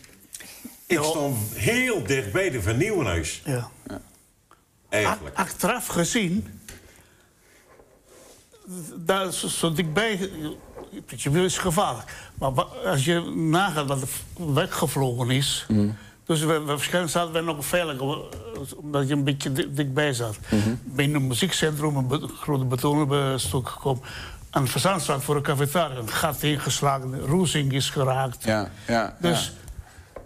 Ik 0.86 1.04
stond 1.04 1.38
heel 1.54 2.04
dicht 2.04 2.32
bij 2.32 2.50
de 2.50 2.62
vernieuwenhuis. 2.62 3.41
Ja. 3.45 3.69
Eigenlijk. 4.89 5.38
A- 5.38 5.41
Achteraf 5.41 5.88
gezien, 5.88 6.47
daar 8.95 9.32
zo 9.34 9.74
dichtbij, 9.74 10.30
je 11.15 11.30
wil 11.30 11.43
is 11.43 11.58
gevaarlijk. 11.58 12.13
Maar 12.34 12.51
als 12.86 13.06
je 13.06 13.19
nagaat 13.36 13.88
wat 13.88 14.01
er 14.01 14.08
weggevlogen 14.54 15.30
is. 15.30 15.65
Dus 16.25 16.39
we, 16.39 16.45
we, 16.45 16.60
waarschijnlijk 16.60 17.13
zaten 17.13 17.34
wij 17.34 17.41
nog 17.41 17.65
veiliger, 17.65 18.08
eh, 18.17 18.62
omdat 18.77 19.08
je 19.08 19.13
een 19.13 19.23
beetje 19.23 19.51
di- 19.51 19.73
dichtbij 19.73 20.13
zat. 20.13 20.38
Binnen 20.84 21.21
een 21.21 21.27
muziekcentrum, 21.27 21.95
een 21.95 22.08
be- 22.08 22.27
grote 22.41 22.65
betonnen 22.65 23.39
stuk 23.39 23.69
gekomen. 23.69 24.04
Aan 24.49 24.63
de 24.63 24.69
Verzaanstraat 24.69 25.23
voor 25.23 25.36
een 25.36 25.41
cafetaria. 25.41 25.97
Een 25.97 26.10
gat 26.10 26.43
ingeslagen, 26.43 27.19
roezing 27.19 27.73
is 27.73 27.89
geraakt. 27.89 28.43
Ja, 28.43 28.69
ja, 28.88 29.17
Dus 29.19 29.51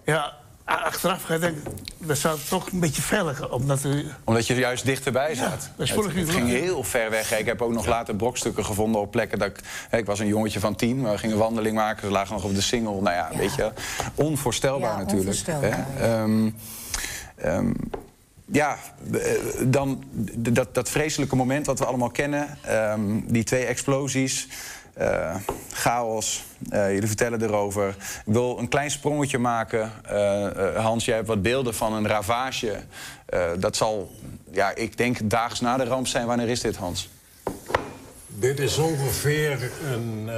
ja, 0.05 0.33
achteraf 0.65 1.23
gedacht, 1.23 1.53
we 1.97 2.15
zouden 2.15 2.45
toch 2.49 2.71
een 2.71 2.79
beetje 2.79 3.01
veiliger. 3.01 3.51
Omdat 3.51 3.83
u, 3.83 4.05
Omdat 4.23 4.47
je 4.47 4.53
er 4.53 4.59
juist 4.59 4.85
dichterbij 4.85 5.35
zat. 5.35 5.69
dat 5.77 5.89
ik 5.89 6.15
het, 6.15 6.29
ging 6.29 6.47
heel 6.47 6.83
ver 6.83 7.09
weg. 7.09 7.39
Ik 7.39 7.45
heb 7.45 7.61
ook 7.61 7.71
nog 7.71 7.85
later 7.85 8.15
brokstukken 8.15 8.65
gevonden 8.65 9.01
op 9.01 9.11
plekken 9.11 9.39
dat 9.39 9.47
ik... 9.47 9.59
hè, 9.89 9.97
Ik 9.97 10.05
was 10.05 10.19
een 10.19 10.27
jongetje 10.27 10.59
van 10.59 10.75
tien, 10.75 11.01
maar 11.01 11.11
we 11.11 11.17
gingen 11.17 11.37
wandeling 11.37 11.75
maken. 11.75 12.07
Ze 12.07 12.11
lagen 12.13 12.33
nog 12.33 12.43
op 12.43 12.55
de 12.55 12.61
single. 12.61 13.01
Nou 13.01 13.15
ja, 13.15 13.29
weet 13.37 13.55
je, 13.55 13.71
onvoorstelbaar 14.15 14.91
Ja, 14.91 14.97
natuurlijk. 14.97 15.27
onvoorstelbaar, 15.27 15.85
hè. 15.87 16.21
Ehm, 16.21 16.49
ehm, 17.35 17.71
ja, 18.51 18.77
eh, 19.13 19.19
dan 19.63 20.03
dat, 20.37 20.73
dat 20.75 20.89
vreselijke 20.89 21.35
moment 21.35 21.65
wat 21.65 21.79
we 21.79 21.85
allemaal 21.85 22.09
kennen. 22.11 22.57
ehm, 22.61 23.01
die 23.25 23.43
twee 23.43 23.65
explosies. 23.65 24.47
Eh, 24.95 25.35
chaos. 25.71 26.43
Eh, 26.69 26.91
jullie 26.91 27.07
vertellen 27.07 27.41
erover. 27.41 27.87
Ik 28.25 28.33
wil 28.33 28.59
een 28.59 28.67
klein 28.67 28.91
sprongetje 28.91 29.37
maken. 29.37 29.91
Eh, 30.05 30.75
Hans, 30.83 31.05
jij 31.05 31.15
hebt 31.15 31.27
wat 31.27 31.41
beelden 31.41 31.75
van 31.75 31.93
een 31.93 32.07
ravage. 32.07 32.83
Dat 33.57 33.75
zal, 33.75 34.11
ja, 34.51 34.75
ik 34.75 34.97
denk 34.97 35.29
daags 35.29 35.59
na 35.59 35.77
de 35.77 35.83
ramp 35.83 36.07
zijn. 36.07 36.25
Wanneer 36.25 36.49
is 36.49 36.61
dit, 36.61 36.75
Hans? 36.75 37.09
Dit 38.27 38.59
is 38.59 38.77
ongeveer 38.77 39.71
een. 39.91 40.29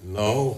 nou. 0.00 0.56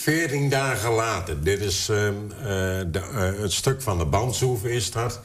14 0.00 0.48
dagen 0.48 0.90
later. 0.90 1.42
Dit 1.42 1.60
is 1.60 1.88
ehm, 1.88 2.14
eh, 2.38 2.46
de, 2.86 3.00
het 3.40 3.52
stuk 3.52 3.82
van 3.82 3.98
de 3.98 4.04
Bandsoeven 4.04 4.70
is 4.70 4.90
dat. 4.90 5.20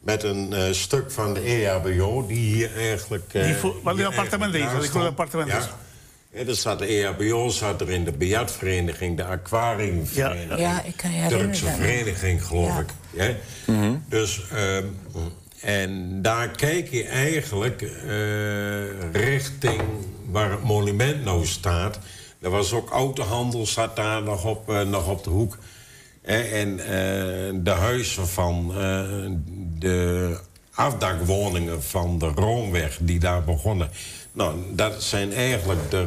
Met 0.00 0.22
een 0.22 0.52
eh, 0.52 0.72
stuk 0.72 1.10
van 1.10 1.34
de 1.34 1.40
EHBO 1.40 2.26
die 2.26 2.38
hier 2.54 2.76
eigenlijk... 2.76 3.34
eh, 3.34 3.44
Die 3.44 3.54
voor- 3.54 3.76
wat 3.82 4.00
appartement 4.04 4.54
is, 4.54 4.72
wat 4.72 4.84
ik 4.84 4.90
voor 4.90 5.04
appartement 5.06 5.50
ja. 5.50 5.58
is. 5.58 5.64
Ja, 6.32 6.46
er 6.46 6.54
zat 6.54 6.78
de 6.78 6.86
EHBO 6.86 7.48
zat 7.48 7.80
er 7.80 7.90
in 7.90 8.04
de 8.04 8.12
biljartvereniging, 8.12 9.16
de 9.16 9.24
aquariumvereniging. 9.24 10.58
Ja, 10.60 10.82
ik 10.82 10.96
kan 10.96 11.10
je 11.10 11.16
herinneren 11.16 11.52
Turkse 11.52 11.76
vereniging, 11.76 12.44
geloof 12.46 12.68
Ja. 12.68 12.78
ik. 12.80 12.88
Ja? 13.66 13.98
Dus, 14.08 14.42
ehm, 14.52 14.84
en 15.60 16.22
daar 16.22 16.48
kijk 16.48 16.88
je 16.90 17.04
eigenlijk 17.04 17.82
eh, 17.82 19.10
richting 19.12 19.82
waar 20.30 20.50
het 20.50 20.62
monument 20.62 21.24
nou 21.24 21.46
staat. 21.46 21.98
Er 22.40 22.50
was 22.50 22.72
ook 22.72 22.90
autohandel, 22.90 23.66
zat 23.66 23.96
daar 23.96 24.22
nog 24.22 24.44
op, 24.44 24.68
eh, 24.70 24.80
nog 24.82 25.08
op 25.08 25.24
de 25.24 25.30
hoek. 25.30 25.58
Hè, 26.22 26.40
en 26.40 26.78
eh, 26.80 26.86
de 27.64 27.70
huizen 27.70 28.28
van 28.28 28.72
eh, 28.76 29.00
de 29.80 30.36
afdakwoningen 30.74 31.82
van 31.82 32.18
de 32.18 32.26
Roomweg 32.26 32.98
die 33.00 33.18
daar 33.18 33.44
begonnen. 33.44 33.90
Nou, 34.32 34.58
dat 34.70 35.02
zijn 35.02 35.32
eigenlijk 35.32 35.90
de, 35.90 36.06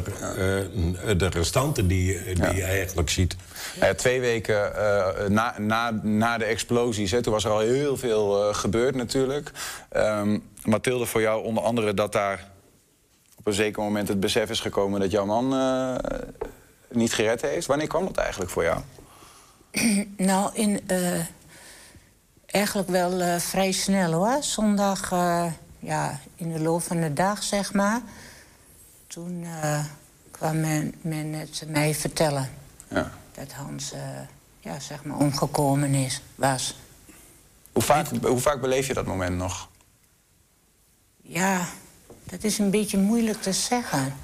eh, 1.06 1.18
de 1.18 1.26
restanten 1.28 1.86
die, 1.88 2.04
je- 2.04 2.34
die 2.34 2.54
je 2.54 2.62
eigenlijk 2.64 3.10
ziet. 3.10 3.36
Ja, 3.80 3.94
twee 3.94 4.20
weken 4.20 4.76
eh, 4.76 5.28
na, 5.28 5.54
na, 5.58 5.90
na 6.02 6.38
de 6.38 6.44
explosies, 6.44 7.10
hè, 7.10 7.22
toen 7.22 7.32
was 7.32 7.44
er 7.44 7.50
al 7.50 7.58
heel 7.58 7.96
veel 7.96 8.48
eh, 8.48 8.54
gebeurd 8.54 8.94
natuurlijk. 8.94 9.50
Ehm, 9.88 10.38
Mathilde, 10.62 11.06
voor 11.06 11.20
jou 11.20 11.44
onder 11.44 11.62
andere 11.64 11.94
dat 11.94 12.12
daar 12.12 12.50
op 13.38 13.46
een 13.46 13.52
zeker 13.52 13.82
moment 13.82 14.08
het 14.08 14.20
besef 14.20 14.50
is 14.50 14.60
gekomen 14.60 15.00
dat 15.00 15.10
jouw 15.10 15.26
man 15.26 15.54
eh, 15.54 15.94
niet 16.90 17.12
gered 17.14 17.40
heeft. 17.42 17.66
Wanneer 17.66 17.86
kwam 17.86 18.04
dat 18.04 18.16
eigenlijk 18.16 18.50
voor 18.50 18.62
jou? 18.62 18.78
Nou, 20.16 20.50
in, 20.54 20.80
eh, 20.86 20.98
eigenlijk 22.54 22.88
wel 22.88 23.20
eh, 23.20 23.38
vrij 23.40 23.72
snel 23.72 24.12
hoor. 24.12 24.42
Zondag, 24.42 25.12
eh, 25.12 25.46
ja, 25.78 26.20
in 26.34 26.52
de 26.52 26.60
loop 26.60 26.82
van 26.82 27.00
de 27.00 27.12
dag 27.12 27.42
zeg 27.42 27.72
maar. 27.72 28.00
Toen 29.06 29.44
eh, 29.44 29.84
kwam 30.30 30.60
men, 30.60 30.94
men 31.00 31.32
het 31.32 31.62
mij 31.68 31.94
vertellen 31.94 32.50
Ja. 32.88 33.10
dat 33.34 33.52
Hans 33.52 33.92
ja, 34.60 34.80
zeg 34.80 35.04
maar 35.04 35.16
omgekomen 35.16 35.94
is, 35.94 36.22
was. 36.34 36.76
Hoe, 37.72 37.82
vaak, 37.82 38.06
hoe 38.22 38.38
vaak 38.38 38.60
beleef 38.60 38.86
je 38.86 38.94
dat 38.94 39.06
moment 39.06 39.36
nog? 39.36 39.68
Ja, 41.22 41.66
dat 42.24 42.44
is 42.44 42.58
een 42.58 42.70
beetje 42.70 42.98
moeilijk 42.98 43.42
te 43.42 43.52
zeggen. 43.52 44.14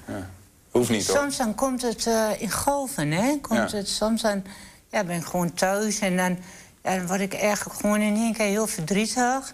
Hoeft 0.70 0.90
niet, 0.90 1.06
hoor. 1.06 1.16
Soms 1.16 1.36
dan 1.36 1.54
komt 1.54 1.82
het 1.82 2.08
in 2.38 2.50
golven, 2.50 3.10
hè? 3.10 3.38
Komt 3.40 3.70
Ja. 3.70 3.76
het, 3.76 3.88
soms 3.88 4.22
dan 4.22 4.44
ja, 4.90 5.04
ben 5.04 5.16
ik 5.16 5.24
gewoon 5.24 5.52
thuis 5.54 5.98
en 5.98 6.16
dan, 6.16 6.30
ja, 6.30 6.38
dan 6.82 7.06
word 7.06 7.20
ik 7.20 7.34
eigenlijk 7.34 7.80
gewoon 7.80 8.00
in 8.00 8.14
één 8.14 8.32
keer 8.32 8.46
heel 8.46 8.66
verdrietig. 8.66 9.52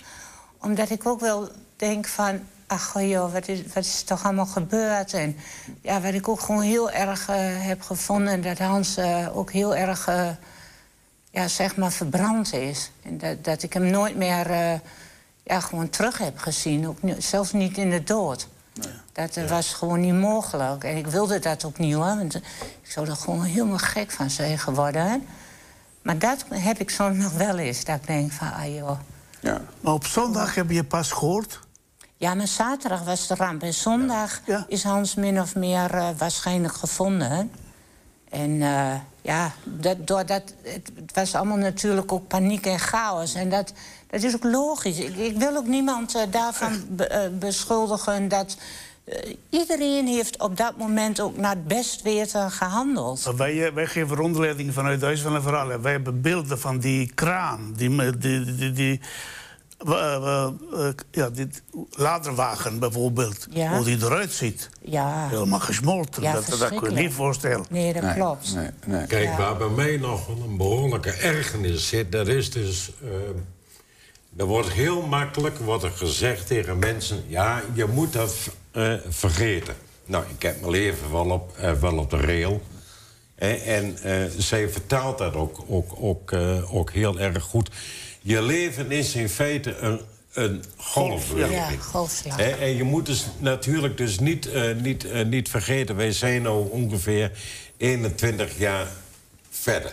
Omdat 0.60 0.90
ik 0.90 1.06
ook 1.06 1.20
wel 1.20 1.50
denk 1.76 2.06
van, 2.06 2.40
ach 2.66 3.00
joh, 3.00 3.32
wat 3.32 3.48
is, 3.48 3.62
wat 3.74 3.84
is 3.84 4.00
er 4.00 4.06
toch 4.06 4.24
allemaal 4.24 4.46
gebeurd? 4.46 5.12
En 5.12 5.36
ja, 5.80 6.00
wat 6.00 6.14
ik 6.14 6.28
ook 6.28 6.40
gewoon 6.40 6.62
heel 6.62 6.90
erg 6.90 7.28
eh, 7.28 7.36
heb 7.40 7.82
gevonden, 7.82 8.42
dat 8.42 8.58
Hans 8.58 8.96
eh, 8.96 9.36
ook 9.36 9.52
heel 9.52 9.76
erg, 9.76 10.08
eh, 10.08 10.28
ja, 11.30 11.48
zeg 11.48 11.76
maar, 11.76 11.92
verbrand 11.92 12.52
is. 12.52 12.90
En 13.02 13.18
dat, 13.18 13.44
dat 13.44 13.62
ik 13.62 13.72
hem 13.72 13.90
nooit 13.90 14.16
meer 14.16 14.50
ja, 15.42 15.60
gewoon 15.60 15.88
terug 15.88 16.18
heb 16.18 16.38
gezien, 16.38 16.88
ook, 16.88 16.98
zelfs 17.18 17.52
niet 17.52 17.78
in 17.78 17.90
de 17.90 18.02
dood. 18.02 18.48
Dat 19.12 19.36
was 19.48 19.72
gewoon 19.72 20.00
niet 20.00 20.14
mogelijk. 20.14 20.84
En 20.84 20.96
ik 20.96 21.06
wilde 21.06 21.38
dat 21.38 21.64
opnieuw, 21.64 21.98
want 21.98 22.34
ik 22.34 22.90
zou 22.90 23.08
er 23.08 23.16
gewoon 23.16 23.42
helemaal 23.42 23.78
gek 23.78 24.10
van 24.10 24.30
zijn 24.30 24.58
geworden. 24.58 25.26
Maar 26.06 26.18
dat 26.18 26.44
heb 26.48 26.78
ik 26.78 26.90
soms 26.90 27.16
nog 27.16 27.32
wel 27.32 27.58
eens, 27.58 27.84
dat 27.84 27.96
ik 27.96 28.06
denk 28.06 28.32
van, 28.32 28.52
ah 28.52 28.74
joh. 28.74 28.98
Ja. 29.40 29.60
Maar 29.80 29.92
op 29.92 30.06
zondag 30.06 30.54
heb 30.54 30.70
je 30.70 30.84
pas 30.84 31.12
gehoord. 31.12 31.60
Ja, 32.16 32.34
maar 32.34 32.46
zaterdag 32.46 33.02
was 33.04 33.26
de 33.26 33.34
ramp. 33.34 33.62
En 33.62 33.74
zondag 33.74 34.40
Ja. 34.44 34.64
is 34.68 34.82
Hans 34.82 35.14
min 35.14 35.40
of 35.40 35.54
meer 35.54 35.94
eh, 35.94 36.08
waarschijnlijk 36.18 36.74
gevonden. 36.74 37.50
En 38.30 38.62
eh, 38.62 38.94
ja, 39.22 39.52
dat, 39.64 40.06
doordat, 40.06 40.42
het, 40.62 40.90
het 40.94 41.14
was 41.14 41.34
allemaal 41.34 41.56
natuurlijk 41.56 42.12
ook 42.12 42.28
paniek 42.28 42.66
en 42.66 42.78
chaos. 42.78 43.34
En 43.34 43.48
dat, 43.50 43.72
dat 44.10 44.22
is 44.22 44.34
ook 44.34 44.44
logisch. 44.44 44.98
Ik, 44.98 45.16
ik 45.16 45.36
wil 45.36 45.56
ook 45.56 45.66
niemand 45.66 46.14
eh, 46.14 46.22
daarvan 46.30 46.84
be- 46.88 47.36
beschuldigen 47.38 48.28
dat... 48.28 48.56
eh, 49.06 49.34
iedereen 49.50 50.06
heeft 50.06 50.40
op 50.40 50.56
dat 50.56 50.76
moment 50.76 51.20
ook 51.20 51.36
naar 51.36 51.50
het 51.54 51.66
best 51.68 52.02
weten 52.02 52.50
gehandeld. 52.50 53.32
Wij, 53.36 53.66
eh, 53.66 53.72
wij 53.72 53.86
geven 53.86 54.16
rondleiding 54.16 54.72
vanuit 54.74 55.02
Huis 55.02 55.20
van 55.20 55.32
de 55.32 55.42
Verhalen. 55.42 55.82
Wij 55.82 55.92
hebben 55.92 56.20
beelden 56.20 56.58
van 56.58 56.78
die 56.78 57.12
kraan, 57.14 57.72
die, 57.76 58.18
die, 58.18 58.72
die, 58.72 59.00
eh, 59.86 60.48
ja, 61.10 61.30
dit 61.30 61.62
laderwagen 61.90 62.78
bijvoorbeeld. 62.78 63.46
Ja. 63.50 63.76
Hoe 63.76 63.84
die 63.84 63.96
eruit 63.96 64.32
ziet. 64.32 64.70
Ja, 64.80 65.28
Helemaal 65.28 65.60
gesmolten. 65.60 66.22
Ja, 66.22 66.32
dat, 66.32 66.58
dat 66.58 66.74
kun 66.74 66.94
je 66.94 67.00
niet 67.02 67.12
voorstellen. 67.12 67.66
nee, 67.70 67.92
dat 67.92 68.02
Nee, 68.02 68.14
klopt. 68.14 68.54
Nee, 68.54 68.70
nee. 68.86 69.06
Kijk, 69.06 69.24
Ja. 69.24 69.36
waar 69.36 69.56
bij 69.56 69.68
mij 69.68 69.96
nog 69.96 70.28
een 70.28 70.56
behoorlijke 70.56 71.10
ergernis 71.10 71.88
zit, 71.88 72.12
dat 72.12 72.28
is 72.28 72.50
dus. 72.50 72.90
er 74.36 74.44
wordt 74.44 74.72
heel 74.72 75.02
makkelijk 75.02 75.58
wordt 75.58 75.82
er 75.82 75.90
gezegd 75.90 76.46
tegen 76.46 76.78
mensen: 76.78 77.24
ja, 77.26 77.62
je 77.74 77.86
moet 77.86 78.12
dat 78.12 78.34
eh, 78.76 78.94
vergeten. 79.08 79.74
Nou, 80.04 80.24
ik 80.36 80.42
heb 80.42 80.60
mijn 80.60 80.72
leven 80.72 81.12
wel 81.12 81.30
op, 81.30 81.56
eh, 81.58 81.72
wel 81.72 81.98
op 81.98 82.10
de 82.10 82.16
rail. 82.16 82.62
En 83.34 83.98
eh, 84.02 84.24
zij 84.38 84.68
vertaalt 84.68 85.18
dat 85.18 85.34
ook, 85.34 85.64
ook, 85.68 85.92
ook, 86.00 86.32
ook 86.70 86.92
heel 86.92 87.18
erg 87.18 87.42
goed. 87.42 87.70
Je 88.20 88.42
leven 88.42 88.90
is 88.90 89.14
in 89.14 89.28
feite 89.28 89.76
een, 89.76 90.00
een 90.32 90.64
golfbeweging. 90.76 91.54
Ja, 91.54 91.70
golfslag. 91.80 92.38
En 92.38 92.76
je 92.76 92.82
moet 92.82 93.06
dus 93.06 93.26
natuurlijk 93.38 93.96
dus 93.96 94.18
niet, 94.18 94.48
niet, 94.82 95.24
niet 95.26 95.48
vergeten... 95.48 95.96
wij 95.96 96.12
zijn 96.12 96.42
nu 96.42 96.48
ongeveer 96.48 97.30
21 97.76 98.58
jaar 98.58 98.86
verder. 99.50 99.92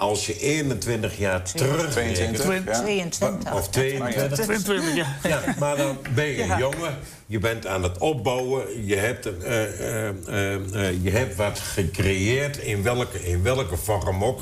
Als 0.00 0.26
je 0.26 0.38
21 0.38 1.18
jaar 1.18 1.42
terug 1.42 1.90
22, 1.90 2.64
ja. 2.64 2.80
22. 2.82 3.52
of 3.52 3.68
22, 3.68 4.38
22 4.38 4.94
jaar. 4.94 5.18
ja, 5.22 5.54
maar 5.58 5.76
dan 5.76 5.98
ben 6.14 6.26
je 6.26 6.36
Ja. 6.36 6.52
een 6.52 6.58
jongen. 6.58 6.98
Je 7.26 7.38
bent 7.38 7.66
aan 7.66 7.82
het 7.82 7.98
opbouwen. 7.98 8.86
Je 8.86 8.96
hebt, 8.96 9.26
een, 9.26 9.42
eh, 9.42 10.08
eh, 10.08 10.88
eh, 10.88 11.02
je 11.02 11.10
hebt 11.10 11.36
wat 11.36 11.58
gecreëerd, 11.58 12.56
in 12.56 12.82
welke, 12.82 13.24
in 13.24 13.42
welke 13.42 13.76
vorm 13.76 14.24
ook. 14.24 14.40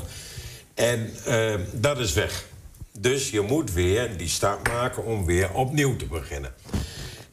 En 0.73 1.09
eh, 1.25 1.53
dat 1.73 1.99
is 1.99 2.13
weg. 2.13 2.45
Dus 2.99 3.29
je 3.29 3.41
moet 3.41 3.73
weer 3.73 4.17
die 4.17 4.29
stap 4.29 4.67
maken 4.67 5.05
om 5.05 5.25
weer 5.25 5.53
opnieuw 5.53 5.95
te 5.95 6.05
beginnen. 6.05 6.53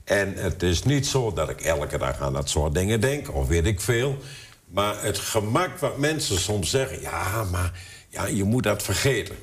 En 0.04 0.34
het 0.36 0.62
is 0.62 0.82
niet 0.82 1.06
zo 1.06 1.32
dat 1.32 1.48
ik 1.50 1.60
elke 1.60 1.98
dag 1.98 2.20
aan 2.20 2.32
dat 2.32 2.48
soort 2.48 2.74
dingen 2.74 3.00
denk, 3.00 3.34
of 3.34 3.48
weet 3.48 3.66
ik 3.66 3.80
veel. 3.80 4.18
Maar 4.66 5.02
het 5.02 5.18
gemak 5.18 5.78
wat 5.78 5.98
mensen 5.98 6.38
soms 6.38 6.70
zeggen... 6.70 7.00
ja, 7.00 7.44
maar 7.50 7.72
ja, 8.16 8.26
je 8.26 8.44
moet 8.44 8.62
dat 8.62 8.82
vergeten. 8.82 9.36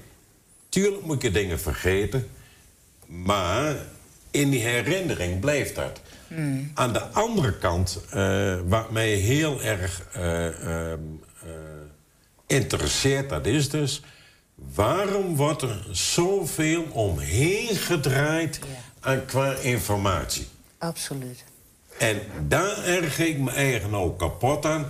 Tuurlijk 0.69 1.05
moet 1.05 1.21
je 1.21 1.31
dingen 1.31 1.59
vergeten... 1.59 2.29
maar 3.05 3.75
in 4.31 4.49
die 4.49 4.61
herinnering 4.61 5.39
blijft 5.39 5.75
dat. 5.75 6.01
Aan 6.73 6.93
de 6.93 7.01
andere 7.01 7.57
kant, 7.57 7.99
eh, 8.09 8.55
wat 8.67 8.91
mij 8.91 9.09
heel 9.09 9.61
erg 9.61 10.01
eh, 10.11 10.47
ehm, 10.47 10.99
eh, 11.43 11.49
interesseert... 12.47 13.29
dat 13.29 13.45
is 13.45 13.69
dus... 13.69 14.01
waarom 14.55 15.35
wordt 15.35 15.61
er 15.61 15.87
zoveel 15.91 16.83
omheen 16.83 17.75
gedraaid 17.75 18.59
aan 18.99 19.25
qua 19.25 19.53
informatie? 19.55 20.47
Absoluut. 20.77 21.43
En 21.97 22.19
daar 22.47 22.83
erg 22.83 23.19
ik 23.19 23.37
me 23.37 23.51
eigen 23.51 23.95
ook 23.95 24.19
kapot 24.19 24.65
aan. 24.65 24.85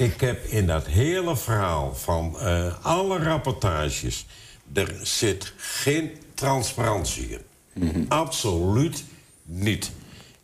Ik 0.00 0.20
heb 0.20 0.44
in 0.44 0.66
dat 0.66 0.86
hele 0.86 1.36
verhaal 1.36 1.94
van 1.94 2.40
eh, 2.40 2.74
alle 2.82 3.18
rapportages... 3.18 4.26
er 4.72 4.94
zit 5.02 5.52
geen 5.56 6.10
transparantie 6.34 7.38
in. 7.74 8.06
Absoluut 8.08 9.04
niet. 9.44 9.90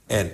En 0.07 0.31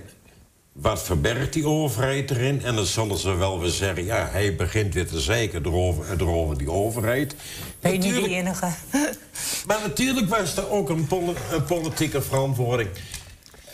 wat 0.73 1.03
verbergt 1.03 1.53
die 1.53 1.67
overheid 1.67 2.31
erin? 2.31 2.63
En 2.65 2.75
dan 2.75 2.87
zullen 2.87 3.19
ze 3.19 3.35
wel 3.35 3.61
weer 3.61 3.71
zeggen... 3.71 4.05
ja, 4.05 4.29
hij 4.31 4.57
begint 4.57 4.95
weer 4.95 5.07
te 5.07 5.21
zeiken 5.21 5.67
erover, 5.67 6.05
erover 6.21 6.59
die 6.59 6.71
overheid. 6.71 7.35
Ben 7.81 7.93
je 7.93 7.99
niet 7.99 8.15
de 8.25 8.29
enige? 8.29 8.71
maar 9.67 9.81
natuurlijk 9.81 10.29
was 10.29 10.57
er 10.57 10.71
ook 10.71 10.89
een, 10.89 11.07
poli- 11.07 11.37
een 11.53 11.65
politieke 11.65 12.23
verantwoording. 12.23 12.91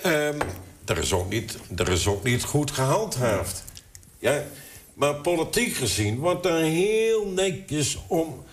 Ehm, 0.02 0.38
er, 0.84 0.98
is 0.98 1.12
ook 1.12 1.30
niet, 1.30 1.58
er 1.76 1.88
is 1.88 2.06
ook 2.06 2.22
niet 2.24 2.42
goed 2.42 2.70
gehandhaafd. 2.70 3.64
Ja? 4.18 4.42
Maar 4.98 5.14
politiek 5.14 5.74
gezien 5.74 6.18
wordt 6.18 6.46
er 6.46 6.62
heel 6.62 7.26
netjes 7.26 7.98
om, 8.06 8.44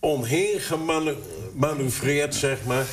omheen 0.00 0.60
gemanoeuvreerd, 0.60 2.34
zeg 2.34 2.64
maar. 2.64 2.86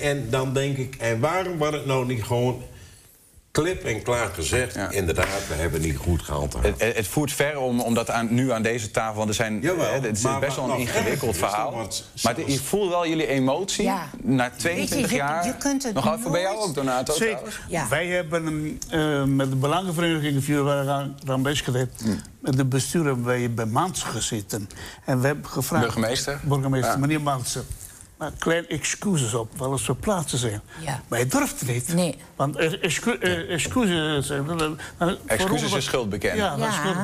En 0.00 0.30
dan 0.30 0.52
denk 0.52 0.76
ik, 0.76 0.94
en 0.94 1.20
waarom 1.20 1.58
wordt 1.58 1.76
het 1.76 1.86
nou 1.86 2.06
niet 2.06 2.22
gewoon 2.22 2.62
klip 3.62 3.84
en 3.84 4.02
klaar 4.02 4.28
gezegd... 4.34 4.74
Ja. 4.74 4.90
inderdaad, 4.90 5.46
we 5.48 5.54
hebben 5.54 5.80
niet 5.80 5.96
goed 5.96 6.22
gehandhaafd. 6.22 6.66
Het, 6.66 6.82
het 6.82 6.96
het 6.96 7.06
voert 7.06 7.32
ver 7.32 7.58
om, 7.58 7.80
om 7.80 7.94
dat 7.94 8.10
aan, 8.10 8.34
nu 8.34 8.52
aan 8.52 8.62
deze 8.62 8.90
tafel... 8.90 9.16
want 9.16 9.28
er 9.28 9.34
zijn, 9.34 9.60
Jawel, 9.60 9.86
hè, 9.86 9.92
het 10.00 10.16
is 10.16 10.22
maar 10.22 10.40
best 10.40 10.56
wel 10.56 10.70
een 10.70 10.78
ingewikkeld 10.78 11.30
is, 11.32 11.38
verhaal. 11.38 11.70
Maar 11.72 11.86
zelfs- 12.14 12.40
je 12.46 12.58
voelt 12.58 12.88
wel 12.88 13.06
jullie 13.06 13.26
emotie 13.26 13.84
Ja. 13.84 14.08
na 14.22 14.50
22 14.56 15.10
je- 15.10 15.16
jaar. 15.16 15.46
je 15.46 15.54
kunt 15.56 15.82
het 15.82 15.94
Nog 15.94 16.08
af 16.08 16.30
bij 16.30 16.40
jou 16.40 16.56
ook, 16.58 16.74
Donato? 16.74 17.14
Zeker. 17.14 17.60
Ja. 17.68 17.88
Wij 17.88 18.06
hebben 18.06 18.78
eh, 18.90 19.22
met 19.24 19.50
de 19.50 19.56
Belangenvereniging 19.56 20.44
Vuurwerk 20.44 21.08
Rambeschede... 21.24 21.88
met 22.40 22.56
de 22.56 22.64
bestuur 22.64 23.04
hebben 23.04 23.24
wij 23.24 23.50
bij 23.54 23.66
Mansen 23.66 24.06
gezeten. 24.08 24.68
En 25.04 25.20
we 25.20 25.26
hebben 25.26 25.46
gevraagd... 25.50 25.84
Burgemeester? 25.84 26.40
Burgemeester, 26.42 26.92
Ja. 26.92 26.98
meneer 26.98 27.20
Mansen. 27.20 27.66
Maar 28.18 28.32
klein 28.38 28.68
excuses 28.68 29.34
op, 29.34 29.58
wel 29.58 29.72
eens 29.72 29.84
verplaatsen 29.84 30.38
zijn. 30.38 30.60
Ja. 30.80 31.00
Maar 31.08 31.18
hij 31.18 31.28
durft 31.28 31.60
het 31.60 31.68
niet. 31.68 31.94
Nee. 31.94 32.16
Want 32.36 32.56
excu- 32.56 33.18
excuses... 33.48 34.30
eh, 34.30 35.08
Excuses 35.26 35.72
is 35.72 35.84
schuld 35.84 36.08
bekennen. 36.08 36.44
Ja, 36.44 36.56
dat 36.56 36.68
is 36.68 36.74
Ja. 36.74 36.80
schuld. 36.80 36.96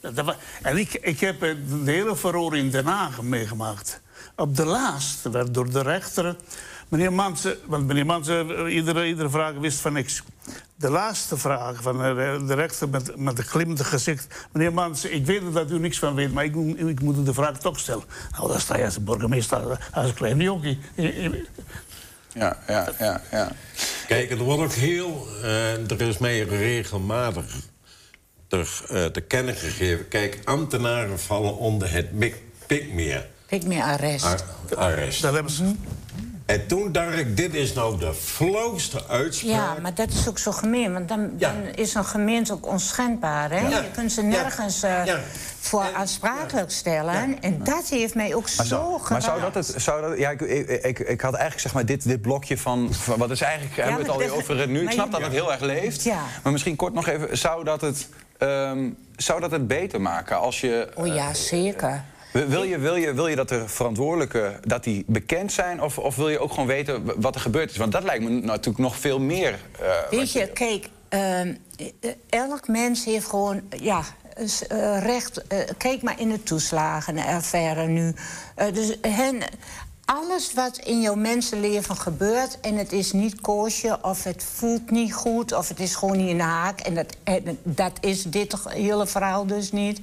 Dat- 0.00 0.16
dat 0.16 0.24
wa- 0.24 0.36
En 0.62 0.76
ik, 0.76 0.92
ik 0.94 1.20
heb 1.20 1.42
eh, 1.42 1.54
de 1.84 1.90
hele 1.90 2.16
verhoor 2.16 2.56
in 2.56 2.70
Den 2.70 2.86
Haag 2.86 3.22
meegemaakt. 3.22 4.00
Op 4.36 4.56
de 4.56 4.64
laatste 4.64 5.30
werd 5.30 5.54
door 5.54 5.70
de 5.70 5.82
rechter... 5.82 6.36
Meneer 6.92 7.12
Mansen, 7.12 7.56
want 7.66 7.86
meneer 7.86 8.06
Mansen, 8.06 8.56
eh, 8.66 8.74
iedere, 8.74 9.06
iedere 9.06 9.30
vraag 9.30 9.54
wist 9.54 9.80
van 9.80 9.92
niks. 9.92 10.22
De 10.76 10.90
laatste 10.90 11.36
vraag 11.36 11.82
van 11.82 11.98
de, 11.98 12.42
de 12.46 12.54
rechter 12.54 12.88
met, 12.88 13.16
met 13.16 13.38
een 13.38 13.44
glimmend 13.44 13.80
gezicht... 13.82 14.26
Meneer 14.52 14.72
Mansen, 14.72 15.14
ik 15.14 15.26
weet 15.26 15.52
dat 15.52 15.70
u 15.70 15.78
niks 15.78 15.98
van 15.98 16.14
weet, 16.14 16.32
maar 16.32 16.44
ik, 16.44 16.54
moet- 16.54 16.78
ik 16.80 17.00
moet 17.00 17.16
u 17.16 17.22
de 17.22 17.34
vraag 17.34 17.58
toch 17.58 17.78
stellen. 17.78 18.04
Nou, 18.36 18.48
dan 18.48 18.60
sta 18.60 18.76
je 18.76 18.84
als 18.84 19.04
burgemeester, 19.04 19.88
als 19.92 20.08
een 20.08 20.14
klein 20.14 20.40
jonkie. 20.40 20.78
Ja, 22.34 22.58
ja, 22.68 22.88
ja, 22.98 23.20
ja. 23.30 23.52
Kijk, 24.06 24.30
er 24.30 24.38
wordt 24.38 24.62
ook 24.62 24.72
heel... 24.72 25.26
eh, 25.42 25.90
er 25.90 26.00
is 26.00 26.18
mij 26.18 26.40
regelmatig 26.42 27.54
ter, 28.48 28.80
eh, 28.88 29.04
te 29.04 29.20
kennen 29.20 29.54
gegeven... 29.54 30.08
kijk, 30.08 30.40
ambtenaren 30.44 31.18
vallen 31.20 31.56
onder 31.56 31.90
het 31.92 32.06
pikmeer 32.66 33.26
Ik 33.48 33.64
meer 33.64 33.82
arrest. 33.82 34.24
ar- 34.24 34.76
arrest. 34.76 35.22
Dat 35.22 35.34
hebben 35.34 35.52
ze. 35.52 35.74
En 36.52 36.66
toen 36.66 36.92
dacht 36.92 37.16
ik, 37.18 37.36
dit 37.36 37.54
is 37.54 37.72
nou 37.72 37.98
de 37.98 38.14
flauwste 38.14 39.08
uitspraak. 39.08 39.52
Ja, 39.52 39.76
maar 39.82 39.94
dat 39.94 40.08
is 40.10 40.28
ook 40.28 40.38
zo 40.38 40.52
gemeen. 40.52 40.92
Want 40.92 41.08
dan, 41.08 41.30
Ja. 41.38 41.52
dan 41.52 41.62
is 41.74 41.94
een 41.94 42.04
gemeente 42.04 42.52
ook 42.52 42.66
onschendbaar. 42.66 43.50
Hè? 43.50 43.68
Ja. 43.68 43.78
Je 43.78 43.90
kunt 43.94 44.12
ze 44.12 44.22
Ja. 44.22 44.28
nergens 44.28 44.82
eh, 44.82 45.04
Ja. 45.04 45.20
voor 45.60 45.82
En- 45.82 45.94
aansprakelijk 45.94 46.70
stellen. 46.70 47.42
En 47.42 47.64
dat 47.64 47.88
heeft 47.88 48.14
mij 48.14 48.34
ook 48.34 48.42
Maar, 48.42 48.50
zo 48.50 48.62
zou, 48.64 48.92
geraakt. 48.92 49.08
maar 49.10 49.22
zou 49.22 49.40
dat 49.40 49.54
het... 49.54 49.74
Zou 49.82 50.08
dat, 50.08 50.18
ja, 50.18 50.30
ik, 50.30 50.40
ik, 50.40 50.68
ik, 50.68 50.98
ik 50.98 51.20
had 51.20 51.32
eigenlijk 51.32 51.62
zeg 51.62 51.72
maar 51.74 51.86
dit, 51.86 52.02
dit 52.08 52.20
blokje 52.20 52.58
van... 52.58 52.88
van 52.94 53.18
wat 53.18 53.30
is 53.30 53.40
eigenlijk... 53.40 53.76
hebben 53.76 53.94
we 53.96 54.02
het 54.02 54.10
alweer 54.10 54.34
over 54.34 54.68
nu. 54.68 54.82
Ik 54.82 54.90
snap 54.90 55.06
je- 55.06 55.12
dat 55.12 55.20
het 55.22 55.32
heel 55.32 55.52
erg 55.52 55.60
leeft. 55.60 56.02
Ja. 56.02 56.22
Maar 56.42 56.52
misschien 56.52 56.76
kort 56.76 56.94
nog 56.94 57.06
even... 57.06 57.38
Zou 57.38 57.64
dat 57.64 57.80
het, 57.80 58.08
ehm, 58.38 58.88
zou 59.16 59.40
dat 59.40 59.50
het 59.50 59.66
beter 59.66 60.00
maken 60.00 60.38
als 60.38 60.60
je... 60.60 60.88
Oh 60.94 61.06
ja, 61.06 61.34
zeker. 61.34 62.04
Wil 62.32 62.62
je, 62.62 62.78
wil, 62.78 62.96
je, 62.96 63.12
wil 63.14 63.26
je 63.26 63.36
dat 63.36 63.48
de 63.48 63.68
verantwoordelijken 63.68 64.60
dat 64.62 64.84
die 64.84 65.04
bekend 65.06 65.52
zijn? 65.52 65.82
Of, 65.82 65.98
of 65.98 66.16
wil 66.16 66.28
je 66.28 66.38
ook 66.38 66.50
gewoon 66.50 66.66
weten 66.66 67.20
wat 67.20 67.34
er 67.34 67.40
gebeurd 67.40 67.70
is? 67.70 67.76
Want 67.76 67.92
dat 67.92 68.02
lijkt 68.02 68.24
me 68.24 68.30
natuurlijk 68.30 68.78
nog 68.78 68.96
veel 68.96 69.20
meer. 69.20 69.58
eh, 69.80 69.88
Weet 70.10 70.32
je, 70.32 70.46
kijk, 70.48 70.88
ehm, 71.08 71.54
eh, 72.00 72.10
elk 72.28 72.68
mens 72.68 73.04
heeft 73.04 73.26
gewoon, 73.26 73.60
ja, 73.80 74.02
eh, 74.68 75.02
recht. 75.02 75.42
kijk 75.78 76.02
maar 76.02 76.20
in 76.20 76.28
de 76.28 76.42
toeslagenaffaire 76.42 77.86
nu. 77.86 78.14
Dus 78.72 78.96
hen, 79.00 79.38
alles 80.04 80.52
wat 80.54 80.78
in 80.78 81.00
jouw 81.00 81.14
mensenleven 81.14 81.96
gebeurt 81.96 82.60
en 82.60 82.76
het 82.76 82.92
is 82.92 83.12
niet 83.12 83.40
koosje 83.40 83.98
of 84.02 84.24
het 84.24 84.44
voelt 84.54 84.90
niet 84.90 85.14
goed 85.14 85.52
of 85.52 85.68
het 85.68 85.80
is 85.80 85.94
gewoon 85.94 86.16
niet 86.16 86.28
in 86.28 86.36
de 86.36 86.42
haak 86.42 86.80
en 86.80 86.94
dat, 86.94 87.16
en 87.24 87.58
dat 87.62 87.92
is 88.00 88.22
dit 88.22 88.54
hele 88.68 89.06
verhaal 89.06 89.46
dus 89.46 89.72
niet. 89.72 90.00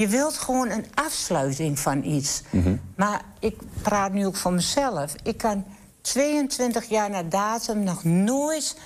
Je 0.00 0.08
wilt 0.08 0.38
gewoon 0.38 0.70
een 0.70 0.84
afsluiting 0.94 1.78
van 1.78 2.04
iets. 2.04 2.42
Maar 2.96 3.22
ik 3.38 3.56
praat 3.82 4.12
nu 4.12 4.26
ook 4.26 4.36
voor 4.36 4.52
mezelf. 4.52 5.14
Ik 5.22 5.36
kan 5.36 5.64
22 6.00 6.84
jaar 6.88 7.10
na 7.10 7.22
datum 7.22 7.82
nog 7.82 8.04
nooit 8.04 8.76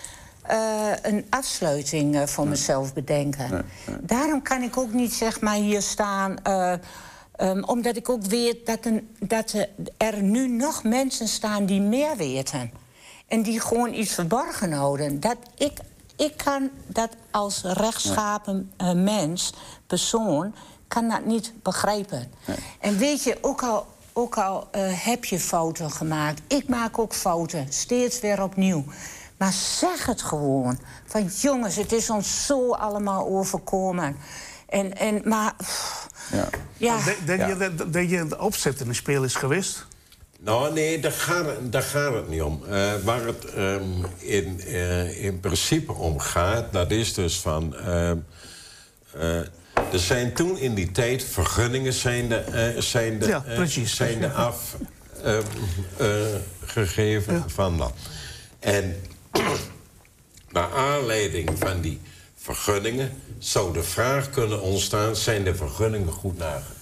eh, 0.42 0.56
een 1.02 1.26
afsluiting 1.30 2.16
eh, 2.16 2.26
voor 2.26 2.48
mezelf 2.48 2.94
bedenken. 2.94 3.64
Daarom 4.00 4.42
kan 4.42 4.62
ik 4.62 4.76
ook 4.76 4.92
niet 4.92 5.12
zeg 5.12 5.40
maar 5.40 5.54
hier 5.54 5.82
staan. 5.82 6.38
eh, 6.42 6.72
ehm, 7.36 7.62
omdat 7.62 7.96
ik 7.96 8.08
ook 8.08 8.22
weet 8.22 8.66
dat, 8.66 8.78
een, 8.84 9.08
dat 9.20 9.54
er- 9.96 10.22
nu 10.22 10.48
nog 10.48 10.82
mensen 10.84 11.28
staan 11.28 11.66
die 11.66 11.80
meer 11.80 12.16
weten. 12.16 12.70
En 13.28 13.42
die 13.42 13.60
gewoon 13.60 13.94
iets 13.94 14.12
verborgen 14.14 14.72
houden. 14.72 15.20
Dat 15.20 15.36
ik, 15.56 15.72
ik 16.16 16.36
kan 16.36 16.70
dat 16.86 17.08
als 17.30 17.62
rechtschapen 17.62 18.72
mens, 18.94 19.52
persoon, 19.86 20.54
kan 20.94 21.08
dat 21.08 21.24
niet 21.24 21.52
begrijpen. 21.62 22.32
En 22.80 22.98
weet 22.98 23.22
je, 23.22 23.38
ook 23.40 23.62
al, 23.62 23.86
ook 24.12 24.38
al 24.38 24.68
eh, 24.70 24.82
heb 25.04 25.24
je 25.24 25.38
fouten 25.40 25.90
gemaakt... 25.90 26.40
ik 26.46 26.68
maak 26.68 26.98
ook 26.98 27.14
fouten, 27.14 27.66
steeds 27.68 28.20
weer 28.20 28.42
opnieuw. 28.42 28.84
Maar 29.36 29.52
zeg 29.52 30.06
het 30.06 30.22
gewoon. 30.22 30.78
Van 31.06 31.30
jongens, 31.40 31.76
het 31.76 31.92
is 31.92 32.10
ons 32.10 32.46
zo 32.46 32.72
allemaal 32.72 33.26
overkomen. 33.26 34.16
En, 34.68 34.96
en, 34.96 35.20
maar... 35.24 35.54
pff, 35.56 36.08
Ja. 36.30 36.48
ja, 36.76 36.98
Denk, 37.24 37.46
je 37.46 37.74
dat, 37.90 38.10
je 38.10 38.26
de 38.26 38.38
opzet 38.38 38.80
in 38.80 38.88
een 38.88 38.94
speel 38.94 39.24
is 39.24 39.34
geweest? 39.34 39.86
Nou, 40.40 40.72
nee, 40.72 41.00
daar 41.00 41.12
gaat 41.12 41.46
het, 41.46 41.72
daar 41.72 41.82
gaat 41.82 42.14
het 42.14 42.28
niet 42.28 42.42
om. 42.42 42.62
Eh, 42.64 42.92
waar 43.04 43.26
het 43.26 43.44
ehm, 43.44 44.04
in, 44.18 44.60
eh, 44.60 45.24
in 45.24 45.40
principe 45.40 45.92
om 45.92 46.18
gaat, 46.18 46.72
dat 46.72 46.90
is 46.90 47.14
dus 47.14 47.40
van... 47.40 47.76
ehm, 47.76 48.18
eh, 49.86 49.92
er 49.92 49.98
zijn 49.98 50.32
toen 50.32 50.58
in 50.58 50.74
die 50.74 50.92
tijd 50.92 51.24
vergunningen 51.24 51.92
zijn 51.92 52.28
de, 52.28 52.36
eh, 52.36 52.80
zijn 52.80 53.18
de, 53.18 53.26
Ja, 53.26 53.44
eh, 53.46 53.54
precies. 53.54 53.96
zijn 53.96 54.20
de 54.20 54.30
afgegeven 56.66 57.44
van 57.46 57.78
dat. 57.78 57.92
En 58.58 58.96
naar 60.50 60.72
aanleiding 60.72 61.50
van 61.58 61.80
die 61.80 62.00
vergunningen 62.36 63.10
zou 63.38 63.72
de 63.72 63.82
vraag 63.82 64.30
kunnen 64.30 64.62
ontstaan... 64.62 65.16
zijn 65.16 65.44
de 65.44 65.54
vergunningen 65.54 66.12
goed 66.12 66.38
nagekomen? 66.38 66.74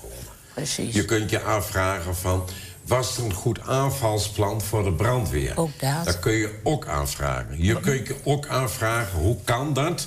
precies. 0.55 0.95
Je 0.95 1.05
kunt 1.05 1.31
je 1.31 1.41
afvragen 1.41 2.17
van... 2.17 2.49
was 2.87 3.17
er 3.17 3.25
een 3.25 3.33
goed 3.33 3.61
aanvalsplan 3.61 4.61
voor 4.61 4.85
de 4.85 4.93
brandweer? 4.93 5.53
Ook 5.57 5.81
dat. 5.81 6.05
Dat 6.05 6.19
kun 6.19 6.33
je 6.33 6.61
ook 6.63 6.87
aanvragen. 6.87 7.63
Je 7.63 7.81
kunt 7.81 8.07
je 8.07 8.17
ook 8.25 8.47
aanvragen, 8.47 9.19
hoe 9.19 9.37
kan 9.45 9.73
dat? 9.73 10.07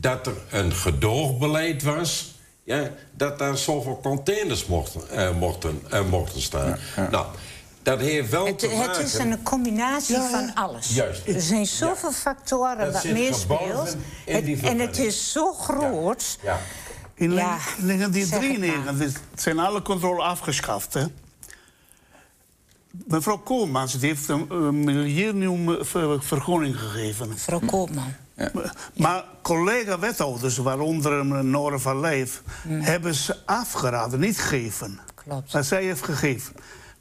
Dat 0.00 0.26
er 0.26 0.34
een 0.50 0.72
gedoogbeleid 0.72 1.82
was... 1.82 2.36
Ja, 2.64 2.90
dat 3.12 3.38
daar 3.38 3.56
zoveel 3.58 4.00
containers 4.02 4.66
mochten, 4.66 5.10
eh, 5.10 5.36
mochten, 5.38 5.82
eh, 5.90 6.08
mochten 6.10 6.40
staan. 6.42 6.78
Nou, 7.10 7.26
dat 7.82 8.00
heeft 8.00 8.30
wel 8.30 8.46
Het, 8.46 8.58
te 8.58 8.66
het 8.68 8.76
maken... 8.86 9.04
is 9.04 9.14
een 9.14 9.42
combinatie 9.42 10.14
Ja, 10.16 10.28
van 10.30 10.54
alles. 10.54 10.94
Juist. 10.94 11.26
Er 11.26 11.40
zijn 11.40 11.66
zoveel 11.66 12.12
factoren 12.12 12.78
Dat 12.78 12.92
wat 12.92 13.04
meespeelt. 13.04 13.96
Het- 14.24 14.60
En 14.62 14.78
het 14.78 14.98
is 14.98 15.32
zo 15.32 15.52
groot. 15.52 16.38
Ja. 16.42 16.58
In 17.14 17.32
Ja, 17.32 17.58
1993 17.78 19.20
zijn 19.34 19.58
alle 19.58 19.82
controle 19.82 20.22
afgeschaft. 20.22 20.94
Hè? 20.94 21.04
Mevrouw 23.06 23.38
Koolmans 23.38 23.98
die 23.98 24.08
heeft 24.08 24.28
een, 24.28 24.46
een 24.50 24.84
miljoen 24.84 25.78
ver- 25.80 26.22
vergunning 26.22 26.78
gegeven. 26.80 27.28
Mevrouw 27.28 27.60
Maar 28.94 29.24
collega-wethouders, 29.42 30.56
waaronder 30.56 31.44
Nora 31.44 31.78
van 31.78 32.00
Leijf... 32.00 32.42
hebben 32.68 33.14
ze 33.14 33.36
afgeraden, 33.44 34.20
niet 34.20 34.38
gegeven. 34.38 35.00
Klopt. 35.14 35.52
Maar 35.52 35.64
zij 35.64 35.84
heeft 35.84 36.04
gegeven. 36.04 36.54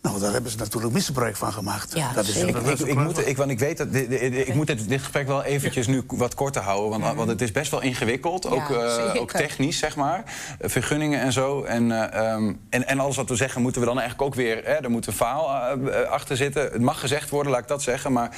Nou, 0.07 0.19
daar 0.19 0.31
hebben 0.33 0.51
ze 0.51 0.57
natuurlijk 0.57 0.93
misbruik 0.93 1.35
van 1.35 1.53
gemaakt. 1.53 1.93
Ja, 1.93 2.13
dat 2.13 2.27
is 2.27 2.35
Ik, 2.35 2.55
is 2.57 2.81
ik, 2.81 2.95
moet, 2.97 3.27
ik, 3.27 3.37
want 3.37 3.51
ik 3.51 3.59
weet 3.59 3.77
dat 3.77 3.93
dit- 3.93 4.09
dit- 4.09 4.47
ik 4.47 4.53
moet 4.53 4.67
dit, 4.67 4.89
dit 4.89 4.99
gesprek 4.99 5.27
wel 5.27 5.43
eventjes 5.43 5.87
nu 5.87 6.03
wat 6.07 6.33
korter 6.35 6.61
houden. 6.61 6.99
Want, 6.99 7.15
want 7.15 7.29
het 7.29 7.41
is 7.41 7.51
best 7.51 7.71
wel 7.71 7.81
ingewikkeld. 7.81 8.47
Ook, 8.49 8.69
Ja, 8.69 8.97
eh, 9.13 9.21
ook 9.21 9.31
technisch, 9.31 9.77
zeg 9.77 9.95
maar. 9.95 10.23
Eh, 10.59 10.69
Vergunningen 10.69 11.19
en 11.19 11.31
zo. 11.31 11.63
En, 11.63 11.91
eh, 11.91 12.31
ehm, 12.33 12.53
en, 12.69 12.87
en 12.87 12.99
alles 12.99 13.15
wat 13.15 13.29
we 13.29 13.35
zeggen, 13.35 13.61
moeten 13.61 13.81
we 13.81 13.87
dan 13.87 13.99
eigenlijk 13.99 14.27
ook 14.27 14.35
weer. 14.35 14.55
Hè, 14.63 14.73
er 14.73 14.89
moet 14.91 15.07
een 15.07 15.13
eh, 15.17 16.01
achter 16.09 16.37
zitten. 16.37 16.61
Het 16.61 16.81
mag 16.81 16.99
gezegd 16.99 17.29
worden, 17.29 17.51
laat 17.51 17.61
ik 17.61 17.67
dat 17.67 17.81
zeggen. 17.81 18.11
Maar 18.11 18.29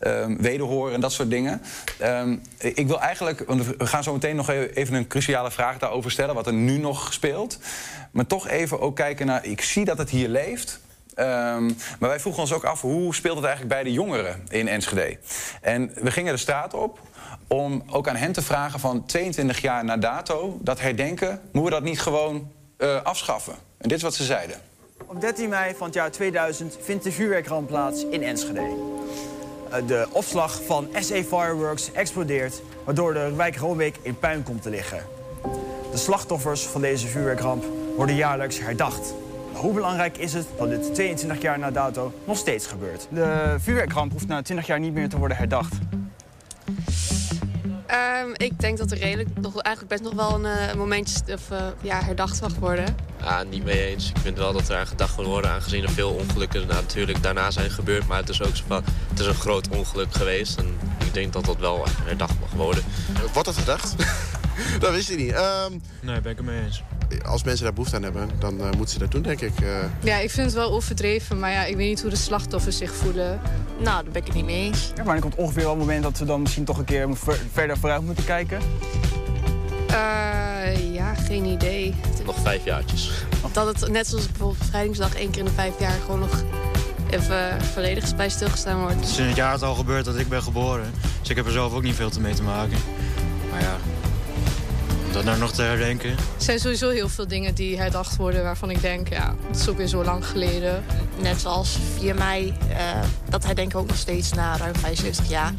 ehm 0.00 0.36
wederhoren 0.40 0.94
en 0.94 1.00
dat 1.00 1.12
soort 1.12 1.30
dingen. 1.30 1.62
Ehm, 1.98 2.36
ik 2.58 2.86
wil 2.86 3.00
eigenlijk. 3.00 3.42
Want 3.46 3.66
we 3.66 3.86
gaan 3.86 4.02
zo 4.02 4.12
meteen 4.12 4.36
nog 4.36 4.50
e- 4.50 4.70
even 4.74 4.94
een 4.94 5.06
cruciale 5.06 5.50
vraag 5.50 5.78
daarover 5.78 6.10
stellen. 6.10 6.34
Wat 6.34 6.46
er 6.46 6.52
nu 6.52 6.78
nog 6.78 7.12
speelt. 7.12 7.58
Maar 8.10 8.26
toch 8.26 8.48
even 8.48 8.80
ook 8.80 8.96
kijken 8.96 9.26
naar. 9.26 9.44
Ik 9.44 9.60
zie 9.62 9.84
dat 9.84 9.98
het 9.98 10.10
hier 10.10 10.28
leeft. 10.28 10.80
Ehm, 11.16 11.64
maar 11.98 12.08
wij 12.08 12.20
vroegen 12.20 12.42
ons 12.42 12.52
ook 12.52 12.64
af, 12.64 12.80
hoe 12.80 13.14
speelt 13.14 13.36
het 13.36 13.44
eigenlijk 13.44 13.74
bij 13.74 13.84
de 13.84 13.92
jongeren 13.92 14.46
in 14.48 14.68
Enschede? 14.68 15.18
En 15.60 15.92
we 15.94 16.10
gingen 16.10 16.32
de 16.32 16.38
straat 16.38 16.74
op 16.74 17.00
om 17.46 17.82
ook 17.90 18.08
aan 18.08 18.16
hen 18.16 18.32
te 18.32 18.42
vragen 18.42 18.80
van 18.80 19.06
22 19.06 19.60
jaar 19.60 19.84
na 19.84 19.96
dato... 19.96 20.58
dat 20.60 20.80
herdenken, 20.80 21.40
moeten 21.52 21.62
we 21.62 21.70
dat 21.70 21.82
niet 21.82 22.00
gewoon 22.00 22.52
eh, 22.76 23.02
afschaffen? 23.02 23.54
En 23.78 23.88
dit 23.88 23.96
is 23.96 24.02
wat 24.02 24.14
ze 24.14 24.24
zeiden. 24.24 24.56
Op 25.06 25.20
13 25.20 25.48
mei 25.48 25.74
van 25.74 25.86
het 25.86 25.94
jaar 25.94 26.10
2000 26.10 26.78
vindt 26.82 27.04
de 27.04 27.12
vuurwerkramp 27.12 27.66
plaats 27.66 28.04
in 28.10 28.22
Enschede. 28.22 28.60
Eh, 29.70 29.86
De 29.86 30.06
opslag 30.10 30.60
van 30.66 30.88
SA 30.94 31.22
Fireworks 31.22 31.92
explodeert, 31.92 32.62
waardoor 32.84 33.14
de 33.14 33.32
wijk 33.36 33.96
in 34.02 34.18
puin 34.18 34.42
komt 34.42 34.62
te 34.62 34.70
liggen. 34.70 35.02
De 35.90 35.98
slachtoffers 35.98 36.62
van 36.62 36.80
deze 36.80 37.06
vuurwerkramp 37.06 37.64
worden 37.96 38.16
jaarlijks 38.16 38.60
herdacht. 38.60 39.14
Hoe 39.56 39.72
belangrijk 39.74 40.18
is 40.18 40.32
het 40.32 40.46
dat 40.58 40.68
dit 40.68 40.94
22 40.94 41.42
jaar 41.42 41.58
na 41.58 41.70
dato 41.70 42.12
nog 42.24 42.36
steeds 42.36 42.66
gebeurt? 42.66 43.06
De 43.10 43.56
vuurwerkramp 43.58 44.12
hoeft 44.12 44.26
na 44.26 44.42
20 44.42 44.66
jaar 44.66 44.80
niet 44.80 44.92
meer 44.92 45.08
te 45.08 45.18
worden 45.18 45.36
herdacht. 45.36 45.74
Ehm, 47.86 48.28
ik 48.32 48.60
denk 48.60 48.78
dat 48.78 48.90
er 48.90 48.98
redelijk 48.98 49.28
nog 49.40 49.60
eigenlijk 49.60 50.00
best 50.00 50.14
nog 50.14 50.28
wel 50.28 50.44
een 50.44 50.58
eh, 50.58 50.74
momentje 50.74 51.32
of, 51.32 51.50
eh, 51.50 51.66
ja, 51.80 52.02
herdacht 52.02 52.40
mag 52.40 52.54
worden. 52.54 52.96
Ja, 53.22 53.42
niet 53.42 53.64
mee 53.64 53.86
eens. 53.86 54.08
Ik 54.10 54.18
vind 54.18 54.38
wel 54.38 54.52
dat 54.52 54.68
er 54.68 54.76
aan 54.76 54.86
gedacht 54.86 55.16
moet 55.16 55.26
worden, 55.26 55.50
aangezien 55.50 55.82
er 55.82 55.90
veel 55.90 56.10
ongelukken 56.10 56.66
natuurlijk 56.66 57.22
daarna 57.22 57.50
zijn 57.50 57.70
gebeurd. 57.70 58.06
Maar 58.06 58.18
het 58.18 58.28
is 58.28 58.42
ook 58.42 58.56
zo 58.56 58.64
van, 58.66 58.84
het 59.08 59.20
is 59.20 59.26
een 59.26 59.34
groot 59.34 59.68
ongeluk 59.68 60.14
geweest. 60.14 60.58
En 60.58 60.78
ik 61.04 61.14
denk 61.14 61.32
dat 61.32 61.44
dat 61.44 61.58
wel 61.58 61.84
herdacht 62.02 62.40
mag 62.40 62.50
worden. 62.52 62.84
Wordt 63.32 63.44
dat 63.44 63.56
gedacht? 63.56 63.94
dat 64.80 64.90
wist 64.90 65.10
ik 65.10 65.18
niet. 65.18 65.32
Ehm, 65.32 65.72
Nee, 66.02 66.20
ben 66.20 66.30
ik 66.32 66.36
het 66.36 66.46
mee 66.46 66.62
eens. 66.64 66.82
Als 67.26 67.44
mensen 67.44 67.64
daar 67.64 67.72
behoefte 67.72 67.96
aan 67.96 68.02
hebben, 68.02 68.28
dan 68.38 68.60
eh, 68.60 68.64
moeten 68.70 68.88
ze 68.88 68.98
dat 68.98 69.10
doen, 69.10 69.22
denk 69.22 69.40
ik. 69.40 69.60
Eh, 69.60 69.68
Ja, 70.02 70.16
ik 70.16 70.30
vind 70.30 70.46
het 70.46 70.54
wel 70.54 70.70
overdreven, 70.72 71.38
maar 71.38 71.50
ja, 71.50 71.64
ik 71.64 71.76
weet 71.76 71.88
niet 71.88 72.00
hoe 72.00 72.10
de 72.10 72.16
slachtoffers 72.16 72.76
zich 72.76 72.94
voelen. 72.94 73.40
Nou, 73.78 74.02
daar 74.04 74.12
ben 74.12 74.20
ik 74.20 74.26
het 74.26 74.34
niet 74.36 74.44
mee 74.44 74.64
eens. 74.64 74.90
Ja, 74.96 75.04
maar 75.04 75.14
er 75.14 75.20
komt 75.20 75.34
ongeveer 75.34 75.62
wel 75.62 75.72
een 75.72 75.78
moment 75.78 76.02
dat 76.02 76.18
we 76.18 76.24
dan 76.24 76.42
misschien 76.42 76.64
toch 76.64 76.78
een 76.78 76.84
keer 76.84 77.08
ver- 77.16 77.40
verder 77.52 77.78
vooruit 77.78 78.02
moeten 78.02 78.24
kijken. 78.24 78.58
Eh, 79.88 80.94
ja, 80.94 81.14
geen 81.14 81.44
idee. 81.44 81.94
Nog 82.24 82.36
vijf 82.42 82.64
jaartjes. 82.64 83.10
Dat 83.52 83.66
het 83.80 83.90
net 83.90 84.06
zoals 84.06 84.26
bijvoorbeeld 84.26 84.58
bevrijdingsdag 84.58 85.14
één 85.14 85.30
keer 85.30 85.38
in 85.38 85.44
de 85.44 85.50
vijf 85.50 85.72
jaar 85.80 85.98
gewoon 86.04 86.20
nog 86.20 86.42
even 87.10 87.62
volledig 87.74 88.16
bij 88.16 88.28
stilgestaan 88.28 88.80
wordt. 88.80 88.94
Het 88.94 89.04
is 89.08 89.18
in 89.18 89.26
het 89.26 89.36
jaar 89.36 89.52
het 89.52 89.62
al 89.62 89.74
gebeurd 89.74 90.04
dat 90.04 90.16
ik 90.18 90.28
ben 90.28 90.42
geboren. 90.42 90.90
Dus 91.20 91.30
ik 91.30 91.36
heb 91.36 91.46
er 91.46 91.52
zelf 91.52 91.72
ook 91.74 91.82
niet 91.82 91.94
veel 91.94 92.10
te 92.10 92.20
mee 92.20 92.34
te 92.34 92.42
maken. 92.42 92.78
Maar 93.50 93.60
ja, 93.60 93.76
dat 95.16 95.24
nou 95.24 95.38
nog 95.38 95.52
te 95.52 95.62
herdenken. 95.62 96.10
Er 96.10 96.16
zijn 96.36 96.58
sowieso 96.58 96.90
heel 96.90 97.08
veel 97.08 97.28
dingen 97.28 97.54
die 97.54 97.78
herdacht 97.78 98.16
worden 98.16 98.42
waarvan 98.42 98.70
ik 98.70 98.80
denk, 98.80 99.08
ja, 99.08 99.34
het 99.46 99.60
is 99.60 99.68
ook 99.68 99.76
weer 99.76 99.86
zo 99.86 100.04
lang 100.04 100.26
geleden. 100.26 100.84
Net 101.20 101.40
zoals 101.40 101.78
4 101.98 102.14
mei, 102.14 102.54
eh, 102.68 102.76
dat 103.28 103.44
herdenken 103.44 103.76
we 103.76 103.82
ook 103.82 103.88
nog 103.88 103.96
steeds 103.96 104.32
na 104.32 104.56
ruim 104.56 104.74
75 104.76 105.28
jaar. 105.28 105.52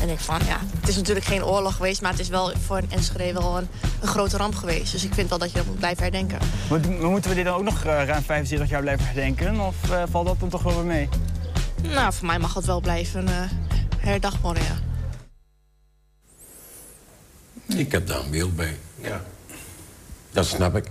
En 0.00 0.08
ik 0.08 0.18
van, 0.18 0.38
ja, 0.46 0.58
het 0.80 0.88
is 0.88 0.96
natuurlijk 0.96 1.26
geen 1.26 1.44
oorlog 1.44 1.76
geweest, 1.76 2.02
maar 2.02 2.10
het 2.10 2.20
is 2.20 2.28
wel 2.28 2.52
voor 2.64 2.76
een 2.76 2.90
Enschede 2.90 3.40
wel 3.40 3.56
een, 3.58 3.68
een 4.00 4.08
grote 4.08 4.36
ramp 4.36 4.54
geweest. 4.54 4.92
Dus 4.92 5.04
ik 5.04 5.14
vind 5.14 5.28
wel 5.28 5.38
dat 5.38 5.50
je 5.50 5.56
dat 5.56 5.66
moet 5.66 5.78
blijven 5.78 6.02
herdenken. 6.02 6.38
Maar, 6.70 6.80
maar 6.80 7.10
moeten 7.10 7.30
we 7.30 7.36
dit 7.36 7.44
dan 7.44 7.54
ook 7.54 7.64
nog 7.64 7.84
eh, 7.84 8.04
ruim 8.04 8.22
75 8.22 8.68
jaar 8.68 8.80
blijven 8.80 9.06
herdenken? 9.06 9.60
Of 9.60 9.90
eh, 9.90 10.02
valt 10.10 10.26
dat 10.26 10.40
dan 10.40 10.48
toch 10.48 10.62
wel 10.62 10.74
weer 10.74 10.84
mee? 10.84 11.08
Nou, 11.82 12.12
voor 12.12 12.26
mij 12.26 12.38
mag 12.38 12.54
het 12.54 12.64
wel 12.64 12.80
blijven 12.80 13.28
eh 13.28 13.34
herdacht 13.98 14.40
worden, 14.40 14.62
ja. 14.62 14.78
Ik 17.76 17.92
heb 17.92 18.06
daar 18.06 18.20
een 18.20 18.30
beeld 18.30 18.56
bij. 18.56 18.76
Ja. 19.02 19.24
Dat 20.30 20.46
snap 20.46 20.76
ik. 20.76 20.84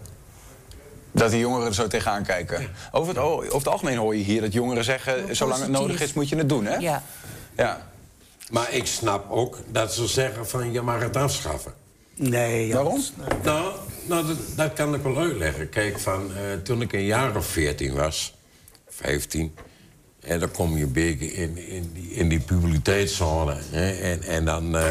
Dat 1.12 1.32
die 1.32 1.40
jongeren 1.40 1.68
er 1.68 1.74
zo 1.74 1.88
tegenaan 1.88 2.24
kijken. 2.24 2.70
Over, 2.92 3.08
het, 3.08 3.18
over 3.24 3.56
het 3.56 3.68
algemeen 3.68 3.98
hoor 3.98 4.16
je 4.16 4.24
hier 4.24 4.42
dat 4.42 4.54
jongeren 4.54 4.84
zeggen... 4.84 5.36
zolang 5.36 5.62
het 5.62 5.70
nodig 5.70 6.02
is, 6.02 6.14
moet 6.14 6.30
je 6.30 6.36
het 6.36 6.50
doen, 6.50 6.66
hè? 6.66 6.76
Ja. 6.76 7.04
Ja. 7.56 7.88
Maar 8.50 8.74
ik 8.74 8.86
snap 8.86 9.32
ook 9.32 9.58
dat 9.68 9.94
ze 9.94 10.08
zeggen 10.08 10.48
van 10.48 10.72
je 10.72 10.82
mag 10.82 11.02
het 11.02 11.16
afschaffen. 11.16 11.74
Nee, 12.16 12.74
Waarom? 12.74 13.04
Nou, 13.44 13.74
nou 14.06 14.28
dat, 14.28 14.38
dat 14.56 14.74
kan 14.74 14.96
ik 14.96 15.02
wel 15.04 15.18
uitleggen. 15.18 15.70
Kijk, 15.70 16.00
van, 16.00 16.32
eh, 16.36 16.42
toen 16.64 16.82
ik 16.82 16.94
een 16.94 17.06
jaar 17.06 17.36
of 17.36 17.46
14 17.46 17.94
was, 17.94 18.36
15... 18.90 19.56
En 20.20 20.40
dan 20.40 20.52
kom 20.52 20.78
je 20.78 20.84
een 20.84 20.92
beetje 20.92 21.34
in, 21.34 21.58
in, 21.58 21.92
die, 21.94 22.12
in 22.12 22.30
die 22.30 22.40
puberteitszone. 22.40 23.58
Hè, 23.70 23.92
en, 23.92 24.24
en 24.24 24.46
dan, 24.46 24.78
eh, 24.78 24.90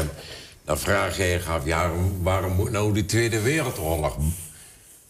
dan 0.69 0.77
vraag 0.77 1.17
je 1.17 1.23
je 1.23 1.41
af, 1.47 1.65
ja, 1.65 1.91
waarom 2.21 2.53
moet 2.53 2.71
nou 2.71 2.93
die 2.93 3.05
Tweede 3.05 3.41
Wereldoorlog 3.41 4.17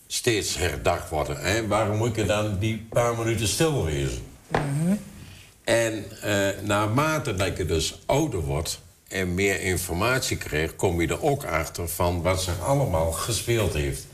steeds 0.08 0.58
herdacht 0.58 1.10
worden? 1.10 1.42
Hè? 1.42 1.68
Waarom 1.68 1.98
moet 1.98 2.16
je 2.16 2.26
dan 2.26 2.60
die 2.60 2.88
paar 2.90 3.18
minuten 3.18 3.48
stil 3.48 3.86
wezen? 3.86 4.22
En 5.64 6.06
eh, 6.22 6.48
naarmate 6.62 7.36
dat 7.36 7.58
je 7.58 7.66
dus 7.66 8.02
ouder 8.06 8.40
wordt 8.40 8.80
en 9.08 9.34
meer 9.34 9.62
informatie 9.62 10.38
krijgt, 10.38 10.76
kom 10.76 11.02
je 11.02 11.08
er 11.08 11.24
ook 11.24 11.44
achter 11.44 11.90
van 11.90 12.22
wat 12.22 12.42
zich 12.42 12.62
allemaal 12.62 13.12
gespeeld 13.12 13.74
heeft. 13.74 14.08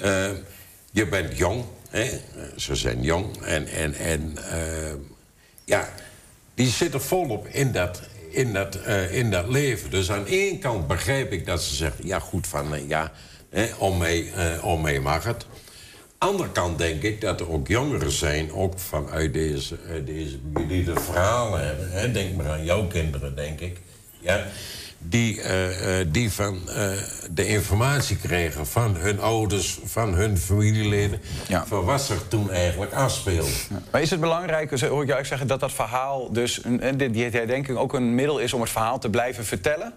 Eh, 0.00 0.30
je 0.90 1.06
bent 1.06 1.38
jong, 1.38 1.64
hè? 1.88 2.20
Ze 2.56 2.74
zijn 2.74 3.02
jong 3.02 3.42
en, 3.42 3.66
en, 3.66 3.94
en 3.94 4.38
eh, 4.50 4.94
ja, 5.64 5.88
die 6.54 6.68
zitten 6.68 7.02
volop 7.02 7.46
in 7.46 7.72
dat, 7.72 8.00
in, 8.36 8.52
dat, 8.52 8.74
eh, 8.74 9.14
in 9.14 9.30
dat 9.30 9.48
leven. 9.48 9.90
Dus 9.90 10.10
aan 10.10 10.26
één 10.26 10.58
kant 10.58 10.86
begrijp 10.86 11.32
ik 11.32 11.46
dat 11.46 11.62
ze 11.62 11.74
zeggen, 11.74 12.06
ja 12.06 12.18
goed, 12.18 12.46
van 12.46 12.74
eh, 12.74 12.88
ja, 12.88 13.12
hè, 13.50 13.66
om, 13.78 13.98
mee, 13.98 14.30
eh, 14.30 14.64
om 14.64 14.80
mee 14.80 15.00
mag 15.00 15.24
het. 15.24 15.46
Andere 16.18 16.52
kant 16.52 16.78
denk 16.78 17.02
ik 17.02 17.20
dat 17.20 17.40
er 17.40 17.50
ook 17.50 17.68
jongeren 17.68 18.10
zijn, 18.10 18.52
ook 18.52 18.78
vanuit 18.78 19.32
deze, 19.32 19.76
deze 20.04 20.38
die 20.68 20.84
verhalen 20.94 21.66
hebben. 21.66 21.90
Hè? 21.90 22.12
Denk 22.12 22.36
maar 22.36 22.48
aan 22.48 22.64
jouw 22.64 22.86
kinderen, 22.86 23.34
denk 23.34 23.60
ik. 23.60 23.80
Ja? 24.20 24.46
Die, 25.08 25.40
eh, 25.42 26.00
eh, 26.00 26.06
die 26.10 26.32
van 26.32 26.68
eh, 26.68 26.90
de 27.30 27.46
informatie 27.46 28.16
kregen 28.16 28.66
van 28.66 28.96
hun 28.96 29.20
ouders, 29.20 29.78
van 29.84 30.14
hun 30.14 30.38
familieleden... 30.38 31.20
van 31.66 31.84
wat 31.84 32.02
zich 32.02 32.28
toen 32.28 32.50
eigenlijk 32.50 32.92
afspeelde. 32.92 33.50
Maar 33.90 34.02
is 34.02 34.10
het 34.10 34.20
belangrijk, 34.20 34.78
zo 34.78 34.88
hoor 34.88 35.02
ik 35.02 35.08
jou 35.08 35.24
zeggen, 35.24 35.46
dat 35.46 35.60
dat 35.60 35.72
verhaal 35.72 36.32
dus... 36.32 36.64
een- 36.64 36.80
en 36.80 36.96
die 36.96 37.10
die 37.10 37.24
herdenking 37.30 37.78
ook 37.78 37.92
een 37.92 38.14
middel 38.14 38.38
is 38.38 38.52
om 38.52 38.60
het 38.60 38.70
verhaal 38.70 38.98
te 38.98 39.10
blijven 39.10 39.44
vertellen? 39.44 39.92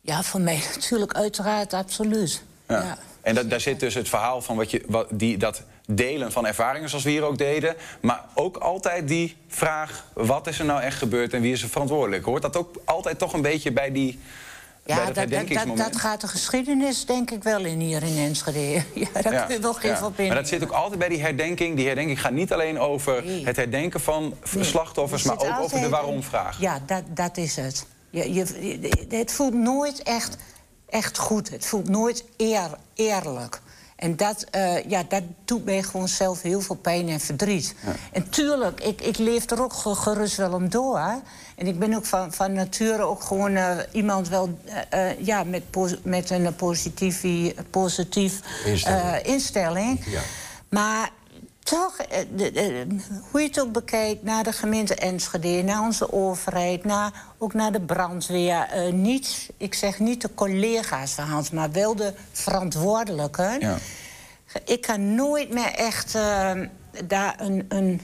Ja, 0.00 0.22
voor 0.22 0.40
mij 0.40 0.62
natuurlijk 0.74 1.12
uiteraard, 1.12 1.72
absoluut. 1.72 2.42
Ja. 2.68 2.98
En 3.20 3.34
dat, 3.34 3.50
daar 3.50 3.60
zit 3.60 3.80
dus 3.80 3.94
het 3.94 4.08
verhaal 4.08 4.42
van 4.42 4.56
wat 4.56 4.70
je, 4.70 4.82
wat, 4.86 5.08
die, 5.10 5.36
dat 5.36 5.62
delen 5.86 6.32
van 6.32 6.46
ervaringen, 6.46 6.88
zoals 6.88 7.04
we 7.04 7.10
hier 7.10 7.22
ook 7.22 7.38
deden. 7.38 7.76
Maar 8.00 8.24
ook 8.34 8.56
altijd 8.56 9.08
die 9.08 9.36
vraag: 9.48 10.04
wat 10.12 10.46
is 10.46 10.58
er 10.58 10.64
nou 10.64 10.80
echt 10.80 10.98
gebeurd 10.98 11.32
en 11.32 11.40
wie 11.40 11.52
is 11.52 11.62
er 11.62 11.68
verantwoordelijk? 11.68 12.24
Hoort 12.24 12.42
dat 12.42 12.56
ook 12.56 12.74
altijd 12.84 13.18
toch 13.18 13.32
een 13.32 13.42
beetje 13.42 13.72
bij, 13.72 13.92
die, 13.92 14.18
Ja, 14.86 15.04
dat 15.04 15.14
dat, 15.14 15.30
dat, 15.48 15.76
dat, 15.76 15.96
gaat 15.96 16.20
de 16.20 16.28
geschiedenis 16.28 17.06
denk 17.06 17.30
ik 17.30 17.42
wel 17.42 17.64
in 17.64 17.80
hier 17.80 18.02
in 18.02 18.16
Enschede. 18.18 18.82
Ja, 18.94 19.22
daar 19.22 19.46
kun 19.46 19.54
je 19.54 19.60
wel 19.62 19.74
geen 19.74 19.90
ja. 19.90 19.96
van 19.96 20.12
binnen. 20.16 20.34
Maar 20.34 20.42
dat 20.42 20.52
zit 20.52 20.62
ook 20.64 20.70
altijd 20.70 20.98
bij 20.98 21.08
die 21.08 21.20
herdenking. 21.22 21.76
Die 21.76 21.86
herdenking 21.86 22.20
gaat 22.20 22.32
niet 22.32 22.52
alleen 22.52 22.78
over 22.78 23.24
Nee. 23.24 23.44
het 23.44 23.56
herdenken 23.56 24.00
van 24.00 24.34
Nee, 24.54 24.64
slachtoffers, 24.64 25.24
er 25.24 25.34
maar 25.36 25.46
ook 25.56 25.60
over 25.60 25.80
de 25.80 25.88
waarom-vraag. 25.88 26.60
Ja, 26.60 26.80
dat, 26.86 27.02
dat 27.08 27.36
is 27.36 27.56
het. 27.56 27.86
Je, 28.10 28.32
je- 28.32 29.06
het 29.16 29.32
voelt 29.32 29.54
nooit 29.54 30.02
echt, 30.02 30.36
echt 30.88 31.18
goed. 31.18 31.50
Het 31.50 31.66
voelt 31.66 31.88
nooit 31.88 32.24
eer, 32.36 32.70
eerlijk. 32.94 33.60
En 34.02 34.16
dat, 34.16 34.44
eh, 34.50 34.84
ja, 34.90 35.02
dat 35.08 35.22
doet 35.44 35.64
mij 35.64 35.82
gewoon 35.82 36.08
zelf 36.08 36.42
heel 36.42 36.60
veel 36.60 36.74
pijn 36.76 37.08
en 37.08 37.20
verdriet. 37.20 37.74
En 38.12 38.28
tuurlijk, 38.30 38.80
ik, 38.80 39.00
ik 39.00 39.18
leef 39.18 39.50
er 39.50 39.62
ook 39.62 39.72
ge- 39.72 39.94
gerust 39.94 40.36
wel 40.36 40.52
om 40.52 40.68
door. 40.70 40.98
hè. 40.98 41.14
En 41.56 41.66
ik 41.66 41.78
ben 41.78 41.94
ook 41.94 42.04
van, 42.06 42.32
van 42.32 42.52
nature 42.52 43.02
ook 43.02 43.22
gewoon 43.22 43.54
eh, 43.56 43.76
iemand 43.92 44.28
wel 44.28 44.58
eh, 44.90 45.18
ja, 45.24 45.44
met, 45.44 45.62
met 46.02 46.30
een 46.30 46.54
positief, 46.56 47.24
positief 47.70 48.40
Instelling. 48.64 49.22
instelling. 49.22 50.04
Ja. 50.06 50.20
Maar 50.68 51.10
toch, 51.62 51.96
eh, 51.98 52.18
de- 52.34 52.50
de- 52.50 52.86
hoe 53.30 53.40
je 53.40 53.46
het 53.46 53.60
ook 53.60 53.72
bekijkt, 53.72 54.22
naar 54.22 54.44
de 54.44 54.52
gemeente 54.52 54.94
Enschede, 54.94 55.62
naar 55.62 55.80
onze 55.82 56.12
overheid, 56.12 56.84
naar, 56.84 57.12
ook 57.38 57.54
naar 57.54 57.72
de 57.72 57.80
brandweer. 57.80 58.66
eh, 58.70 58.92
niet, 58.92 59.50
ik 59.56 59.74
zeg 59.74 59.98
niet 59.98 60.20
de 60.20 60.34
collega's 60.34 61.12
van 61.12 61.24
Hans, 61.24 61.50
maar 61.50 61.72
wel 61.72 61.96
de 61.96 62.12
verantwoordelijken. 62.32 63.60
Ja. 63.60 63.76
Ik 64.64 64.80
kan 64.80 65.14
nooit 65.14 65.50
meer 65.50 65.72
echt, 65.74 66.14
eh, 66.14 66.50
daar 67.04 67.34
een, 67.38 67.64
een, 67.68 68.00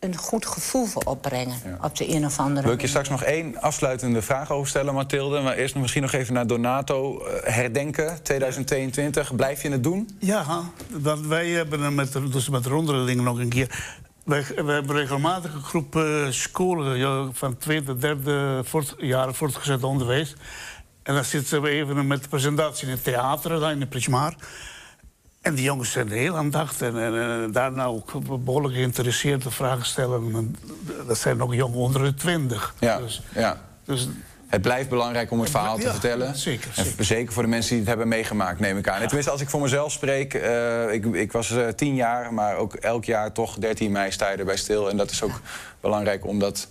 een 0.00 0.16
goed 0.16 0.46
gevoel 0.46 0.86
voor 0.86 1.02
opbrengen. 1.02 1.78
Op 1.82 1.96
de 1.96 2.14
een 2.14 2.24
of 2.24 2.38
andere 2.38 2.66
Wil 2.66 2.74
ik 2.74 2.80
je 2.80 2.86
straks 2.86 3.08
nog 3.08 3.22
één 3.22 3.60
afsluitende 3.60 4.22
vraag 4.22 4.50
over 4.50 4.68
stellen, 4.68 4.94
Mathilde? 4.94 5.40
Maar 5.40 5.54
eerst 5.56 5.72
nog 5.74 5.82
misschien 5.82 6.02
nog 6.02 6.12
even 6.12 6.34
naar 6.34 6.46
Donato. 6.46 7.24
Eh, 7.26 7.54
Herdenken 7.54 8.22
2022. 8.22 9.34
Blijf 9.36 9.62
je 9.62 9.70
het 9.70 9.82
doen? 9.82 10.16
Ja, 10.18 10.44
want 10.90 11.26
wij 11.26 11.48
hebben 11.48 11.94
met, 11.94 12.12
de- 12.12 12.28
dus 12.28 12.48
met 12.48 12.62
de 12.62 12.68
ronderlingen 12.68 13.24
nog 13.24 13.38
een 13.38 13.48
keer... 13.48 13.96
Wij, 14.24 14.44
wij 14.64 14.74
hebben 14.74 14.96
regelmatig 14.96 15.54
een 15.54 15.62
groep 15.62 15.96
eh, 15.96 16.26
scholen 16.30 16.98
ja, 16.98 17.28
van 17.32 17.56
tweede, 17.56 17.96
derde 17.96 18.60
voort, 18.64 18.94
jaren 18.98 19.34
voortgezet 19.34 19.82
onderwijs. 19.82 20.34
En 21.02 21.14
dan 21.14 21.24
zitten 21.24 21.62
we 21.62 21.68
even 21.68 22.06
met 22.06 22.22
de 22.22 22.28
presentatie 22.28 22.86
in 22.86 22.92
het 22.92 23.04
theater, 23.04 23.60
daar 23.60 23.70
in 23.72 23.78
de 23.80 23.86
Prismar. 23.86 24.34
En 25.48 25.54
die 25.54 25.64
jongens 25.64 25.90
zijn 25.92 26.10
heel 26.10 26.36
aandachtig 26.36 26.88
en, 26.88 26.96
en, 27.02 27.14
en 27.42 27.52
daarna 27.52 27.84
ook 27.84 28.12
behoorlijk 28.44 28.74
geïnteresseerd 28.74 29.42
de 29.42 29.50
vragen 29.50 29.84
stellen. 29.86 30.34
En 30.34 30.56
Dat 31.06 31.18
zijn 31.18 31.36
nog 31.36 31.54
jongen 31.54 31.78
onder 31.78 32.02
de 32.02 32.14
twintig. 32.14 32.74
Ja. 32.78 32.98
Dus, 32.98 33.22
ja. 33.34 33.60
dus 33.84 34.08
Het 34.48 34.62
blijft 34.62 34.88
belangrijk 34.88 35.30
om 35.30 35.40
het 35.40 35.50
verhaal 35.50 35.76
te 35.76 35.82
Ja, 35.82 35.90
vertellen. 35.90 36.36
zeker, 36.36 36.70
En 36.76 36.84
zeker. 36.84 37.04
zeker 37.04 37.32
voor 37.32 37.42
de 37.42 37.48
mensen 37.48 37.70
die 37.70 37.78
het 37.78 37.88
hebben 37.88 38.08
meegemaakt, 38.08 38.60
neem 38.60 38.78
ik 38.78 38.88
aan. 38.88 38.94
En 39.00 39.06
Tenminste, 39.06 39.30
als 39.32 39.40
ik 39.40 39.48
voor 39.48 39.60
mezelf 39.60 39.92
spreek. 39.92 40.34
eh, 40.34 40.92
ik, 40.92 41.04
ik 41.04 41.32
was 41.32 41.50
eh, 41.50 41.68
tien 41.68 41.94
jaar, 41.94 42.34
maar 42.34 42.56
ook 42.56 42.74
elk 42.74 43.04
jaar 43.04 43.32
toch 43.32 43.58
13 43.58 43.92
mei 43.92 44.10
sta 44.12 44.30
je 44.30 44.36
erbij 44.36 44.56
stil. 44.56 44.90
En 44.90 44.96
dat 44.96 45.10
is 45.10 45.22
ook 45.22 45.40
belangrijk 45.80 46.26
om 46.26 46.38
dat 46.38 46.68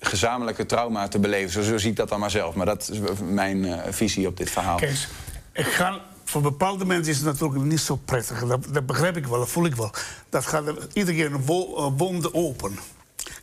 gezamenlijke 0.00 0.66
trauma 0.66 1.08
te 1.08 1.18
beleven. 1.18 1.50
Zo, 1.50 1.62
zo 1.62 1.78
zie 1.78 1.90
ik 1.90 1.96
dat 1.96 2.08
dan 2.08 2.20
maar 2.20 2.30
zelf. 2.30 2.54
Maar 2.54 2.66
dat 2.66 2.88
is 2.92 2.98
mijn 3.24 3.64
eh, 3.64 3.92
visie 3.92 4.26
op 4.26 4.36
dit 4.36 4.50
verhaal. 4.50 4.76
Kees, 4.76 5.08
ik 5.52 5.66
ga, 5.66 5.98
voor 6.30 6.40
bepaalde 6.42 6.84
mensen 6.84 7.12
is 7.12 7.16
het 7.18 7.26
natuurlijk 7.26 7.64
niet 7.64 7.80
zo 7.80 7.96
prettig. 8.04 8.44
Dat, 8.46 8.64
dat 8.72 8.86
begrijp 8.86 9.16
ik 9.16 9.26
wel, 9.26 9.38
dat 9.38 9.48
voel 9.48 9.64
ik 9.64 9.74
wel. 9.74 9.90
Dat 10.28 10.46
gaat 10.46 10.66
er 10.66 10.86
iedere 10.92 11.16
keer 11.16 11.32
een 11.32 11.44
wo- 11.44 11.76
eh, 11.76 11.90
wonde 11.96 12.34
open. 12.34 12.78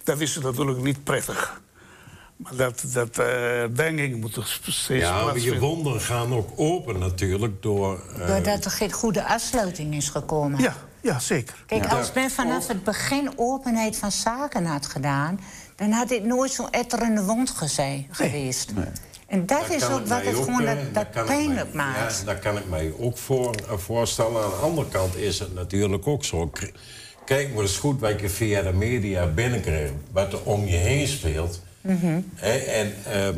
Dat 0.03 0.19
is 0.21 0.37
natuurlijk 0.39 0.81
niet 0.81 1.03
prettig. 1.03 1.61
Maar 2.37 2.55
dat, 2.55 2.83
dat 2.93 3.17
eh, 3.17 3.63
denk 3.75 3.99
ik 3.99 4.15
moet 4.15 4.35
er 4.35 4.59
steeds 4.63 5.03
Ja, 5.05 5.23
maar 5.23 5.39
je 5.39 5.59
wonden 5.59 6.01
gaan 6.01 6.33
ook 6.33 6.49
open 6.55 6.99
natuurlijk 6.99 7.61
door... 7.61 8.01
eh, 8.19 8.27
Doordat 8.27 8.65
er 8.65 8.71
geen 8.71 8.91
goede 8.91 9.25
afsluiting 9.25 9.95
is 9.95 10.09
gekomen. 10.09 10.59
Ja, 10.61 10.75
ja 11.01 11.19
zeker. 11.19 11.63
Kijk, 11.65 11.83
Ja. 11.83 11.97
als 11.97 12.13
men 12.13 12.31
vanaf 12.31 12.67
het 12.67 12.83
begin 12.83 13.31
openheid 13.35 13.97
van 13.97 14.11
zaken 14.11 14.65
had 14.65 14.85
gedaan... 14.85 15.39
dan 15.75 15.91
had 15.91 16.07
dit 16.09 16.23
nooit 16.25 16.51
zo'n 16.51 16.69
etterende 16.71 17.23
wond 17.23 17.49
gezei- 17.49 18.07
geweest. 18.11 18.71
En 19.27 19.45
dat 19.45 19.69
is 19.69 19.81
kan 19.81 19.91
ook 19.93 19.99
ik 20.01 20.07
wat 20.07 20.23
mij 20.23 20.25
het 20.31 20.35
gewoon 20.43 20.65
eh, 20.65 20.75
dat, 20.75 20.93
dat 20.93 21.05
kan 21.11 21.21
ik 21.21 21.27
pijnlijk 21.27 21.73
mij- 21.73 21.85
maakt. 21.85 22.17
Ja, 22.19 22.25
daar 22.25 22.39
kan 22.39 22.57
ik 22.57 22.69
mij 22.69 22.93
ook 22.99 23.17
voor, 23.17 23.55
eh, 23.55 23.77
voorstellen. 23.77 24.43
Aan 24.43 24.49
de 24.49 24.55
andere 24.55 24.87
kant 24.87 25.15
is 25.15 25.39
het 25.39 25.53
natuurlijk 25.53 26.07
ook 26.07 26.23
zo. 26.25 26.51
Kijk 27.25 27.53
maar 27.53 27.61
eens 27.63 27.77
goed 27.77 27.99
wat 27.99 28.19
je 28.19 28.29
via 28.29 28.61
de 28.61 28.73
media 28.73 29.25
binnenkrijgt. 29.25 29.93
Wat 30.11 30.33
er 30.33 30.43
om 30.43 30.65
je 30.65 30.75
heen 30.75 31.07
speelt. 31.07 31.61
Mhm. 31.81 32.19
Hè, 32.35 32.51
en 32.57 32.93
ehm, 33.05 33.35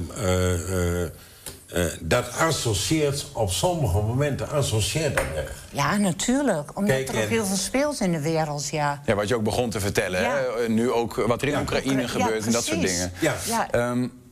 eh, 1.68 1.86
dat 2.02 2.32
associeert 2.38 3.26
op 3.34 3.52
sommige 3.52 3.98
momenten 4.02 4.50
associeert 4.50 5.16
dat 5.18 5.26
echt. 5.36 5.52
Ja, 5.72 5.98
natuurlijk. 5.98 6.78
Omdat 6.78 6.96
Kijk, 6.96 7.10
er 7.10 7.16
ook 7.16 7.22
en- 7.22 7.28
heel 7.30 7.46
veel 7.46 7.56
speelt 7.56 8.00
in 8.00 8.12
de 8.12 8.22
wereld, 8.22 8.70
ja. 8.70 9.02
Ja, 9.06 9.16
wat 9.16 9.28
je 9.28 9.36
ook 9.36 9.44
begon 9.44 9.70
te 9.70 9.80
vertellen. 9.80 10.22
Ja. 10.22 10.36
Hè? 10.58 10.70
Nu 10.70 10.92
ook 10.92 11.16
wat 11.16 11.42
er 11.42 11.48
in 11.48 11.60
Oekraïne 11.60 12.02
Ja, 12.02 12.08
gebeurt 12.08 12.46
en 12.46 12.52
dat 12.52 12.64
soort 12.64 12.82
dingen. 12.82 13.12
Ja. 13.20 13.36
Ja. 13.46 13.68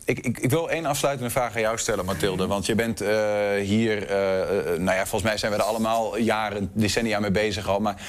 Ik, 0.07 0.19
ik, 0.19 0.39
ik 0.39 0.49
wil 0.49 0.69
één 0.69 0.85
afsluitende 0.85 1.29
vraag 1.31 1.55
aan 1.55 1.61
jou 1.61 1.77
stellen, 1.77 2.05
Mathilde. 2.05 2.47
Want 2.47 2.65
je 2.65 2.75
bent 2.75 3.01
eh, 3.01 3.17
hier, 3.61 4.07
eh, 4.07 4.77
nou 4.77 4.97
ja, 4.97 5.05
volgens 5.05 5.21
mij 5.21 5.37
zijn 5.37 5.51
we 5.51 5.57
er 5.57 5.63
allemaal 5.63 6.17
jaren, 6.17 6.69
decennia 6.73 7.19
mee 7.19 7.31
bezig 7.31 7.67
al. 7.69 7.79
Maar 7.79 8.01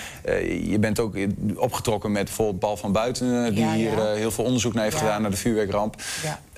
je 0.63 0.79
bent 0.79 1.01
ook 1.01 1.17
opgetrokken 1.55 2.13
met 2.13 2.25
bijvoorbeeld 2.25 2.59
Paul 2.59 2.77
van 2.77 2.93
Buiten, 2.93 3.55
die 3.55 3.65
Ja, 3.65 3.73
hier 3.73 3.91
ja. 3.91 4.13
heel 4.13 4.31
veel 4.31 4.45
onderzoek 4.45 4.75
naar 4.75 4.83
heeft 4.85 4.97
Ja. 4.97 5.03
gedaan 5.03 5.23
naar 5.23 5.31
de 5.31 5.37
vuurwerkramp. 5.37 5.95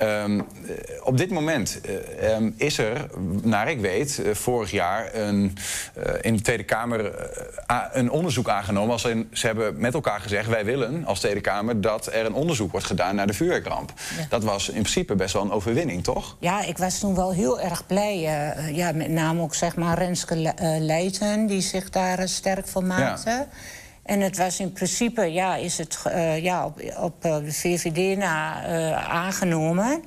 Ja. 0.01 0.07
Ehm, 0.07 0.39
eh, 0.39 0.45
op 1.03 1.19
dit 1.19 1.31
moment 1.31 1.81
eh, 1.81 2.33
ehm, 2.33 2.51
is 2.57 2.79
er, 2.79 3.07
naar 3.43 3.71
ik 3.71 3.81
weet, 3.81 4.23
eh, 4.25 4.35
vorig 4.35 4.71
jaar 4.71 5.15
een, 5.15 5.57
in 6.21 6.37
de 6.37 6.43
Tweede 6.43 6.63
Kamer 6.63 7.31
een 7.93 8.11
onderzoek 8.11 8.49
aangenomen. 8.49 8.93
Als 8.93 9.05
in, 9.05 9.29
ze 9.33 9.47
hebben 9.47 9.81
met 9.81 9.95
elkaar 9.95 10.21
gezegd: 10.21 10.49
wij 10.49 10.65
willen 10.65 11.05
als 11.05 11.19
Tweede 11.21 11.41
Kamer 11.41 11.81
dat 11.81 12.07
er 12.13 12.27
een 12.27 12.35
onderzoek 12.35 12.71
wordt 12.71 12.87
gedaan 12.87 13.15
naar 13.15 13.27
de 13.27 13.33
vuurwerkramp. 13.33 13.93
Ja. 14.19 14.27
Dat 14.29 14.45
was 14.45 14.69
in 14.69 14.73
principe 14.83 15.15
best 15.15 15.33
wel 15.33 15.43
een 15.43 15.53
overwinning, 15.53 16.05
toch? 16.05 16.37
Ja, 16.41 16.65
ik 16.65 16.79
was 16.79 16.99
toen 16.99 17.15
wel 17.15 17.33
heel 17.33 17.61
erg 17.61 17.87
blij. 17.87 18.19
ja, 18.73 18.93
met 18.93 19.09
name 19.09 19.43
ook 19.43 19.55
zeg 19.55 19.77
maar 19.77 19.99
Renske 19.99 20.37
Le- 20.37 20.79
Leijten, 20.79 21.47
die 21.47 21.61
zich 21.61 21.91
daar 21.91 22.29
sterk 22.29 22.69
voor 22.69 22.85
maakte. 22.85 23.47
En 24.03 24.21
het 24.21 24.37
was 24.37 24.61
in 24.61 24.73
principe, 24.73 25.23
ja, 25.23 25.57
is 25.57 25.79
het 25.79 25.99
eh, 26.05 26.43
ja, 26.43 26.65
op, 26.65 26.81
op 27.01 27.25
eh, 27.25 27.37
de 27.37 27.53
VVD 27.53 28.19
na 28.19 28.65
eh, 28.65 29.11
aangenomen. 29.11 30.05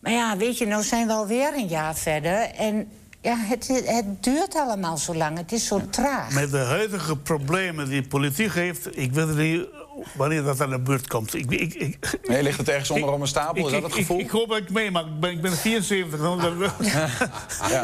Maar 0.00 0.12
ja, 0.12 0.36
weet 0.36 0.58
je, 0.58 0.66
nou 0.66 0.82
zijn 0.82 1.06
we 1.06 1.12
alweer 1.12 1.54
een 1.54 1.68
jaar 1.68 1.94
verder. 1.94 2.50
En 2.54 2.88
ja, 3.20 3.36
het, 3.36 3.82
het 3.84 4.22
duurt 4.22 4.54
allemaal 4.54 4.96
zo 4.96 5.14
lang. 5.14 5.38
Het 5.38 5.52
is 5.52 5.66
zo 5.66 5.80
traag. 5.90 6.30
Met 6.32 6.50
de 6.50 6.58
huidige 6.58 7.16
problemen 7.16 7.88
die 7.88 8.06
politiek 8.06 8.52
heeft... 8.52 8.98
ik 8.98 9.12
weet 9.12 9.36
niet 9.36 9.66
wanneer 10.14 10.42
dat 10.42 10.60
aan 10.60 10.70
de 10.70 10.78
beurt 10.80 11.06
komt. 11.08 11.34
Ik, 11.34 11.50
ik, 11.50 11.74
ik, 11.74 12.18
Nee, 12.28 12.42
ligt 12.42 12.58
het 12.58 12.68
ergens 12.68 12.90
onder 12.90 13.12
op 13.12 13.20
een 13.20 13.26
stapel? 13.26 13.66
Is 13.66 13.72
dat 13.72 13.82
het 13.82 13.90
ik- 13.90 13.96
gevoel? 13.98 14.18
Ik, 14.18 14.24
ik 14.24 14.30
hoop 14.30 14.48
dat 14.48 14.58
ik 14.58 14.70
meemaak. 14.70 15.04
Ik 15.06 15.20
ben, 15.20 15.30
ik 15.30 15.40
ben 15.40 15.52
74. 15.56 16.20
dan- 16.20 16.38
dan- 16.40 16.58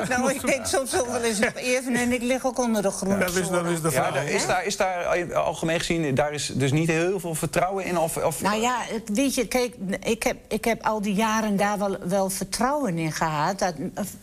Nou, 0.09 0.33
ik 0.33 0.47
denk 0.47 0.67
soms 0.67 1.01
ook 1.01 1.07
wel 1.07 1.23
eens 1.23 1.41
even 1.55 1.95
en 1.95 2.13
ik 2.13 2.23
lig 2.23 2.47
ook 2.47 2.59
onder 2.59 2.83
de 2.83 2.91
groene 2.91 3.19
Dat 3.19 3.35
is, 3.37 3.49
dat 3.49 3.67
is 3.67 3.81
de 3.81 3.89
Ja, 3.91 3.95
vraag. 3.95 4.15
daar- 4.15 4.29
is, 4.29 4.47
daar, 4.47 4.65
is 4.65 4.77
daar 4.77 5.35
algemeen 5.35 5.79
gezien, 5.79 6.15
daar 6.15 6.33
is 6.33 6.47
dus 6.55 6.73
niet 6.73 6.89
heel 6.89 7.21
veel 7.21 7.35
vertrouwen 7.35 7.85
in? 7.85 7.99
Of, 7.99 8.17
of, 8.17 8.43
Nou 8.43 8.61
ja, 8.61 8.77
weet 9.13 9.35
je, 9.35 9.47
kijk, 9.49 9.75
ik 10.01 10.23
heb, 10.23 10.37
ik 10.49 10.65
heb 10.65 10.83
al 10.87 11.03
die 11.03 11.15
jaren 11.15 11.57
daar 11.57 11.79
wel, 11.79 11.97
wel 12.05 12.31
vertrouwen 12.31 12.99
in 12.99 13.13
gehad. 13.13 13.59
Dat 13.59 13.75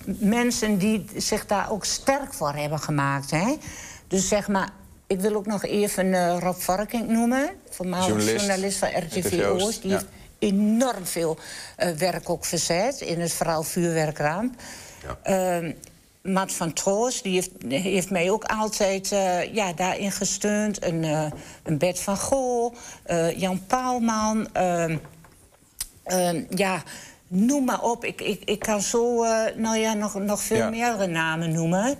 mensen 0.06 0.78
die 0.78 1.06
zich 1.16 1.46
daar 1.46 1.72
ook 1.72 1.86
sterk 1.86 2.34
voor 2.34 2.54
hebben 2.54 2.80
gemaakt. 2.80 3.32
Hè? 3.32 3.56
Dus 4.08 4.28
zeg 4.28 4.48
maar, 4.48 4.70
ik 5.10 5.20
wil 5.20 5.36
ook 5.36 5.46
nog 5.46 5.64
even 5.66 6.14
eh, 6.14 6.38
Rob 6.40 6.56
Vorking 6.56 7.08
noemen. 7.08 7.50
Voormalig 7.70 8.06
Journalist. 8.08 8.46
journalist, 8.46 8.78
van 8.78 8.90
RTV 8.90 9.46
Oost. 9.46 9.82
Die 9.82 9.92
ja. 9.92 9.98
heeft 9.98 10.10
enorm 10.40 11.06
veel 11.06 11.38
eh, 11.76 11.90
werk 11.92 12.30
ook 12.30 12.46
verzet 12.46 13.02
in 13.02 13.20
het 13.20 13.34
verhaal 13.34 13.64
vuurwerkramp. 13.64 14.62
Ehm, 15.24 15.72
Matt 16.22 16.54
van 16.54 16.74
Troos, 16.74 17.22
die 17.22 17.34
heeft, 17.34 17.52
heeft 17.68 18.10
mij 18.10 18.32
ook 18.32 18.44
altijd 18.44 19.12
eh, 19.12 19.54
ja, 19.54 19.74
daarin 19.74 20.12
gesteund. 20.12 20.84
Een, 20.84 21.04
een 21.64 21.78
Bert 21.78 22.00
van 22.00 22.18
Gool, 22.18 22.74
Jan 23.36 23.66
Paalman. 23.66 24.48
ehm, 24.54 24.98
ehm, 26.04 26.44
ja, 26.50 26.84
noem 27.28 27.66
maar 27.66 27.82
op. 27.82 28.06
Ik, 28.06 28.22
ik, 28.22 28.42
ik 28.46 28.60
kan 28.60 28.82
zo 28.82 29.24
nou 29.56 29.78
ja, 29.78 29.94
nog, 29.94 30.14
nog 30.14 30.42
veel 30.42 30.58
Ja. 30.58 30.70
meer 30.70 31.10
namen 31.10 31.52
noemen. 31.52 31.98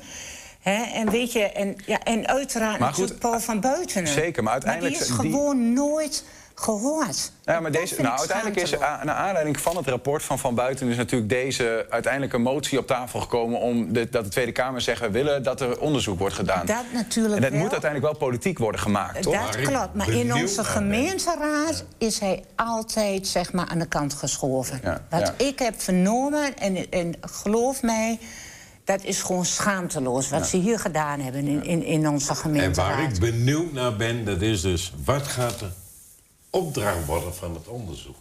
Hè, 0.60 0.84
en 0.84 1.10
weet 1.10 1.32
je, 1.32 1.44
en, 1.44 1.76
ja, 1.86 2.00
en 2.04 2.28
uiteraard 2.28 2.80
Maar 2.80 2.94
goed, 2.94 3.20
Paul 3.20 3.40
van 3.40 3.60
Buitenen. 3.60 4.08
zeker, 4.14 4.44
maar 4.44 4.54
uiteindelijk 4.54 4.94
die 4.94 5.02
is 5.04 5.08
die- 5.08 5.16
gewoon 5.16 5.74
nooit 5.74 6.24
gehoord. 6.56 7.32
Nou, 7.46 7.62
maar 7.62 7.72
deze, 7.72 8.02
nou, 8.02 8.18
uiteindelijk 8.18 8.62
is 8.62 8.72
naar 8.80 9.10
aanleiding 9.10 9.60
van 9.60 9.78
het 9.78 9.88
rapport 9.88 10.24
van 10.24 10.40
Van 10.40 10.56
Buiten... 10.56 10.88
is 10.88 10.98
natuurlijk 10.98 11.30
deze 11.30 11.86
uiteindelijke 11.90 12.38
motie 12.38 12.78
op 12.80 12.88
tafel 12.88 13.20
gekomen... 13.20 13.60
om 13.60 13.94
de, 13.94 14.10
dat 14.10 14.24
de 14.24 14.30
Tweede 14.30 14.52
Kamer 14.52 14.82
zegt... 14.82 15.02
we 15.02 15.10
willen 15.10 15.44
dat 15.44 15.62
er 15.62 15.80
onderzoek 15.80 16.20
wordt 16.20 16.36
gedaan. 16.36 16.66
Dat 16.66 16.84
natuurlijk 16.94 17.36
en 17.36 17.42
dat 17.42 17.52
wel. 17.52 17.60
moet 17.60 17.72
uiteindelijk 17.72 18.12
wel 18.12 18.28
politiek 18.28 18.58
worden 18.58 18.82
gemaakt, 18.82 19.22
toch? 19.22 19.34
Dat 19.52 19.56
klopt, 19.62 19.94
maar 19.94 20.10
in 20.10 20.34
onze 20.34 20.64
gemeenteraad 20.64 21.84
is 21.98 22.20
hij 22.20 22.44
altijd 22.56 23.28
zeg 23.28 23.54
maar, 23.54 23.68
aan 23.68 23.80
de 23.80 23.88
kant 23.88 24.14
geschoven. 24.14 24.80
Ja, 24.84 25.02
Wat 25.10 25.34
ja. 25.38 25.46
ik 25.46 25.60
heb 25.60 25.82
vernomen, 25.82 26.58
en, 26.58 26.90
en 26.90 27.16
geloof 27.22 27.82
mij, 27.82 28.20
dat 28.90 29.04
is 29.04 29.22
gewoon 29.22 29.46
schaamteloos 29.46 30.30
wat 30.30 30.48
ze 30.48 30.58
hier 30.58 30.80
gedaan 30.80 31.20
hebben 31.20 31.48
in, 31.48 31.64
in, 31.64 31.84
in 31.84 32.08
onze 32.08 32.30
En 32.30 32.36
gemeenteraad. 32.36 32.96
waar 32.96 33.12
ik 33.12 33.20
benieuwd 33.20 33.74
naar 33.74 33.96
ben, 33.96 34.26
dat 34.26 34.42
is 34.42 34.62
dus... 34.62 34.94
wat 35.06 35.28
gaat 35.28 35.60
de 35.60 35.70
opdracht 36.50 37.06
worden 37.06 37.36
van 37.36 37.54
het 37.54 37.68
onderzoek? 37.68 38.16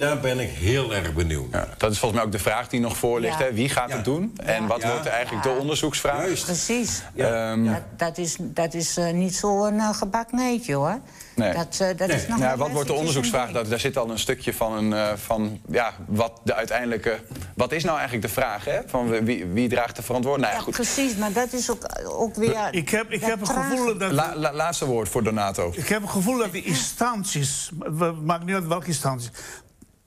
Daar 0.00 0.20
ben 0.20 0.38
ik 0.40 0.50
heel 0.50 0.94
erg 0.94 1.14
benieuwd 1.14 1.50
naar. 1.50 1.68
Dat 1.78 1.90
is 1.92 1.98
volgens 1.98 2.20
mij 2.20 2.28
ook 2.30 2.32
de 2.36 2.42
vraag 2.42 2.68
die 2.68 2.80
nog 2.80 2.96
voor 2.96 3.20
ligt. 3.20 3.38
Hè? 3.38 3.52
Wie 3.52 3.68
gaat 3.68 3.92
het 3.92 4.04
doen? 4.04 4.32
En 4.44 4.66
wat 4.66 4.82
Ja. 4.82 4.90
wordt 4.90 5.06
eigenlijk 5.06 5.44
Ja. 5.44 5.52
de 5.52 5.58
onderzoeksvraag? 5.58 6.24
Precies. 6.44 7.02
Ehm, 7.16 7.64
Dat, 7.64 7.82
dat 7.96 8.18
is, 8.18 8.36
dat 8.40 8.74
is 8.74 8.96
eh, 8.96 9.10
niet 9.12 9.34
zo'n 9.34 9.74
uh, 9.74 9.94
gebak 9.94 10.32
neetje, 10.32 10.74
hoor. 10.74 10.98
Nee. 11.34 11.52
Dat, 11.52 11.76
eh, 11.80 11.96
dat 11.96 12.08
is 12.08 12.26
nog 12.26 12.38
Ja, 12.38 12.46
wel 12.48 12.56
wat 12.56 12.70
wordt 12.70 12.86
de 12.88 12.94
onderzoeksvraag? 12.94 13.46
een 13.48 13.52
Dat, 13.52 13.68
daar 13.70 13.78
zit 13.80 13.96
al 13.96 14.10
een 14.10 14.18
stukje 14.18 14.54
van, 14.54 14.72
een, 14.72 14.92
eh, 14.92 15.08
van 15.16 15.60
ja, 15.70 15.92
wat 16.06 16.40
de 16.44 16.54
uiteindelijke. 16.54 17.18
Wat 17.54 17.72
is 17.72 17.84
nou 17.84 17.96
eigenlijk 17.98 18.26
de 18.26 18.32
vraag? 18.32 18.64
Hè? 18.64 18.78
Van 18.86 19.24
wie, 19.24 19.46
wie 19.46 19.68
draagt 19.68 19.96
de 19.96 20.02
verantwoordelijkheid? 20.02 20.66
Nou, 20.66 20.76
ja, 20.76 20.84
goed. 20.86 20.94
Precies, 20.94 21.16
maar 21.18 21.32
dat 21.32 21.52
is 21.52 21.70
ook, 21.70 21.86
ook 22.04 22.34
weer... 22.34 22.68
Ik 22.70 22.88
heb, 22.88 23.10
ik 23.10 23.20
dat 23.20 23.30
heb 23.30 23.40
het 23.40 23.48
trage. 23.48 23.70
gevoel 23.70 23.98
dat... 23.98 24.12
La- 24.12 24.32
la- 24.36 24.52
laatste 24.52 24.86
woord 24.86 25.08
voor 25.08 25.22
Donato. 25.22 25.72
Ik 25.76 25.88
heb 25.88 26.00
het 26.02 26.10
gevoel 26.10 26.38
dat 26.38 26.52
die 26.52 26.64
instanties, 26.64 27.70
het 27.98 28.24
maakt 28.24 28.44
niet 28.44 28.54
uit 28.54 28.66
welke 28.66 28.86
instanties, 28.86 29.30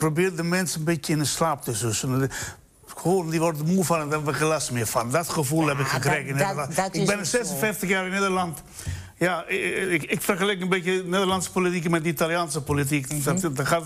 probeert 0.03 0.37
de 0.37 0.43
mensen 0.43 0.79
een 0.79 0.85
beetje 0.85 1.13
in 1.13 1.19
de 1.19 1.25
slaap 1.25 1.61
te 1.63 1.73
zussen. 1.73 2.29
Gewoon, 2.85 3.29
die 3.29 3.39
worden 3.39 3.65
moe 3.65 3.83
van 3.85 3.95
en 3.99 4.03
daar 4.03 4.11
hebben 4.13 4.31
we 4.33 4.39
geen 4.39 4.47
last 4.47 4.71
meer 4.71 4.87
van. 4.87 5.11
Dat 5.11 5.29
gevoel 5.29 5.67
heb 5.67 5.79
ik 5.79 5.85
gekregen 5.87 6.27
in 6.27 6.35
Nederland. 6.35 6.75
dat 6.75 6.95
ik 6.95 7.05
ben 7.05 7.17
ook 7.19 7.25
56 7.25 7.89
jaar 7.89 8.05
in 8.05 8.11
Nederland. 8.11 8.61
Ja, 9.17 9.45
ik, 9.47 10.03
ik 10.03 10.21
vergelijk 10.21 10.61
een 10.61 10.69
beetje 10.69 10.95
de 11.03 11.07
Nederlandse 11.09 11.51
politiek 11.51 11.89
met 11.89 12.03
de 12.03 12.09
Italiaanse 12.09 12.61
politiek. 12.61 13.23
dat, 13.23 13.41
dat, 13.41 13.67
gaat, 13.67 13.83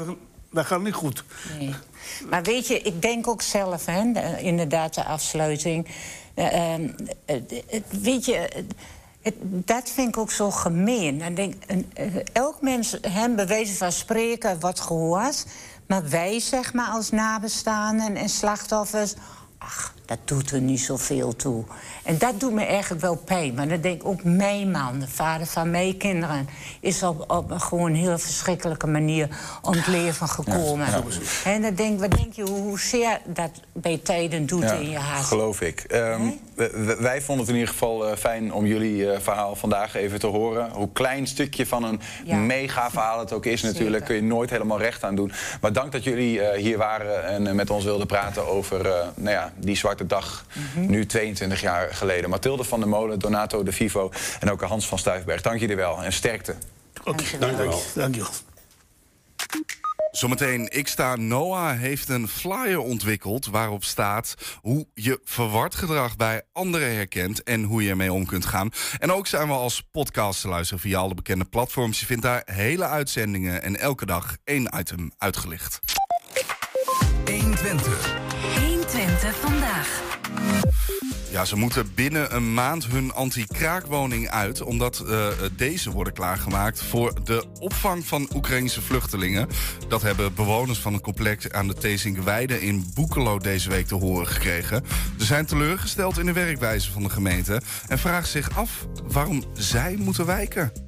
dat 0.51 0.65
gaat 0.65 0.81
niet 0.81 0.93
goed. 0.93 1.23
Nee. 1.59 1.73
Maar 2.29 2.43
weet 2.43 2.67
je, 2.67 2.79
ik 2.81 3.01
denk 3.01 3.27
ook 3.27 3.41
zelf, 3.41 3.85
hè, 3.85 4.11
de- 4.11 4.37
inderdaad, 4.41 4.93
de 4.93 5.03
afsluiting. 5.05 5.87
Eh, 6.33 6.73
ehm, 6.73 6.89
weet 8.01 8.25
je, 8.25 8.49
het- 9.21 9.35
dat 9.41 9.89
vind 9.89 10.07
ik 10.07 10.17
ook 10.17 10.31
zo 10.31 10.51
gemeen. 10.51 11.17
Dan 11.19 11.33
denk, 11.33 11.53
een, 11.67 11.91
eh, 11.93 12.05
elk 12.33 12.61
mens, 12.61 12.97
hem 13.01 13.35
bewezen 13.35 13.75
van 13.75 13.91
spreken, 13.91 14.59
wordt 14.59 14.79
gehoord. 14.79 15.45
Maar 15.87 16.09
wij, 16.09 16.39
zeg 16.39 16.73
maar, 16.73 16.89
als 16.89 17.09
nabestaanden 17.09 18.15
en 18.15 18.29
slachtoffers... 18.29 19.13
ach, 19.57 19.93
dat 20.07 20.17
doet 20.25 20.51
er 20.51 20.61
niet 20.61 20.79
zoveel 20.79 21.35
toe. 21.35 21.63
En 22.03 22.17
dat 22.17 22.39
doet 22.39 22.53
me 22.53 22.65
eigenlijk 22.65 23.01
wel 23.01 23.15
pijn. 23.15 23.53
Maar 23.53 23.67
dan 23.67 23.81
denk 23.81 24.01
ik 24.01 24.07
ook 24.07 24.23
mijn 24.23 24.71
man, 24.71 24.99
de 24.99 25.07
vader 25.07 25.47
van 25.47 25.71
mijn 25.71 25.97
kinderen... 25.97 26.49
is 26.79 27.03
op, 27.03 27.31
op 27.31 27.51
een 27.51 27.61
gewoon 27.61 27.93
heel 27.93 28.17
verschrikkelijke 28.17 28.87
manier 28.87 29.29
om 29.61 29.73
het 29.73 29.87
leven 29.87 30.27
gekomen. 30.27 30.87
Ja, 30.89 31.03
En 31.43 31.61
dan 31.61 31.73
denk, 31.75 31.99
wat 31.99 32.11
denk 32.11 32.33
je, 32.33 32.43
hoezeer 32.43 33.19
dat 33.25 33.51
bij 33.73 33.99
tijden 34.03 34.45
doet 34.45 34.63
Ja, 34.63 34.73
in 34.73 34.89
je 34.89 34.97
hart? 34.97 35.25
geloof 35.25 35.61
ik. 35.61 35.79
Ehm, 35.79 36.21
wij 36.99 37.21
vonden 37.21 37.45
het 37.45 37.53
in 37.53 37.59
ieder 37.59 37.73
geval 37.73 38.07
eh, 38.07 38.17
fijn 38.17 38.53
om 38.53 38.65
jullie 38.65 39.11
eh, 39.11 39.19
verhaal 39.19 39.55
vandaag 39.55 39.95
even 39.95 40.19
te 40.19 40.27
horen. 40.27 40.69
Hoe 40.71 40.89
klein 40.93 41.27
stukje 41.27 41.65
van 41.65 41.83
een 41.83 41.99
mega 42.45 42.89
verhaal 42.89 43.19
het 43.19 43.33
ook 43.33 43.45
is 43.45 43.61
natuurlijk. 43.61 44.05
Kun 44.05 44.15
je 44.15 44.23
nooit 44.23 44.49
helemaal 44.49 44.79
recht 44.79 45.03
aan 45.03 45.15
doen. 45.15 45.31
Maar 45.61 45.73
dank 45.73 45.91
dat 45.91 46.03
jullie 46.03 46.41
eh, 46.41 46.59
hier 46.61 46.77
waren 46.77 47.25
en 47.25 47.55
met 47.55 47.69
ons 47.69 47.83
wilden 47.83 48.07
praten 48.07 48.47
over 48.47 48.83
nou 49.15 49.29
ja, 49.29 49.51
die 49.55 49.75
zwarte 49.75 49.96
dag. 50.05 50.45
Mhm. 50.73 50.89
Nu 50.89 51.05
22 51.05 51.61
jaar 51.61 51.93
geleden. 51.93 52.29
Mathilde 52.29 52.63
van 52.63 52.79
der 52.79 52.89
Molen, 52.89 53.19
Donato 53.19 53.63
de 53.63 53.71
Vivo 53.71 54.11
en 54.39 54.51
ook 54.51 54.61
Hans 54.61 54.87
van 54.87 54.99
Stuifberg. 54.99 55.41
Dank 55.41 55.59
jullie 55.59 55.75
wel 55.75 56.03
en 56.03 56.13
sterkte. 56.13 56.55
Oké, 57.03 57.23
dank 57.39 57.53
u 57.53 57.57
wel. 57.57 57.81
Dank 57.95 58.15
je 58.15 58.21
wel. 58.21 58.29
Zometeen, 60.11 60.67
ik 60.71 60.87
sta 60.87 61.15
Noah 61.15 61.79
heeft 61.79 62.09
een 62.09 62.27
flyer 62.27 62.79
ontwikkeld 62.79 63.45
waarop 63.45 63.83
staat 63.83 64.35
hoe 64.61 64.87
je 64.93 65.19
verward 65.23 65.75
gedrag 65.75 66.15
bij 66.15 66.41
anderen 66.51 66.95
herkent 66.95 67.43
en 67.43 67.63
hoe 67.63 67.83
je 67.83 67.89
ermee 67.89 68.13
om 68.13 68.25
kunt 68.25 68.45
gaan. 68.45 68.69
En 68.97 69.11
ook 69.11 69.27
zijn 69.27 69.47
we 69.47 69.53
als 69.53 69.83
podcast 69.91 70.41
te 70.41 70.47
luisteren 70.47 70.81
via 70.81 70.99
alle 70.99 71.13
bekende 71.13 71.45
platforms. 71.45 71.99
Je 71.99 72.05
vindt 72.05 72.23
daar 72.23 72.41
hele 72.45 72.85
uitzendingen 72.85 73.63
en 73.63 73.79
elke 73.79 74.05
dag 74.05 74.37
één 74.43 74.69
item 74.77 75.11
uitgelicht. 75.17 75.79
120. 77.25 78.26
120 78.41 79.35
vandaag. 79.35 80.01
Ja, 81.31 81.45
ze 81.45 81.55
moeten 81.55 81.93
binnen 81.95 82.35
een 82.35 82.53
maand 82.53 82.85
hun 82.85 83.13
anti-kraakwoning 83.13 84.29
uit... 84.29 84.61
omdat 84.61 84.99
eh, 84.99 85.27
deze 85.55 85.91
worden 85.91 86.13
klaargemaakt 86.13 86.83
voor 86.83 87.13
de 87.23 87.45
opvang 87.59 88.05
van 88.05 88.29
Oekraïnse 88.35 88.81
vluchtelingen. 88.81 89.47
Dat 89.87 90.01
hebben 90.01 90.33
bewoners 90.33 90.79
van 90.79 90.93
het 90.93 91.01
complex 91.01 91.49
aan 91.49 91.67
de 91.67 91.73
Tezinkweide 91.73 92.61
in 92.61 92.91
Boekelo 92.93 93.37
deze 93.37 93.69
week 93.69 93.87
te 93.87 93.95
horen 93.95 94.27
gekregen. 94.27 94.83
Ze 95.17 95.25
zijn 95.25 95.45
teleurgesteld 95.45 96.17
in 96.17 96.25
de 96.25 96.33
werkwijze 96.33 96.91
van 96.91 97.03
de 97.03 97.09
gemeente... 97.09 97.61
en 97.87 97.99
vragen 97.99 98.27
zich 98.27 98.57
af 98.57 98.87
waarom 99.07 99.43
zij 99.53 99.95
moeten 99.95 100.25
wijken. 100.25 100.86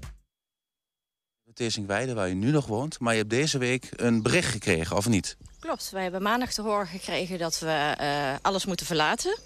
Teersingweide, 1.60 2.14
waar 2.14 2.28
je 2.28 2.36
nu 2.36 2.52
nog 2.52 2.66
woont. 2.66 3.00
Maar 3.00 3.14
je 3.14 3.20
hebt 3.20 3.30
deze 3.30 3.58
week 3.58 3.90
een 3.96 4.22
bericht 4.22 4.52
gekregen, 4.52 4.98
of 4.98 5.08
niet? 5.08 5.38
Klopt, 5.60 5.90
wij 5.90 6.02
hebben 6.04 6.22
maandag 6.22 6.54
te 6.54 6.62
horen 6.62 6.88
gekregen 6.88 7.38
dat 7.38 7.60
we 7.60 7.96
eh, 7.98 8.34
alles 8.42 8.66
moeten 8.66 8.86
verlaten. 8.86 9.40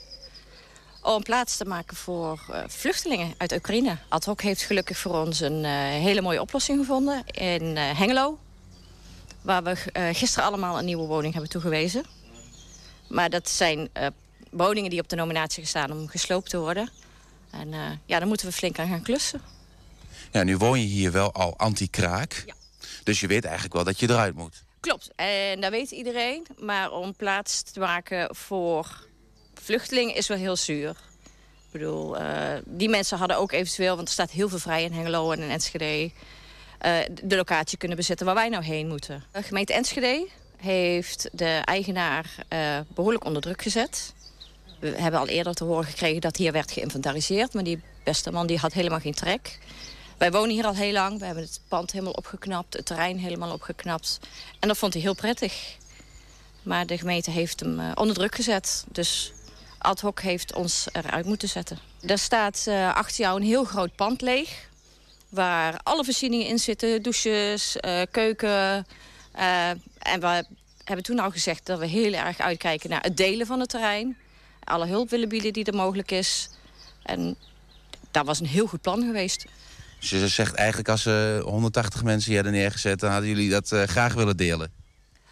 Om 1.01 1.24
plaats 1.24 1.57
te 1.57 1.66
maken 1.66 1.97
voor 1.97 2.41
eh, 2.51 2.64
vluchtelingen 2.68 3.34
uit 3.38 3.51
Oekraïne. 3.53 3.97
Ad 4.07 4.26
hoc 4.26 4.41
heeft 4.41 4.61
gelukkig 4.61 4.97
voor 4.97 5.16
ons 5.16 5.39
een 5.39 5.66
eh, 5.66 5.72
hele 5.82 6.22
mooie 6.22 6.41
oplossing 6.41 6.80
gevonden 6.80 7.24
in 7.28 7.78
Hengelo. 7.78 8.39
Waar 9.41 9.64
we 9.64 9.76
gisteren 10.14 10.47
allemaal 10.47 10.80
een 10.80 10.86
nieuwe 10.86 11.07
woning 11.07 11.34
hebben 11.34 11.51
toegewezen. 11.51 12.05
Maar 13.07 13.30
dat 13.30 13.49
zijn 13.49 13.89
woningen 14.49 14.89
die 14.89 14.99
op 14.99 15.09
de 15.09 15.16
nominatie 15.16 15.64
gestaan 15.64 15.91
om 15.91 16.07
gesloopt 16.07 16.49
te 16.49 16.57
worden. 16.57 16.89
En 17.51 17.70
ja, 18.05 18.20
daar 18.20 18.28
moeten 18.28 18.47
we 18.47 18.53
flink 18.53 18.80
aan 18.80 18.88
gaan 18.88 19.01
klussen. 19.01 19.41
Ja, 20.34 20.43
nu 20.43 20.57
woon 20.57 20.79
je 20.79 20.86
hier 20.86 21.11
wel 21.11 21.31
al 21.31 21.57
anti-kraak. 21.57 22.45
Dus 23.03 23.19
je 23.19 23.27
weet 23.27 23.43
eigenlijk 23.43 23.73
wel 23.73 23.84
dat 23.84 23.99
je 23.99 24.09
eruit 24.09 24.36
moet. 24.36 24.63
Klopt, 24.79 25.11
en 25.15 25.61
dat 25.61 25.71
weet 25.71 25.91
iedereen. 25.91 26.45
Maar 26.59 26.91
om 26.91 27.15
plaats 27.15 27.61
te 27.61 27.79
maken 27.79 28.36
voor 28.36 29.07
vluchtelingen 29.53 30.15
is 30.15 30.27
wel 30.27 30.38
heel 30.38 30.55
zuur. 30.55 30.89
Ik 30.89 31.71
bedoel, 31.71 32.17
eh, 32.17 32.57
die 32.65 32.89
mensen 32.89 33.17
hadden 33.17 33.38
ook 33.38 33.51
eventueel... 33.51 33.95
want 33.95 34.07
er 34.07 34.13
staat 34.13 34.31
heel 34.31 34.49
veel 34.49 34.59
vrij 34.59 34.84
in 34.84 34.91
Hengelo 34.91 35.31
en 35.31 35.39
in 35.39 35.49
Enschede... 35.49 36.11
eh, 36.79 36.95
de 37.23 37.36
locatie 37.36 37.77
kunnen 37.77 37.97
bezetten 37.97 38.25
waar 38.25 38.36
wij 38.36 38.49
nou 38.49 38.63
heen 38.63 38.88
moeten. 38.88 39.23
De 39.31 39.43
gemeente 39.43 39.73
Enschede 39.73 40.27
heeft 40.57 41.29
de 41.31 41.61
eigenaar 41.63 42.36
eh, 42.47 42.79
behoorlijk 42.93 43.25
onder 43.25 43.41
druk 43.41 43.61
gezet. 43.61 44.13
We 44.79 44.88
hebben 44.88 45.19
al 45.19 45.27
eerder 45.27 45.53
te 45.53 45.63
horen 45.63 45.86
gekregen 45.86 46.21
dat 46.21 46.38
hier 46.38 46.51
werd 46.51 46.71
geïnventariseerd... 46.71 47.53
maar 47.53 47.63
die 47.63 47.81
beste 48.03 48.31
man 48.31 48.47
die 48.47 48.57
had 48.57 48.73
helemaal 48.73 48.99
geen 48.99 49.13
trek. 49.13 49.59
Wij 50.24 50.32
wonen 50.32 50.49
hier 50.49 50.65
al 50.65 50.76
heel 50.76 50.91
lang. 50.91 51.19
We 51.19 51.26
hebben 51.26 51.43
het 51.43 51.59
pand 51.67 51.91
helemaal 51.91 52.13
opgeknapt, 52.13 52.74
het 52.74 52.86
terrein 52.86 53.17
helemaal 53.17 53.51
opgeknapt. 53.51 54.19
En 54.59 54.67
dat 54.67 54.78
vond 54.78 54.93
hij 54.93 55.01
heel 55.01 55.15
prettig. 55.15 55.78
Maar 56.61 56.86
de 56.86 56.97
gemeente 56.97 57.32
heeft 57.32 57.59
hem 57.59 57.80
eh, 57.80 57.91
onder 57.95 58.15
druk 58.15 58.36
gezet. 58.36 58.86
Dus 58.91 59.34
ad 59.78 59.99
hoc 60.01 60.21
heeft 60.21 60.53
ons 60.53 60.88
eruit 60.91 61.26
moeten 61.26 61.49
zetten. 61.49 61.80
Er 62.05 62.17
staat 62.17 62.63
eh, 62.67 62.95
achter 62.95 63.19
jou 63.19 63.39
een 63.39 63.45
heel 63.45 63.63
groot 63.63 63.95
pand 63.95 64.21
leeg. 64.21 64.69
Waar 65.30 65.80
alle 65.84 66.03
voorzieningen 66.03 66.47
in 66.47 66.59
zitten. 66.59 67.01
Douches, 67.01 67.78
eh, 67.78 68.01
keuken. 68.11 68.86
en 69.34 70.19
we 70.19 70.45
hebben 70.84 71.05
toen 71.05 71.19
al 71.19 71.32
gezegd 71.32 71.65
dat 71.65 71.80
we 71.80 71.86
heel 71.86 72.13
erg 72.13 72.39
uitkijken 72.39 72.89
naar 72.89 73.03
het 73.03 73.17
delen 73.17 73.47
van 73.47 73.59
het 73.59 73.69
terrein. 73.69 74.17
Alle 74.63 74.86
hulp 74.86 75.09
willen 75.09 75.30
bieden 75.30 75.53
die 75.53 75.65
er 75.65 75.76
mogelijk 75.76 76.11
is. 76.11 76.49
En 77.01 77.36
dat 78.11 78.26
was 78.26 78.39
een 78.39 78.47
heel 78.47 78.67
goed 78.67 78.82
plan 78.82 79.01
geweest. 79.01 79.45
Dus 80.10 80.22
je 80.22 80.28
zegt 80.28 80.56
eigenlijk 80.56 80.89
als 80.89 81.01
ze 81.01 81.41
180 81.43 82.04
mensen 82.04 82.32
hier 82.32 82.43
hadden 82.43 82.60
neergezet... 82.60 82.99
dan 82.99 83.12
hadden 83.12 83.30
jullie 83.30 83.49
dat 83.49 83.72
eh, 83.72 83.84
graag 83.84 84.14
willen 84.14 84.38
delen. 84.38 84.72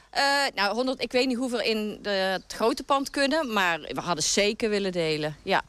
Eh, 0.10 0.24
nou, 0.56 0.74
100, 0.74 1.02
ik 1.02 1.12
weet 1.12 1.28
niet 1.28 1.38
hoeveel 1.38 1.62
in 1.62 2.00
de, 2.02 2.10
het 2.10 2.54
grote 2.54 2.84
pand 2.84 3.10
kunnen, 3.10 3.54
maar 3.54 3.80
we 3.80 4.02
hadden 4.02 4.24
zeker 4.24 4.70
willen 4.70 4.92
delen. 4.92 5.36
Ja, 5.44 5.62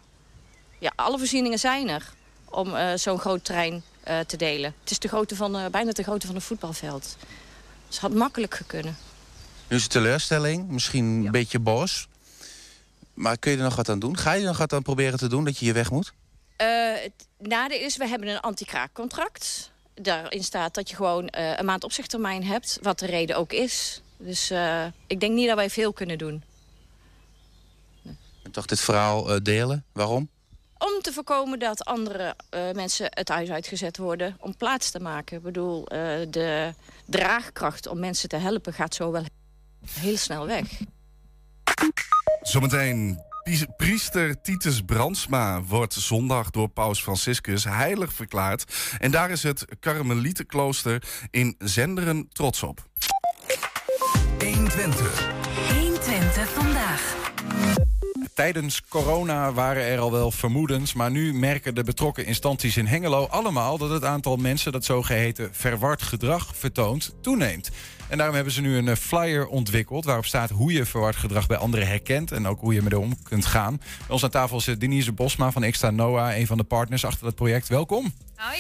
ja 0.79 0.93
alle 0.97 1.19
voorzieningen 1.19 1.59
zijn 1.59 1.89
er 1.89 2.13
om 2.53 2.75
eh, 2.75 2.97
zo'n 2.97 3.19
groot 3.19 3.45
terrein 3.45 3.83
eh, 4.03 4.19
te 4.19 4.37
delen. 4.37 4.75
Het 4.81 4.91
is 4.91 4.99
de 4.99 5.09
grootte 5.09 5.37
van, 5.37 5.57
eh, 5.57 5.67
bijna 5.71 5.93
de 5.93 6.03
grootte 6.03 6.27
van 6.27 6.35
een 6.35 6.43
voetbalveld. 6.43 7.17
Dus 7.87 7.97
het 7.97 7.99
had 7.99 8.15
makkelijk 8.15 8.63
kunnen. 8.67 8.97
Nu 9.69 9.77
is 9.77 9.83
het 9.83 9.93
teleurstelling, 9.93 10.69
misschien 10.69 11.05
een 11.05 11.31
beetje 11.31 11.59
boos. 11.59 12.09
Maar 13.15 13.39
kun 13.39 13.51
je 13.51 13.57
er 13.57 13.63
nog 13.63 13.77
wat 13.77 13.89
aan 13.89 13.99
doen? 13.99 14.17
Ga 14.17 14.33
je 14.33 14.41
er 14.41 14.47
nog 14.47 14.59
wat 14.59 14.73
aan 14.73 14.83
proberen 14.83 15.19
te 15.19 15.29
doen 15.29 15.45
dat 15.45 15.59
je 15.59 15.65
hier 15.65 15.75
weg 15.75 15.91
moet? 15.91 16.13
Eh, 16.63 17.03
het 17.03 17.49
nadeel 17.49 17.81
is, 17.81 17.97
we 17.97 18.09
hebben 18.09 18.29
een 18.29 18.41
anti-kraakcontract. 18.41 19.71
Daarin 19.95 20.45
staat 20.45 20.75
dat 20.75 20.91
je 20.91 20.97
gewoon 20.97 21.29
eh, 21.29 21.57
een 21.57 21.65
maand 21.65 21.85
opzichttermijn 21.85 22.45
hebt, 22.45 22.79
wat 22.83 22.99
de 22.99 23.07
reden 23.07 23.37
ook 23.37 23.53
is. 23.53 24.03
Dus 24.17 24.51
eh, 24.51 24.85
ik 25.07 25.21
denk 25.21 25.35
niet 25.35 25.47
dat 25.47 25.57
wij 25.57 25.71
veel 25.71 25.93
kunnen 25.93 26.19
doen. 26.19 26.43
En 28.43 28.51
toch 28.51 28.67
dit 28.67 28.81
verhaal 28.81 29.31
eh, 29.31 29.41
delen? 29.43 29.85
Waarom? 29.93 30.29
Om 30.79 31.03
te 31.03 31.13
voorkomen 31.13 31.59
dat 31.59 31.85
andere 31.85 32.37
eh, 32.51 32.71
mensen 32.73 33.07
het 33.11 33.29
huis 33.29 33.51
uitgezet 33.51 33.97
worden 33.97 34.37
om 34.41 34.57
plaats 34.57 34.91
te 34.91 35.01
maken. 35.01 35.37
Ik 35.37 35.43
bedoel, 35.43 35.87
eh, 35.87 35.99
de 36.29 36.75
draagkracht 37.07 37.87
om 37.87 37.99
mensen 37.99 38.29
te 38.29 38.37
helpen 38.37 38.73
gaat 38.73 38.95
zo 38.95 39.11
wel 39.11 39.25
heel 39.87 40.17
snel 40.17 40.47
weg. 40.47 40.81
Zometeen. 42.43 43.32
Priester 43.77 44.41
Titus 44.41 44.83
Brandsma 44.83 45.63
wordt 45.63 45.95
zondag 45.95 46.51
door 46.51 46.69
Paus 46.69 47.03
Franciscus 47.03 47.65
heilig 47.65 48.13
verklaard. 48.13 48.65
En 48.99 49.11
daar 49.11 49.31
is 49.31 49.43
het 49.43 49.65
Karmelietenklooster 49.81 51.03
in 51.31 51.55
Zenderen 51.59 52.29
trots 52.33 52.63
op. 52.63 52.89
120. 54.39 55.33
120 55.69 56.49
vandaag. 56.49 57.15
Tijdens 58.35 58.83
corona 58.89 59.53
waren 59.53 59.83
er 59.83 59.99
al 59.99 60.13
wel 60.13 60.31
vermoedens, 60.31 60.93
maar 60.93 61.11
nu 61.11 61.35
merken 61.35 61.75
de 61.75 61.85
betrokken 61.85 62.27
instanties 62.27 62.77
in 62.77 62.87
Hengelo 62.87 63.27
allemaal 63.27 63.79
dat 63.79 63.91
het 63.91 64.05
aantal 64.05 64.37
mensen 64.37 64.73
dat 64.73 64.85
zogeheten 64.85 65.49
verward 65.53 66.03
gedrag 66.03 66.57
vertoont 66.57 67.15
toeneemt. 67.21 67.71
En 68.13 68.19
daarom 68.19 68.37
hebben 68.37 68.55
ze 68.55 68.61
nu 68.61 68.77
een 68.77 68.89
eh, 68.89 68.97
flyer 68.97 69.47
ontwikkeld 69.47 70.05
waarop 70.05 70.25
staat 70.25 70.51
hoe 70.51 70.73
je 70.73 70.85
verward 70.85 71.17
gedrag 71.17 71.47
bij 71.47 71.57
anderen 71.57 71.87
herkent 71.87 72.33
en 72.33 72.47
ook 72.47 72.61
hoe 72.61 72.75
je 72.75 72.81
ermee 72.81 72.99
om 72.99 73.23
kunt 73.23 73.47
gaan. 73.47 73.77
Bij 73.77 74.09
ons 74.09 74.25
aan 74.25 74.31
tafel 74.31 74.61
zit 74.61 74.81
Denise 74.81 75.13
Bosma 75.13 75.51
van 75.53 75.63
Extra 75.63 75.91
Noah, 75.91 76.37
een 76.37 76.47
van 76.47 76.57
de 76.57 76.65
partners 76.65 77.05
achter 77.05 77.27
het 77.27 77.35
project. 77.35 77.69
Welkom. 77.69 78.13
Hoi. 78.37 78.59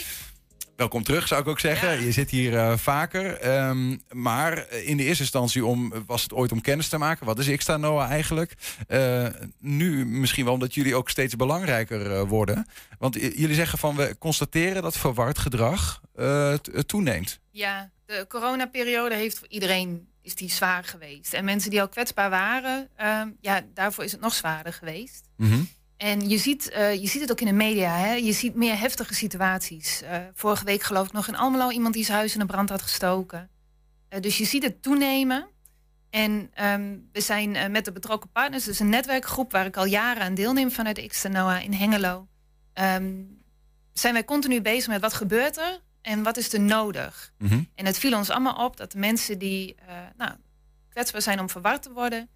Welkom 0.76 1.02
terug, 1.02 1.28
zou 1.28 1.40
ik 1.40 1.48
ook 1.48 1.60
zeggen. 1.60 2.04
Je 2.04 2.12
zit 2.12 2.30
hier 2.30 2.56
eh, 2.56 2.76
vaker. 2.76 3.38
Ehm, 3.38 3.96
maar 4.10 4.70
in 4.70 4.96
de 4.96 5.04
eerste 5.04 5.22
instantie 5.22 5.64
om, 5.64 5.92
was 6.06 6.22
het 6.22 6.32
ooit 6.32 6.52
om 6.52 6.60
kennis 6.60 6.88
te 6.88 6.98
maken. 6.98 7.26
Wat 7.26 7.38
is 7.38 7.56
Xtra 7.56 7.76
Noah 7.76 8.10
eigenlijk? 8.10 8.54
Eh, 8.88 9.26
nu 9.58 10.06
misschien 10.06 10.44
wel 10.44 10.54
omdat 10.54 10.74
jullie 10.74 10.94
ook 10.94 11.10
steeds 11.10 11.36
belangrijker 11.36 12.12
eh, 12.12 12.22
worden. 12.22 12.66
Want 12.98 13.14
jullie 13.14 13.54
zeggen 13.54 13.78
van 13.78 13.96
we 13.96 14.16
constateren 14.18 14.82
dat 14.82 14.96
verward 14.96 15.38
gedrag 15.38 16.00
eh, 16.14 16.54
toeneemt. 16.86 17.40
Ja, 17.50 17.90
de 18.18 18.26
coronaperiode 18.28 19.14
heeft 19.14 19.38
voor 19.38 19.48
iedereen 19.48 20.08
is 20.22 20.34
die 20.34 20.50
zwaar 20.50 20.84
geweest. 20.84 21.32
En 21.32 21.44
mensen 21.44 21.70
die 21.70 21.80
al 21.80 21.88
kwetsbaar 21.88 22.30
waren, 22.30 22.88
ehm, 22.96 23.30
ja, 23.40 23.60
daarvoor 23.74 24.04
is 24.04 24.12
het 24.12 24.20
nog 24.20 24.34
zwaarder 24.34 24.72
geweest. 24.72 25.28
En 25.96 26.28
je 26.28 26.38
ziet, 26.38 26.70
eh, 26.70 26.94
je 26.94 27.06
ziet 27.06 27.20
het 27.20 27.30
ook 27.30 27.40
in 27.40 27.46
de 27.46 27.52
media. 27.52 27.96
Hè? 27.96 28.12
Je 28.12 28.32
ziet 28.32 28.54
meer 28.54 28.78
heftige 28.78 29.14
situaties. 29.14 30.02
Eh, 30.02 30.16
vorige 30.34 30.64
week 30.64 30.82
geloof 30.82 31.06
ik 31.06 31.12
nog 31.12 31.28
in 31.28 31.36
Almelo 31.36 31.70
iemand 31.70 31.94
die 31.94 32.04
zijn 32.04 32.16
huis 32.18 32.32
in 32.32 32.40
de 32.40 32.46
brand 32.46 32.68
had 32.68 32.82
gestoken. 32.82 33.50
Eh, 34.08 34.20
dus 34.20 34.38
je 34.38 34.44
ziet 34.44 34.62
het 34.62 34.82
toenemen. 34.82 35.48
En 36.10 36.50
ehm, 36.54 36.96
we 37.12 37.20
zijn 37.20 37.56
eh, 37.56 37.68
met 37.70 37.84
de 37.84 37.92
betrokken 37.92 38.30
partners, 38.30 38.64
dus 38.64 38.78
een 38.78 38.88
netwerkgroep 38.88 39.52
waar 39.52 39.66
ik 39.66 39.76
al 39.76 39.84
jaren 39.84 40.22
aan 40.22 40.34
deelneem 40.34 40.70
vanuit 40.70 41.06
Xtanoa 41.06 41.58
in 41.60 41.72
Hengelo. 41.72 42.26
ehm, 42.72 43.14
zijn 43.92 44.12
wij 44.12 44.24
continu 44.24 44.60
bezig 44.60 44.88
met 44.88 45.00
wat 45.00 45.12
gebeurt 45.12 45.56
er 45.56 45.80
en 46.02 46.22
wat 46.22 46.36
is 46.36 46.52
er 46.52 46.60
nodig. 46.60 47.32
En 47.74 47.86
het 47.86 47.98
viel 47.98 48.16
ons 48.16 48.30
allemaal 48.30 48.64
op 48.64 48.76
dat 48.76 48.92
de 48.92 48.98
mensen 48.98 49.38
die 49.38 49.74
eh, 49.86 49.94
nou, 50.16 50.32
kwetsbaar 50.88 51.22
zijn 51.22 51.40
om 51.40 51.50
verward 51.50 51.82
te 51.82 51.92
worden, 51.92 52.28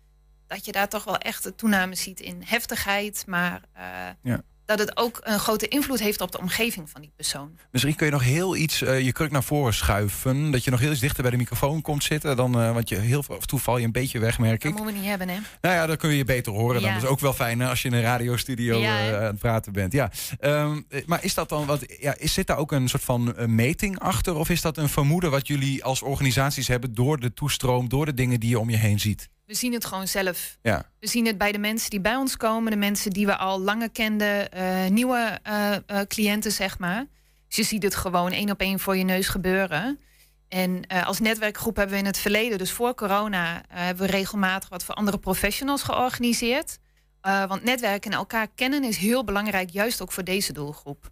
dat 0.46 0.64
je 0.64 0.72
daar 0.72 0.88
toch 0.88 1.04
wel 1.04 1.18
echt 1.18 1.44
een 1.44 1.54
toename 1.54 1.94
ziet 1.94 2.20
in 2.20 2.42
heftigheid, 2.44 3.24
maar 3.26 3.62
eh, 3.72 4.08
Ja. 4.22 4.42
Dat 4.66 4.78
het 4.78 4.96
ook 4.96 5.20
een 5.22 5.38
grote 5.38 5.68
invloed 5.68 6.00
heeft 6.00 6.20
op 6.20 6.32
de 6.32 6.38
omgeving 6.38 6.90
van 6.90 7.00
die 7.00 7.12
persoon. 7.16 7.58
Misschien 7.70 7.94
kun 7.94 8.06
je 8.06 8.12
nog 8.12 8.22
heel 8.22 8.56
iets 8.56 8.82
eh, 8.82 9.00
je 9.00 9.12
kruk 9.12 9.30
naar 9.30 9.42
voren 9.42 9.74
schuiven. 9.74 10.50
Dat 10.50 10.64
je 10.64 10.70
nog 10.70 10.80
heel 10.80 10.90
iets 10.90 11.00
dichter 11.00 11.22
bij 11.22 11.30
de 11.30 11.36
microfoon 11.36 11.82
komt 11.82 12.04
zitten. 12.04 12.36
Dan, 12.36 12.60
eh, 12.60 12.72
want 12.72 12.88
je 12.88 12.96
heel 12.96 13.22
veel, 13.22 13.34
af 13.34 13.40
en 13.40 13.46
toe 13.46 13.58
val 13.58 13.78
je 13.78 13.84
een 13.84 13.92
beetje 13.92 14.18
weg, 14.18 14.38
merk 14.38 14.62
Dat 14.62 14.70
ik. 14.72 14.76
moeten 14.76 14.94
we 14.94 15.00
niet 15.00 15.08
hebben, 15.08 15.28
hè? 15.28 15.38
Nou 15.60 15.74
ja, 15.74 15.86
dan 15.86 15.96
kun 15.96 16.10
je 16.10 16.16
je 16.16 16.24
beter 16.24 16.52
horen. 16.52 16.80
Dan 16.82 16.90
Ja. 16.90 16.96
is 16.96 17.04
ook 17.04 17.20
wel 17.20 17.32
fijn 17.32 17.62
als 17.62 17.82
je 17.82 17.88
in 17.88 17.94
een 17.94 18.02
radiostudio 18.02 18.78
Ja, 18.78 18.98
eh, 19.08 19.16
aan 19.16 19.22
het 19.22 19.38
praten 19.38 19.72
bent. 19.72 19.92
Ja. 19.92 20.10
Ehm, 20.40 20.80
eh, 20.88 21.02
maar 21.06 21.24
is 21.24 21.34
dat 21.34 21.48
dan, 21.48 21.66
wat, 21.66 21.84
ja, 22.00 22.14
is, 22.18 22.32
zit 22.32 22.46
daar 22.46 22.56
ook 22.58 22.72
een 22.72 22.88
soort 22.88 23.02
van 23.04 23.34
meting 23.46 23.98
achter? 23.98 24.34
Of 24.36 24.48
is 24.50 24.60
dat 24.60 24.76
een 24.76 24.88
vermoeden 24.88 25.30
wat 25.30 25.46
jullie 25.46 25.84
als 25.84 26.02
organisaties 26.02 26.68
hebben 26.68 26.94
door 26.94 27.20
de 27.20 27.34
toestroom, 27.34 27.88
door 27.88 28.06
de 28.06 28.14
dingen 28.14 28.40
die 28.40 28.48
je 28.50 28.58
om 28.58 28.70
je 28.70 28.76
heen 28.76 29.00
ziet? 29.00 29.28
We 29.46 29.54
zien 29.54 29.72
het 29.72 29.84
gewoon 29.84 30.08
zelf. 30.08 30.58
Ja. 30.62 30.90
We 31.00 31.06
zien 31.06 31.26
het 31.26 31.38
bij 31.38 31.52
de 31.52 31.58
mensen 31.58 31.90
die 31.90 32.00
bij 32.00 32.16
ons 32.16 32.36
komen, 32.36 32.70
de 32.70 32.78
mensen 32.78 33.10
die 33.10 33.26
we 33.26 33.36
al 33.36 33.60
langer 33.60 33.90
kenden, 33.90 34.52
eh, 34.52 34.86
nieuwe 34.86 35.38
eh, 35.42 35.74
eh, 35.74 36.06
cliënten, 36.08 36.52
zeg 36.52 36.78
maar. 36.78 37.06
Dus 37.48 37.56
je 37.56 37.62
ziet 37.62 37.82
het 37.82 37.94
gewoon 37.94 38.32
één 38.32 38.50
op 38.50 38.60
één 38.60 38.78
voor 38.78 38.96
je 38.96 39.04
neus 39.04 39.28
gebeuren. 39.28 40.00
En 40.48 40.86
als 40.86 41.20
netwerkgroep 41.20 41.76
hebben 41.76 41.94
we 41.94 42.00
in 42.00 42.06
het 42.06 42.18
verleden, 42.18 42.58
dus 42.58 42.70
voor 42.70 42.94
corona, 42.94 43.62
hebben 43.68 44.06
we 44.06 44.12
regelmatig 44.12 44.68
wat 44.68 44.84
voor 44.84 44.94
andere 44.94 45.18
professionals 45.18 45.82
georganiseerd. 45.82 46.78
Want 47.20 47.64
netwerken 47.64 48.10
en 48.10 48.16
elkaar 48.16 48.48
kennen 48.54 48.84
is 48.84 48.96
heel 48.96 49.24
belangrijk, 49.24 49.70
juist 49.70 50.02
ook 50.02 50.12
voor 50.12 50.24
deze 50.24 50.52
doelgroep. 50.52 51.10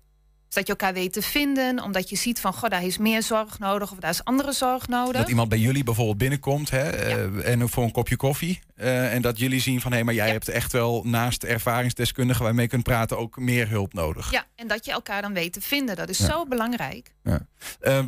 Dat 0.54 0.66
je 0.66 0.72
elkaar 0.72 0.92
weet 0.94 1.12
te 1.12 1.22
vinden, 1.22 1.82
omdat 1.82 2.08
je 2.08 2.16
ziet 2.16 2.40
van, 2.40 2.52
goh, 2.52 2.70
daar 2.70 2.84
is 2.84 2.98
meer 2.98 3.22
zorg 3.22 3.58
nodig 3.58 3.92
of 3.92 3.98
daar 3.98 4.10
is 4.10 4.24
andere 4.24 4.52
zorg 4.52 4.88
nodig. 4.88 5.20
Dat 5.20 5.28
iemand 5.28 5.48
bij 5.48 5.58
jullie 5.58 5.84
bijvoorbeeld 5.84 6.18
binnenkomt 6.18 6.70
hè, 6.70 6.90
eh, 6.90 7.50
en 7.52 7.68
voor 7.68 7.84
een 7.84 7.92
kopje 7.92 8.16
koffie. 8.16 8.60
eh, 8.74 9.12
en 9.14 9.22
dat 9.22 9.38
jullie 9.38 9.60
zien 9.60 9.80
van 9.80 9.92
hé, 9.92 10.02
maar 10.04 10.14
jij 10.14 10.30
hebt 10.30 10.48
echt 10.48 10.72
wel 10.72 11.02
naast 11.04 11.42
ervaringsdeskundigen 11.44 12.42
waarmee 12.44 12.64
je 12.64 12.70
kunt 12.70 12.82
praten 12.82 13.18
ook 13.18 13.36
meer 13.38 13.68
hulp 13.68 13.92
nodig. 13.92 14.30
Ja, 14.30 14.44
en 14.56 14.66
dat 14.66 14.84
je 14.84 14.90
elkaar 14.92 15.22
dan 15.22 15.32
weet 15.32 15.52
te 15.52 15.60
vinden, 15.60 15.96
dat 15.96 16.08
is 16.08 16.18
Ja. 16.18 16.26
zo 16.26 16.46
belangrijk. 16.46 17.14
Ja. 17.22 17.46
Eh, 17.80 17.98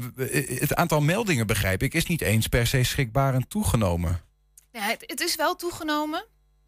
het 0.58 0.74
aantal 0.74 1.00
meldingen, 1.00 1.46
begrijp 1.46 1.82
ik, 1.82 1.94
is 1.94 2.06
niet 2.06 2.20
eens 2.20 2.46
per 2.46 2.66
se 2.66 2.82
schrikbarend 2.82 3.50
toegenomen. 3.50 4.20
Ja, 4.72 4.80
het, 4.80 5.02
het 5.06 5.20
is 5.20 5.36
wel 5.36 5.56
toegenomen, 5.56 6.24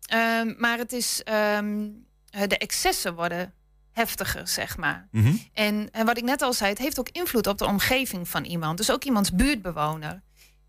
ehm, 0.06 0.54
maar 0.58 0.78
het 0.78 0.92
is, 0.92 1.20
ehm, 1.24 1.86
eh, 2.30 2.42
de 2.46 2.58
excessen 2.58 3.14
worden 3.14 3.52
heftiger, 3.98 4.48
zeg 4.48 4.76
maar. 4.76 5.08
Mhm. 5.10 5.34
En, 5.52 5.88
en 5.90 6.06
wat 6.06 6.16
ik 6.16 6.24
net 6.24 6.42
al 6.42 6.52
zei, 6.52 6.70
het 6.70 6.78
heeft 6.78 6.98
ook 6.98 7.08
invloed 7.08 7.46
op 7.46 7.58
de 7.58 7.66
omgeving 7.66 8.28
van 8.28 8.44
iemand. 8.44 8.76
Dus 8.76 8.90
ook 8.90 9.04
iemands 9.04 9.32
buurtbewoner. 9.34 10.22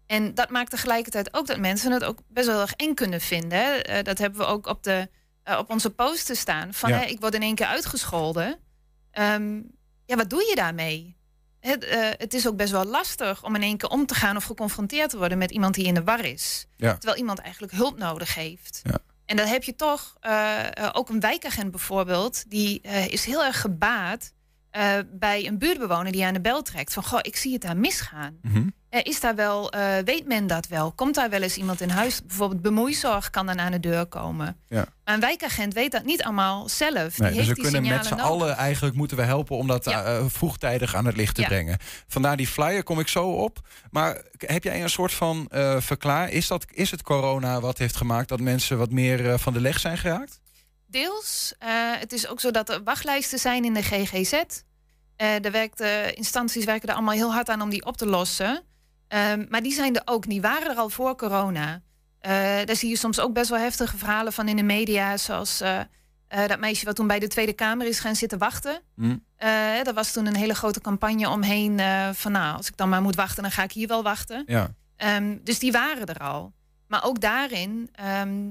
En 0.05 0.33
dat 0.33 0.49
maakt 0.49 0.69
tegelijkertijd 0.69 1.33
ook 1.33 1.47
dat 1.47 1.57
mensen 1.59 1.91
het 1.91 2.03
ook 2.03 2.19
best 2.27 2.47
wel 2.47 2.61
erg 2.61 2.73
eng 2.73 2.93
kunnen 2.93 3.21
vinden. 3.21 3.83
Eh, 3.85 4.03
dat 4.03 4.17
hebben 4.17 4.39
we 4.39 4.45
ook 4.45 4.67
op, 4.67 4.83
de, 4.83 5.09
eh, 5.43 5.57
op 5.57 5.69
onze 5.69 5.89
poster 5.89 6.35
staan. 6.35 6.73
Van 6.73 6.89
Ja. 6.89 6.97
hè, 6.97 7.05
ik 7.05 7.19
word 7.19 7.33
in 7.33 7.41
één 7.41 7.55
keer 7.55 7.65
uitgescholden. 7.65 8.59
Ehm, 9.11 9.61
ja, 10.05 10.15
wat 10.15 10.29
doe 10.29 10.45
je 10.49 10.55
daarmee? 10.55 11.17
Het, 11.59 11.83
eh, 11.83 12.09
het 12.17 12.33
is 12.33 12.47
ook 12.47 12.55
best 12.55 12.71
wel 12.71 12.85
lastig 12.85 13.43
om 13.43 13.55
in 13.55 13.61
één 13.61 13.77
keer 13.77 13.89
om 13.89 14.05
te 14.05 14.15
gaan 14.15 14.35
of 14.35 14.43
geconfronteerd 14.43 15.09
te 15.09 15.17
worden 15.17 15.37
met 15.37 15.51
iemand 15.51 15.75
die 15.75 15.85
in 15.85 15.93
de 15.93 16.03
war 16.03 16.25
is. 16.25 16.65
Ja. 16.77 16.93
Terwijl 16.93 17.19
iemand 17.19 17.39
eigenlijk 17.39 17.73
hulp 17.73 17.97
nodig 17.97 18.35
heeft. 18.35 18.81
En 19.29 19.35
dan 19.35 19.47
heb 19.47 19.63
je 19.63 19.75
toch 19.75 20.17
eh, 20.19 20.65
eh, 20.65 20.89
ook 20.93 21.09
een 21.09 21.19
wijkagent 21.19 21.71
bijvoorbeeld, 21.71 22.49
die 22.49 22.81
eh, 22.81 23.07
is 23.07 23.25
heel 23.25 23.43
erg 23.43 23.61
gebaat 23.61 24.33
bij 25.11 25.47
een 25.47 25.57
buurtbewoner 25.57 26.11
die 26.11 26.25
aan 26.25 26.33
de 26.33 26.41
bel 26.41 26.61
trekt. 26.61 26.93
Van 26.93 27.03
goh, 27.03 27.19
ik 27.21 27.35
zie 27.35 27.53
het 27.53 27.61
daar 27.61 27.77
misgaan. 27.77 28.39
Eh, 28.43 28.51
is 28.89 29.19
daar 29.19 29.35
wel, 29.35 29.71
eh, 29.71 29.97
weet 30.05 30.27
men 30.27 30.47
dat 30.47 30.67
wel? 30.67 30.91
Komt 30.91 31.15
daar 31.15 31.29
wel 31.29 31.41
eens 31.41 31.57
iemand 31.57 31.81
in 31.81 31.89
huis? 31.89 32.25
Bijvoorbeeld 32.25 32.61
bemoeizorg 32.61 33.29
kan 33.29 33.45
dan 33.45 33.59
aan 33.59 33.71
de 33.71 33.79
deur 33.79 34.05
komen. 34.05 34.57
Ja. 34.67 34.85
Maar 35.05 35.13
een 35.13 35.19
wijkagent 35.19 35.73
weet 35.73 35.91
dat 35.91 36.03
niet 36.03 36.23
allemaal 36.23 36.69
zelf. 36.69 37.13
Die 37.13 37.21
Nee, 37.23 37.29
dus 37.33 37.35
heeft 37.35 37.47
we 37.47 37.53
die 37.53 37.63
kunnen 37.63 37.91
met 37.91 38.05
z'n 38.05 38.13
allen 38.13 38.55
eigenlijk 38.55 38.95
moeten 38.95 39.17
we 39.17 39.23
helpen 39.23 39.57
om 39.57 39.67
dat 39.67 39.87
eh, 39.87 40.25
vroegtijdig 40.27 40.95
aan 40.95 41.05
het 41.05 41.15
licht 41.15 41.35
te 41.35 41.41
Ja. 41.41 41.47
brengen. 41.47 41.77
Vandaar 42.07 42.37
die 42.37 42.47
flyer 42.47 42.83
kom 42.83 42.99
ik 42.99 43.07
zo 43.07 43.31
op. 43.31 43.59
Maar 43.91 44.21
heb 44.37 44.63
jij 44.63 44.81
een 44.83 44.89
soort 44.89 45.13
van 45.13 45.47
eh 45.49 45.75
verklaar? 45.79 46.29
Is, 46.29 46.47
dat, 46.47 46.65
is 46.71 46.91
het 46.91 47.01
corona 47.01 47.59
wat 47.59 47.77
heeft 47.77 47.95
gemaakt 47.95 48.29
dat 48.29 48.39
mensen 48.39 48.77
wat 48.77 48.91
meer 48.91 49.31
eh, 49.31 49.37
van 49.37 49.53
de 49.53 49.61
leg 49.61 49.79
zijn 49.79 49.97
geraakt? 49.97 50.39
Deels. 50.87 51.53
Eh, 51.59 51.69
het 51.99 52.13
is 52.13 52.27
ook 52.27 52.39
zo 52.39 52.51
dat 52.51 52.69
er 52.69 52.83
wachtlijsten 52.83 53.39
zijn 53.39 53.65
in 53.65 53.73
de 53.73 53.81
GGZ. 53.83 54.33
Eh 55.15 55.29
de, 55.41 55.51
werkt, 55.51 55.77
de 55.77 56.11
instanties 56.15 56.65
werken 56.65 56.87
er 56.89 56.95
allemaal 56.95 57.13
heel 57.13 57.33
hard 57.33 57.49
aan 57.49 57.61
om 57.61 57.69
die 57.69 57.85
op 57.85 57.97
te 57.97 58.05
lossen. 58.05 58.63
Ehm, 59.09 59.45
maar 59.49 59.61
die 59.61 59.73
zijn 59.73 59.95
er 59.95 60.01
ook. 60.05 60.27
Die 60.27 60.41
waren 60.41 60.69
er 60.69 60.75
al 60.75 60.89
voor 60.89 61.15
corona. 61.15 61.81
Eh, 62.19 62.31
daar 62.65 62.75
zie 62.75 62.89
je 62.89 62.97
soms 62.97 63.19
ook 63.19 63.33
best 63.33 63.49
wel 63.49 63.59
heftige 63.59 63.97
verhalen 63.97 64.33
van 64.33 64.47
in 64.47 64.55
de 64.55 64.63
media. 64.63 65.17
Zoals 65.17 65.61
eh, 65.61 65.79
eh, 66.27 66.47
dat 66.47 66.59
meisje 66.59 66.85
wat 66.85 66.95
toen 66.95 67.07
bij 67.07 67.19
de 67.19 67.27
Tweede 67.27 67.53
Kamer 67.53 67.87
is 67.87 67.99
gaan 67.99 68.15
zitten 68.15 68.37
wachten. 68.37 68.81
Eh 69.35 69.87
er 69.87 69.93
was 69.93 70.11
toen 70.11 70.25
een 70.25 70.35
hele 70.35 70.55
grote 70.55 70.81
campagne 70.81 71.29
omheen. 71.29 71.79
van 72.13 72.31
nou, 72.31 72.57
als 72.57 72.67
ik 72.67 72.77
dan 72.77 72.89
maar 72.89 73.01
moet 73.01 73.15
wachten, 73.15 73.43
dan 73.43 73.51
ga 73.51 73.63
ik 73.63 73.71
hier 73.71 73.87
wel 73.87 74.03
wachten. 74.03 74.43
Ja. 74.45 74.73
Ehm, 74.95 75.37
dus 75.43 75.59
die 75.59 75.71
waren 75.71 76.05
er 76.05 76.19
al. 76.19 76.53
Maar 76.87 77.03
ook 77.03 77.21
daarin, 77.21 77.89
ehm, 77.91 78.49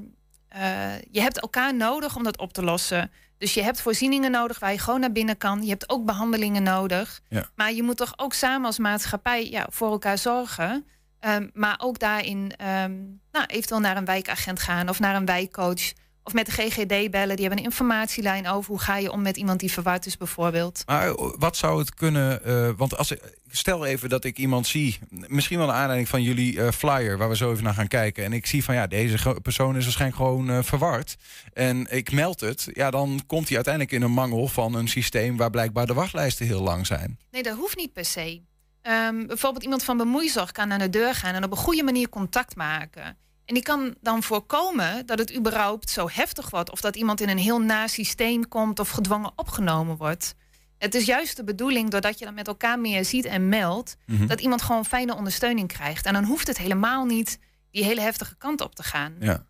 eh, 0.48 1.00
je 1.10 1.20
hebt 1.20 1.40
elkaar 1.40 1.74
nodig 1.74 2.16
om 2.16 2.22
dat 2.22 2.38
op 2.38 2.52
te 2.52 2.62
lossen. 2.62 3.10
Dus 3.38 3.54
je 3.54 3.62
hebt 3.62 3.80
voorzieningen 3.80 4.30
nodig 4.30 4.58
waar 4.58 4.72
je 4.72 4.78
gewoon 4.78 5.00
naar 5.00 5.12
binnen 5.12 5.36
kan. 5.36 5.62
Je 5.62 5.68
hebt 5.68 5.88
ook 5.88 6.04
behandelingen 6.04 6.62
nodig. 6.62 7.20
Ja. 7.28 7.48
Maar 7.54 7.72
je 7.72 7.82
moet 7.82 7.96
toch 7.96 8.12
ook 8.16 8.34
samen 8.34 8.66
als 8.66 8.78
maatschappij 8.78 9.50
ja, 9.50 9.66
voor 9.70 9.90
elkaar 9.90 10.18
zorgen. 10.18 10.86
Ehm, 11.20 11.48
maar 11.52 11.80
ook 11.82 11.98
daarin 11.98 12.52
ehm, 12.56 12.96
nou, 13.32 13.46
eventueel 13.46 13.80
naar 13.80 13.96
een 13.96 14.04
wijkagent 14.04 14.60
gaan 14.60 14.88
of 14.88 14.98
naar 14.98 15.14
een 15.14 15.26
wijkcoach. 15.26 15.92
Of 16.28 16.34
met 16.34 16.46
de 16.46 16.52
GGD 16.52 17.10
bellen. 17.10 17.36
Die 17.36 17.46
hebben 17.46 17.58
een 17.58 17.70
informatielijn 17.70 18.48
over 18.48 18.70
hoe 18.70 18.80
ga 18.80 18.96
je 18.96 19.12
om 19.12 19.22
met 19.22 19.36
iemand 19.36 19.60
die 19.60 19.72
verward 19.72 20.06
is 20.06 20.16
bijvoorbeeld. 20.16 20.82
Maar 20.86 21.08
eh, 21.08 21.32
wat 21.38 21.56
zou 21.56 21.78
het 21.78 21.94
kunnen? 21.94 22.44
eh, 22.44 22.70
want 22.76 22.96
als 22.96 23.12
stel 23.50 23.84
even 23.84 24.08
dat 24.08 24.24
ik 24.24 24.38
iemand 24.38 24.66
zie, 24.66 24.98
misschien 25.08 25.58
wel 25.58 25.68
een 25.68 25.74
aanleiding 25.74 26.08
van 26.08 26.22
jullie 26.22 26.60
eh, 26.62 26.70
flyer, 26.70 27.18
waar 27.18 27.28
we 27.28 27.36
zo 27.36 27.52
even 27.52 27.64
naar 27.64 27.74
gaan 27.74 27.88
kijken. 27.88 28.24
En 28.24 28.32
ik 28.32 28.46
zie 28.46 28.64
van 28.64 28.74
ja, 28.74 28.86
deze 28.86 29.36
persoon 29.42 29.76
is 29.76 29.84
waarschijnlijk 29.84 30.20
gewoon 30.20 30.50
eh, 30.50 30.58
verward. 30.62 31.16
En 31.52 31.86
ik 31.90 32.12
meld 32.12 32.40
het. 32.40 32.68
Ja, 32.72 32.90
dan 32.90 33.22
komt 33.26 33.46
hij 33.46 33.56
uiteindelijk 33.56 33.94
in 33.94 34.02
een 34.02 34.12
mangel 34.12 34.48
van 34.48 34.74
een 34.74 34.88
systeem 34.88 35.36
waar 35.36 35.50
blijkbaar 35.50 35.86
de 35.86 35.94
wachtlijsten 35.94 36.46
heel 36.46 36.62
lang 36.62 36.86
zijn. 36.86 37.18
Nee, 37.30 37.42
dat 37.42 37.56
hoeft 37.56 37.76
niet 37.76 37.92
per 37.92 38.04
se. 38.04 38.40
Ehm, 38.82 39.26
bijvoorbeeld 39.26 39.62
iemand 39.62 39.84
van 39.84 39.96
bemoeizorg 39.96 40.52
kan 40.52 40.72
aan 40.72 40.78
de 40.78 40.90
deur 40.90 41.14
gaan 41.14 41.34
en 41.34 41.44
op 41.44 41.50
een 41.50 41.56
goede 41.56 41.82
manier 41.82 42.08
contact 42.08 42.56
maken. 42.56 43.16
En 43.48 43.54
die 43.54 43.62
kan 43.62 43.94
dan 44.00 44.22
voorkomen 44.22 45.06
dat 45.06 45.18
het 45.18 45.36
überhaupt 45.36 45.90
zo 45.90 46.08
heftig 46.12 46.50
wordt. 46.50 46.70
Of 46.70 46.80
dat 46.80 46.96
iemand 46.96 47.20
in 47.20 47.28
een 47.28 47.38
heel 47.38 47.60
na 47.60 47.86
systeem 47.86 48.48
komt 48.48 48.78
of 48.78 48.88
gedwongen 48.90 49.32
opgenomen 49.36 49.96
wordt. 49.96 50.34
Het 50.78 50.94
is 50.94 51.04
juist 51.04 51.36
de 51.36 51.44
bedoeling, 51.44 51.90
doordat 51.90 52.18
je 52.18 52.24
dan 52.24 52.34
met 52.34 52.46
elkaar 52.46 52.78
meer 52.80 53.04
ziet 53.04 53.24
en 53.24 53.48
meldt, 53.48 53.96
Mhm. 54.06 54.26
dat 54.26 54.40
iemand 54.40 54.62
gewoon 54.62 54.84
fijne 54.84 55.14
ondersteuning 55.14 55.68
krijgt. 55.68 56.06
En 56.06 56.12
dan 56.12 56.24
hoeft 56.24 56.46
het 56.46 56.58
helemaal 56.58 57.04
niet 57.04 57.38
die 57.70 57.84
hele 57.84 58.00
heftige 58.00 58.36
kant 58.36 58.60
op 58.60 58.74
te 58.74 58.82
gaan. 58.82 59.14
Ja. 59.20 59.44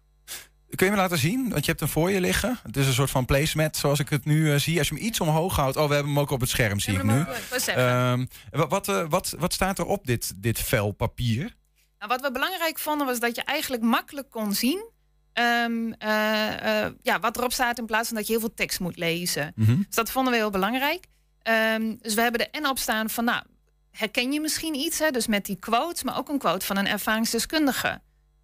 Kun 0.74 0.86
je 0.86 0.92
me 0.92 0.98
laten 0.98 1.18
zien? 1.18 1.48
Want 1.50 1.60
je 1.64 1.68
hebt 1.70 1.80
hem 1.80 1.88
voor 1.88 2.10
je 2.10 2.20
liggen. 2.20 2.58
Het 2.62 2.76
is 2.76 2.86
een 2.86 2.92
soort 2.92 3.10
van 3.10 3.24
placemat 3.24 3.76
zoals 3.76 3.98
ik 3.98 4.08
het 4.08 4.24
nu 4.24 4.52
eh, 4.52 4.58
zie. 4.58 4.78
Als 4.78 4.88
je 4.88 4.94
hem 4.94 5.04
iets 5.04 5.20
omhoog 5.20 5.56
houdt. 5.56 5.76
Oh, 5.76 5.88
we 5.88 5.94
hebben 5.94 6.12
hem 6.12 6.20
ook 6.22 6.30
op 6.30 6.40
het 6.40 6.50
scherm, 6.50 6.80
zie 6.80 6.94
ik 6.94 7.02
nu. 7.02 7.24
Ehm, 7.66 8.24
wa- 8.50 8.66
wat, 8.68 8.88
eh, 8.88 9.04
wat, 9.08 9.34
wat 9.38 9.52
staat 9.52 9.78
er 9.78 9.84
op 9.84 10.06
dit, 10.06 10.32
dit 10.36 10.58
vel 10.58 10.90
papier? 10.92 11.56
Nou, 11.98 12.10
wat 12.10 12.20
we 12.20 12.30
belangrijk 12.32 12.78
vonden 12.78 13.06
was 13.06 13.20
dat 13.20 13.36
je 13.36 13.42
eigenlijk 13.42 13.82
makkelijk 13.82 14.30
kon 14.30 14.54
zien 14.54 14.90
ehm, 15.32 15.92
eh, 15.92 16.84
eh, 16.84 16.92
ja, 17.02 17.20
wat 17.20 17.36
erop 17.36 17.52
staat 17.52 17.78
in 17.78 17.86
plaats 17.86 18.08
van 18.08 18.16
dat 18.16 18.26
je 18.26 18.32
heel 18.32 18.40
veel 18.40 18.54
tekst 18.54 18.80
moet 18.80 18.96
lezen. 18.96 19.52
Mhm. 19.56 19.76
Dus 19.76 19.94
dat 19.94 20.10
vonden 20.10 20.32
we 20.32 20.38
heel 20.38 20.50
belangrijk. 20.50 21.04
Ehm, 21.42 21.94
dus 22.00 22.14
we 22.14 22.20
hebben 22.20 22.40
er 22.40 22.50
en 22.60 22.66
op 22.68 22.78
staan 22.78 23.10
van, 23.10 23.24
nou, 23.24 23.42
herken 23.90 24.32
je 24.32 24.40
misschien 24.40 24.74
iets, 24.74 24.98
hè? 24.98 25.10
dus 25.10 25.26
met 25.26 25.44
die 25.46 25.56
quotes, 25.56 26.02
maar 26.02 26.18
ook 26.18 26.28
een 26.28 26.38
quote 26.38 26.66
van 26.66 26.76
een 26.76 26.86
ervaringsdeskundige. 26.86 28.00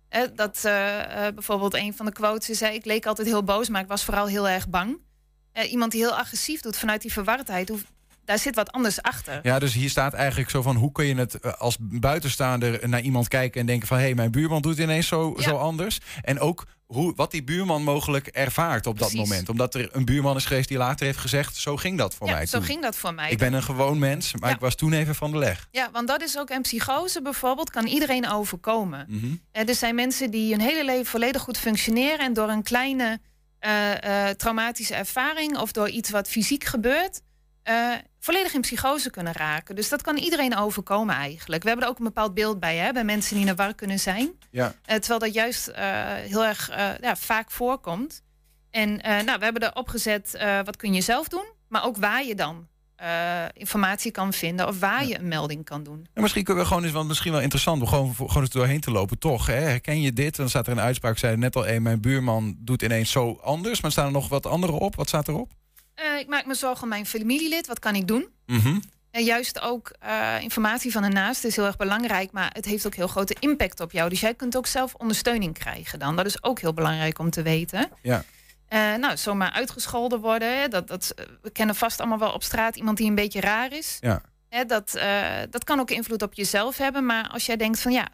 Hè, 0.08 0.34
dat 0.34 0.64
eh, 0.64 1.02
bijvoorbeeld 1.34 1.74
een 1.74 1.94
van 1.96 2.06
de 2.06 2.12
quotes 2.12 2.50
is: 2.50 2.60
hè, 2.60 2.68
Ik 2.68 2.84
leek 2.84 3.06
altijd 3.06 3.26
heel 3.26 3.44
boos, 3.44 3.68
maar 3.68 3.80
ik 3.82 3.88
was 3.88 4.04
vooral 4.04 4.26
heel 4.26 4.48
erg 4.48 4.68
bang. 4.68 4.98
Iemand 5.70 5.92
die 5.92 6.00
heel 6.00 6.16
agressief 6.16 6.60
doet 6.60 6.76
vanuit 6.76 7.02
die 7.02 7.12
verwardheid, 7.12 7.68
hoeft- 7.68 7.92
daar 8.24 8.38
zit 8.38 8.54
wat 8.54 8.72
anders 8.72 9.02
achter. 9.02 9.40
Ja, 9.42 9.58
dus 9.58 9.74
hier 9.74 9.90
staat 9.90 10.12
eigenlijk 10.12 10.50
zo 10.50 10.62
van 10.62 10.76
hoe 10.76 10.92
kun 10.92 11.06
je 11.06 11.14
het 11.14 11.40
eh, 11.40 11.52
als 11.52 11.76
buitenstaander 11.80 12.88
naar 12.88 13.00
iemand 13.00 13.28
kijken 13.28 13.60
en 13.60 13.66
denken 13.66 13.88
van 13.88 13.98
hé, 13.98 14.14
mijn 14.14 14.30
buurman 14.30 14.62
doet 14.62 14.78
ineens 14.78 15.06
zo, 15.06 15.34
zo 15.38 15.56
anders. 15.56 15.98
En 16.22 16.40
ook 16.40 16.66
hoe, 16.86 17.12
wat 17.16 17.30
die 17.30 17.44
buurman 17.44 17.82
mogelijk 17.82 18.26
ervaart 18.26 18.86
op 18.86 18.98
dat 18.98 19.12
moment. 19.12 19.48
Omdat 19.48 19.74
er 19.74 19.88
een 19.92 20.04
buurman 20.04 20.36
is 20.36 20.44
geweest 20.44 20.68
die 20.68 20.78
later 20.78 21.06
heeft 21.06 21.18
gezegd, 21.18 21.56
zo 21.56 21.76
ging 21.76 21.98
dat 21.98 22.14
voor 22.14 22.26
ja, 22.26 22.34
mij 22.34 22.46
zo 22.46 22.60
ging 22.60 22.82
dat 22.82 22.96
voor 22.96 23.14
mij. 23.14 23.30
Ik 23.30 23.38
ben 23.38 23.52
een 23.52 23.62
gewoon 23.62 23.98
mens, 23.98 24.34
maar 24.34 24.48
Ja. 24.48 24.54
ik 24.54 24.60
was 24.60 24.74
toen 24.74 24.92
even 24.92 25.14
van 25.14 25.30
de 25.30 25.38
leg. 25.38 25.68
Ja, 25.70 25.90
want 25.92 26.08
dat 26.08 26.22
is 26.22 26.38
ook 26.38 26.50
een 26.50 26.62
psychose 26.62 27.22
bijvoorbeeld, 27.22 27.70
kan 27.70 27.86
iedereen 27.86 28.28
overkomen. 28.30 29.08
Eh, 29.52 29.68
er 29.68 29.74
zijn 29.74 29.94
mensen 29.94 30.30
die 30.30 30.50
hun 30.50 30.60
hele 30.60 30.84
leven 30.84 31.06
volledig 31.06 31.42
goed 31.42 31.58
functioneren 31.58 32.18
en 32.18 32.32
door 32.32 32.48
een 32.48 32.62
kleine 32.62 33.20
eh, 33.58 34.28
traumatische 34.28 34.94
ervaring 34.94 35.58
of 35.58 35.72
door 35.72 35.88
iets 35.88 36.10
wat 36.10 36.28
fysiek 36.28 36.64
gebeurt, 36.64 37.20
eh, 37.64 37.92
volledig 38.18 38.54
in 38.54 38.60
psychose 38.60 39.10
kunnen 39.10 39.32
raken. 39.32 39.74
Dus 39.74 39.88
dat 39.88 40.02
kan 40.02 40.16
iedereen 40.16 40.56
overkomen 40.56 41.14
eigenlijk. 41.14 41.62
We 41.62 41.68
hebben 41.68 41.86
er 41.86 41.92
ook 41.92 41.98
een 41.98 42.04
bepaald 42.04 42.34
beeld 42.34 42.60
bij, 42.60 42.76
hè, 42.76 42.92
bij 42.92 43.04
mensen 43.04 43.36
die 43.36 43.46
in 43.46 43.50
de 43.50 43.62
war 43.62 43.74
kunnen 43.74 43.98
zijn. 43.98 44.30
Ja. 44.50 44.74
Eh, 44.84 44.96
terwijl 44.96 45.20
dat 45.20 45.34
juist 45.34 45.68
eh, 45.68 45.84
heel 46.12 46.44
erg 46.44 46.70
ja, 47.00 47.16
vaak 47.16 47.50
voorkomt. 47.50 48.22
En 48.70 48.96
nou, 49.24 49.38
we 49.38 49.44
hebben 49.44 49.62
erop 49.62 49.88
gezet, 49.88 50.38
wat 50.64 50.76
kun 50.76 50.94
je 50.94 51.00
zelf 51.00 51.28
doen, 51.28 51.44
maar 51.68 51.84
ook 51.84 51.96
waar 51.96 52.24
je 52.24 52.34
dan 52.34 52.68
informatie 53.52 54.10
kan 54.10 54.32
vinden 54.32 54.68
of 54.68 54.78
waar 54.78 55.06
je 55.06 55.18
een 55.18 55.28
melding 55.28 55.64
kan 55.64 55.82
doen. 55.82 56.06
En 56.12 56.22
misschien 56.22 56.44
kunnen 56.44 56.62
we 56.62 56.68
gewoon 56.68 56.84
eens, 56.84 56.92
want 56.92 57.08
misschien 57.08 57.32
wel 57.32 57.40
interessant 57.40 57.80
om 57.80 57.88
gewoon, 57.88 58.14
gewoon 58.14 58.42
eens 58.42 58.50
doorheen 58.50 58.80
te 58.80 58.90
lopen, 58.90 59.18
toch? 59.18 59.46
Hè? 59.46 59.54
Herken 59.54 60.00
je 60.00 60.12
dit? 60.12 60.36
Dan 60.36 60.48
staat 60.48 60.66
er 60.66 60.72
een 60.72 60.80
uitspraak, 60.80 61.18
zei 61.18 61.36
net 61.36 61.56
al, 61.56 61.68
een, 61.68 61.82
mijn 61.82 62.00
buurman 62.00 62.56
doet 62.58 62.82
ineens 62.82 63.10
zo 63.10 63.38
anders. 63.42 63.80
Maar 63.80 63.90
staan 63.90 64.06
er 64.06 64.12
nog 64.12 64.28
wat 64.28 64.46
andere 64.46 64.72
op? 64.72 64.96
Wat 64.96 65.08
staat 65.08 65.28
erop? 65.28 65.52
Eh, 65.94 66.18
ik 66.18 66.26
maak 66.26 66.46
me 66.46 66.54
zorgen 66.54 66.82
om 66.82 66.88
mijn 66.88 67.06
familielid. 67.06 67.66
Wat 67.66 67.78
kan 67.78 67.94
ik 67.94 68.06
doen? 68.06 68.28
En 69.10 69.24
juist 69.24 69.60
ook 69.60 69.92
eh, 69.98 70.34
informatie 70.40 70.92
van 70.92 71.02
een 71.02 71.12
naast 71.12 71.44
is 71.44 71.56
heel 71.56 71.64
erg 71.66 71.76
belangrijk, 71.76 72.32
maar 72.32 72.50
het 72.52 72.64
heeft 72.64 72.86
ook 72.86 72.94
heel 72.94 73.06
grote 73.06 73.36
impact 73.40 73.80
op 73.80 73.92
jou. 73.92 74.08
Dus 74.08 74.20
jij 74.20 74.34
kunt 74.34 74.56
ook 74.56 74.66
zelf 74.66 74.94
ondersteuning 74.94 75.54
krijgen 75.58 75.98
dan. 75.98 76.16
Dat 76.16 76.26
is 76.26 76.42
ook 76.42 76.60
heel 76.60 76.74
belangrijk 76.74 77.18
om 77.18 77.30
te 77.30 77.42
weten. 77.42 77.90
Ja. 78.02 78.24
Eh, 78.68 78.94
nou, 78.94 79.16
zomaar 79.16 79.50
uitgescholden 79.50 80.20
worden. 80.20 80.60
Hè, 80.60 80.68
dat, 80.68 80.88
dat, 80.88 81.14
we 81.42 81.50
kennen 81.50 81.74
vast 81.74 82.00
allemaal 82.00 82.18
wel 82.18 82.32
op 82.32 82.42
straat 82.42 82.76
iemand 82.76 82.96
die 82.96 83.08
een 83.08 83.14
beetje 83.14 83.40
raar 83.40 83.72
is. 83.72 83.96
Ja. 84.00 84.20
Hè, 84.48 84.64
dat, 84.64 84.98
dat 85.50 85.64
kan 85.64 85.80
ook 85.80 85.90
invloed 85.90 86.22
op 86.22 86.34
jezelf 86.34 86.76
hebben. 86.76 87.06
Maar 87.06 87.28
als 87.28 87.46
jij 87.46 87.56
denkt 87.56 87.80
van 87.80 87.92
ja, 87.92 88.08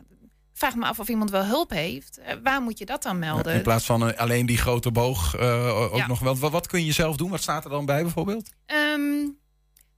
vraag 0.61 0.75
me 0.75 0.85
af 0.85 0.99
of 0.99 1.09
iemand 1.09 1.31
wel 1.31 1.45
hulp 1.45 1.71
heeft. 1.71 2.19
eh, 2.19 2.35
waar 2.43 2.63
moet 2.63 2.79
je 2.79 2.85
dat 2.87 3.03
dan 3.03 3.19
melden? 3.19 3.55
In 3.55 3.63
plaats 3.63 3.87
van 3.87 4.09
eh, 4.11 4.19
alleen 4.19 4.47
die 4.47 4.59
grote 4.59 4.91
boog 4.91 5.37
eh, 5.37 5.77
ook 5.93 5.97
Ja. 5.97 6.07
nog 6.07 6.19
wel. 6.19 6.37
Wat, 6.37 6.51
wat 6.51 6.67
kun 6.67 6.85
je 6.85 6.93
zelf 6.93 7.17
doen? 7.17 7.31
Wat 7.31 7.41
staat 7.43 7.65
er 7.65 7.71
dan 7.71 7.85
bij 7.87 8.03
bijvoorbeeld? 8.03 8.51
Ehm, 8.67 9.11
nou, 9.11 9.33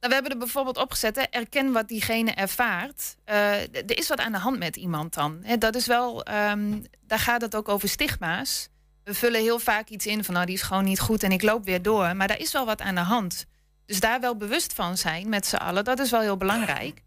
we 0.01 0.13
hebben 0.15 0.33
er 0.33 0.39
bijvoorbeeld 0.39 0.77
opgezet, 0.77 1.17
hè, 1.17 1.23
erken 1.23 1.73
wat 1.73 1.89
diegene 1.89 2.31
ervaart. 2.31 3.17
Er 3.25 3.99
is 3.99 4.09
wat 4.09 4.19
aan 4.19 4.33
de 4.33 4.39
hand 4.39 4.59
met 4.59 4.77
iemand 4.77 5.15
dan. 5.15 5.39
Hè, 5.43 5.59
dat 5.59 5.75
is 5.75 5.87
wel, 5.87 6.23
ehm, 6.25 6.81
daar 7.07 7.19
gaat 7.19 7.41
het 7.41 7.57
ook 7.57 7.69
over 7.69 7.89
stigma's. 7.89 8.69
We 9.05 9.15
vullen 9.15 9.41
heel 9.41 9.59
vaak 9.59 9.89
iets 9.89 10.07
in 10.07 10.25
van, 10.25 10.35
nou, 10.35 10.47
die 10.47 10.55
is 10.55 10.63
gewoon 10.63 10.85
niet 10.85 11.01
goed 11.01 11.23
en 11.23 11.33
ik 11.33 11.43
loop 11.43 11.65
weer 11.65 11.83
door. 11.83 12.17
Maar 12.17 12.29
daar 12.29 12.39
is 12.41 12.53
wel 12.53 12.67
wat 12.67 12.81
aan 12.81 12.95
de 12.95 13.01
hand. 13.01 13.47
Dus 13.87 14.01
daar 14.01 14.21
wel 14.21 14.37
bewust 14.37 14.73
van 14.73 14.97
zijn 14.97 15.29
met 15.29 15.47
z'n 15.47 15.57
allen, 15.57 15.85
dat 15.85 15.99
is 15.99 16.11
wel 16.11 16.21
heel 16.21 16.37
belangrijk. 16.37 17.03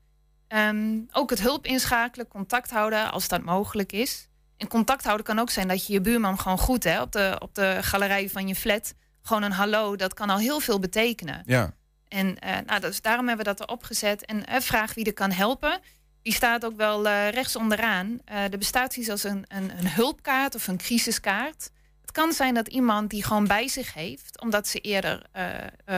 Ehm, 0.47 0.99
ook 1.11 1.29
het 1.29 1.41
hulp 1.41 1.65
inschakelen, 1.65 2.27
contact 2.27 2.71
houden 2.71 3.11
als 3.11 3.27
dat 3.27 3.43
mogelijk 3.43 3.91
is. 3.91 4.27
En 4.57 4.67
contact 4.67 5.03
houden 5.03 5.25
kan 5.25 5.39
ook 5.39 5.49
zijn 5.49 5.67
dat 5.67 5.87
je 5.87 5.93
je 5.93 6.01
buurman 6.01 6.39
gewoon 6.39 6.57
goed 6.57 6.83
hè, 6.83 7.01
op, 7.01 7.11
de, 7.11 7.35
op 7.39 7.55
de 7.55 7.77
galerij 7.81 8.29
van 8.29 8.47
je 8.47 8.55
flat. 8.55 8.93
Gewoon 9.21 9.43
een 9.43 9.51
hallo, 9.51 9.95
dat 9.95 10.13
kan 10.13 10.29
al 10.29 10.37
heel 10.37 10.59
veel 10.59 10.79
betekenen. 10.79 11.43
Ja. 11.45 11.73
En 12.07 12.39
eh, 12.39 12.57
nou, 12.65 12.79
dus 12.79 13.01
daarom 13.01 13.27
hebben 13.27 13.45
we 13.45 13.51
dat 13.55 13.67
erop 13.67 13.83
gezet. 13.83 14.25
En 14.25 14.45
eh, 14.45 14.61
vraag 14.61 14.93
wie 14.93 15.05
er 15.05 15.13
kan 15.13 15.31
helpen. 15.31 15.79
Die 16.21 16.33
staat 16.33 16.65
ook 16.65 16.77
wel 16.77 17.07
eh, 17.07 17.29
rechts 17.29 17.55
onderaan. 17.55 18.19
Er 18.25 18.57
bestaat 18.57 18.95
iets 18.95 19.09
als 19.09 19.23
een, 19.23 19.45
een, 19.47 19.71
een 19.77 19.89
hulpkaart 19.89 20.55
of 20.55 20.67
een 20.67 20.77
crisiskaart. 20.77 21.71
Het 22.01 22.11
kan 22.11 22.31
zijn 22.31 22.53
dat 22.53 22.67
iemand 22.67 23.09
die 23.09 23.23
gewoon 23.23 23.47
bij 23.47 23.67
zich 23.67 23.93
heeft, 23.93 24.41
omdat 24.41 24.67
ze 24.67 24.79
eerder 24.79 25.21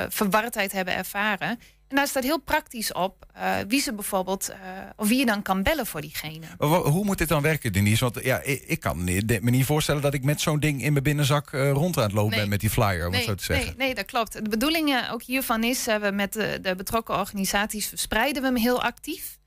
verwardheid 0.09 0.71
hebben 0.71 0.93
ervaren. 0.93 1.59
En 1.87 1.95
daar 1.95 2.07
staat 2.07 2.23
heel 2.23 2.39
praktisch 2.41 2.93
op 2.93 3.25
eh, 3.33 3.55
wie 3.67 3.81
ze 3.81 3.93
bijvoorbeeld, 3.93 4.49
eh, 4.49 4.57
of 4.95 5.07
wie 5.07 5.19
je 5.19 5.25
dan 5.25 5.41
kan 5.41 5.63
bellen 5.63 5.85
voor 5.85 6.01
diegene. 6.01 6.45
Hoe 6.57 7.03
moet 7.05 7.17
dit 7.17 7.27
dan 7.27 7.41
werken, 7.41 7.73
Denise? 7.73 8.03
Want 8.03 8.23
ja, 8.23 8.41
ik, 8.41 8.63
ik 8.65 8.79
kan 8.79 9.03
me 9.03 9.39
niet 9.41 9.65
voorstellen 9.65 10.01
dat 10.01 10.13
ik 10.13 10.23
met 10.23 10.41
zo'n 10.41 10.59
ding 10.59 10.83
in 10.83 10.91
mijn 10.91 11.03
binnenzak 11.03 11.53
eh, 11.53 11.71
rond 11.71 11.97
aan 11.97 12.03
het 12.03 12.11
lopen 12.11 12.29
Nee. 12.29 12.39
ben 12.39 12.49
met 12.49 12.59
die 12.59 12.69
flyer, 12.69 13.07
om 13.07 13.11
het 13.11 13.11
Nee, 13.11 13.23
zo 13.23 13.35
te 13.35 13.43
zeggen. 13.43 13.65
nee, 13.65 13.85
nee, 13.85 13.95
dat 13.95 14.05
klopt. 14.05 14.33
De 14.33 14.49
bedoeling 14.49 15.09
ook 15.11 15.23
hiervan 15.23 15.63
is, 15.63 15.85
we 15.85 16.11
met 16.13 16.33
de, 16.33 16.59
de 16.61 16.75
betrokken 16.75 17.17
organisaties 17.19 17.87
verspreiden 17.87 18.41
we 18.41 18.47
hem 18.47 18.57
heel 18.57 18.81
actief. 18.81 19.37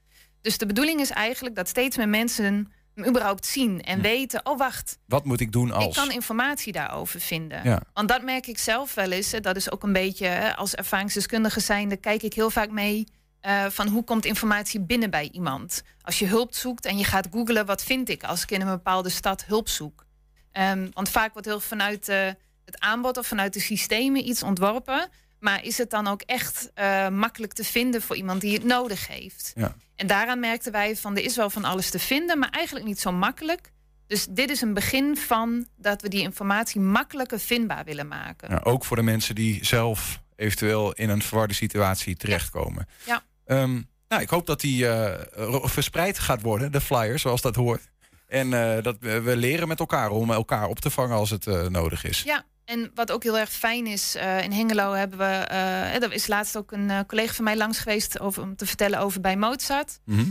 Dus 0.41 0.59
de 0.59 0.67
bedoeling 0.67 1.01
is 1.01 1.11
eigenlijk 1.11 1.55
dat 1.57 1.69
steeds 1.69 1.97
meer 1.97 2.09
mensen 2.09 2.73
überhaupt 2.99 3.47
zien 3.47 3.83
en 3.83 4.01
weten, 4.01 4.47
oh 4.47 4.59
wacht, 4.59 4.99
Wat 5.07 5.25
moet 5.25 5.41
ik 5.41 5.53
doen 5.53 5.69
ik 5.69 5.75
als? 5.75 5.95
kan 5.95 6.11
informatie 6.11 6.73
daarover 6.73 7.21
vinden. 7.21 7.65
Ja. 7.65 7.81
Want 7.93 8.09
dat 8.09 8.23
merk 8.23 8.47
ik 8.47 8.59
zelf 8.59 8.95
wel 8.95 9.11
eens. 9.11 9.31
Dat 9.41 9.57
is 9.57 9.71
ook 9.71 9.83
een 9.83 9.93
beetje, 9.93 10.57
als 10.57 10.75
ervaringsdeskundige 10.75 11.61
zijnde, 11.61 11.97
kijk 11.97 12.23
ik 12.23 12.35
heel 12.35 12.51
vaak 12.51 12.71
mee 12.71 13.05
eh, 13.41 13.67
van 13.69 13.89
hoe 13.89 14.05
komt 14.05 14.25
informatie 14.25 14.81
binnen 14.81 15.11
bij 15.11 15.29
iemand. 15.33 15.83
Als 16.03 16.19
je 16.19 16.27
hulp 16.27 16.55
zoekt 16.55 16.85
en 16.87 16.99
je 16.99 17.05
gaat 17.05 17.29
googlen, 17.31 17.67
wat 17.67 17.83
vind 17.83 18.09
ik 18.09 18.25
als 18.25 18.43
ik 18.43 18.51
in 18.51 18.61
een 18.61 18.67
bepaalde 18.67 19.09
stad 19.09 19.45
hulp 19.45 19.69
zoek. 19.69 20.05
Ehm, 20.53 20.89
want 20.93 21.09
vaak 21.09 21.33
wordt 21.33 21.49
heel 21.49 21.61
vanuit 21.61 22.09
eh, 22.09 22.27
het 22.65 22.79
aanbod 22.81 23.17
of 23.19 23.27
vanuit 23.27 23.53
de 23.53 23.61
systemen 23.61 24.29
iets 24.29 24.43
ontworpen. 24.43 25.09
Maar 25.39 25.65
is 25.65 25.79
het 25.79 25.91
dan 25.91 26.07
ook 26.07 26.23
echt 26.23 26.71
eh, 26.75 27.09
makkelijk 27.09 27.53
te 27.53 27.65
vinden 27.65 28.03
voor 28.03 28.17
iemand 28.17 28.41
die 28.41 28.53
het 28.55 28.65
nodig 28.65 29.07
heeft? 29.07 29.53
Ja. 29.55 29.75
En 30.01 30.07
daaraan 30.07 30.41
merkten 30.41 30.73
wij 30.73 30.97
van 30.97 31.17
er 31.17 31.25
is 31.25 31.37
wel 31.37 31.51
van 31.51 31.65
alles 31.65 31.91
te 31.91 31.99
vinden, 31.99 32.39
maar 32.39 32.51
eigenlijk 32.51 32.87
niet 32.87 33.01
zo 33.01 33.13
makkelijk. 33.13 33.73
Dus 34.07 34.27
dit 34.31 34.51
is 34.51 34.61
een 34.61 34.75
begin 34.75 35.17
van 35.17 35.67
dat 35.77 36.03
we 36.03 36.09
die 36.09 36.23
informatie 36.23 36.81
makkelijker 36.81 37.41
vindbaar 37.41 37.85
willen 37.85 38.09
maken. 38.09 38.51
Ja, 38.51 38.61
ook 38.63 38.85
voor 38.85 38.97
de 38.97 39.03
mensen 39.03 39.35
die 39.35 39.65
zelf 39.65 40.23
eventueel 40.37 40.93
in 40.93 41.09
een 41.09 41.23
verwarde 41.23 41.55
situatie 41.55 42.17
terechtkomen. 42.17 42.89
Ja. 43.07 43.23
Ehm, 43.45 43.81
nou, 44.09 44.23
ik 44.23 44.29
hoop 44.29 44.47
dat 44.47 44.61
die 44.61 44.89
eh, 44.89 45.61
verspreid 45.63 46.19
gaat 46.19 46.43
worden, 46.43 46.73
de 46.73 46.81
flyer, 46.81 47.19
zoals 47.19 47.41
dat 47.41 47.55
hoort. 47.55 47.91
En 48.27 48.53
eh, 48.53 48.83
dat 48.83 48.97
we, 49.01 49.21
we 49.21 49.37
leren 49.37 49.69
met 49.69 49.81
elkaar 49.81 50.11
om 50.11 50.31
elkaar 50.31 50.67
op 50.67 50.79
te 50.79 50.91
vangen 50.91 51.17
als 51.17 51.31
het 51.31 51.47
eh, 51.47 51.67
nodig 51.67 52.05
is. 52.05 52.23
Ja, 52.23 52.45
en 52.71 52.91
wat 52.95 53.13
ook 53.13 53.23
heel 53.23 53.39
erg 53.39 53.51
fijn 53.51 53.87
is, 53.87 54.15
eh, 54.15 54.43
in 54.43 54.53
Hengelo 54.53 54.93
hebben 54.93 55.19
we, 55.19 55.25
eh, 55.25 56.03
er 56.03 56.13
is 56.13 56.27
laatst 56.27 56.57
ook 56.57 56.73
een 56.73 56.91
eh, 56.91 57.01
collega 57.07 57.33
van 57.33 57.45
mij 57.45 57.57
langs 57.57 57.79
geweest 57.79 58.21
over, 58.21 58.43
om 58.43 58.57
te 58.57 58.67
vertellen 58.67 58.99
over 58.99 59.21
bij 59.21 59.37
Mozart. 59.37 60.01
Mhm. 60.05 60.31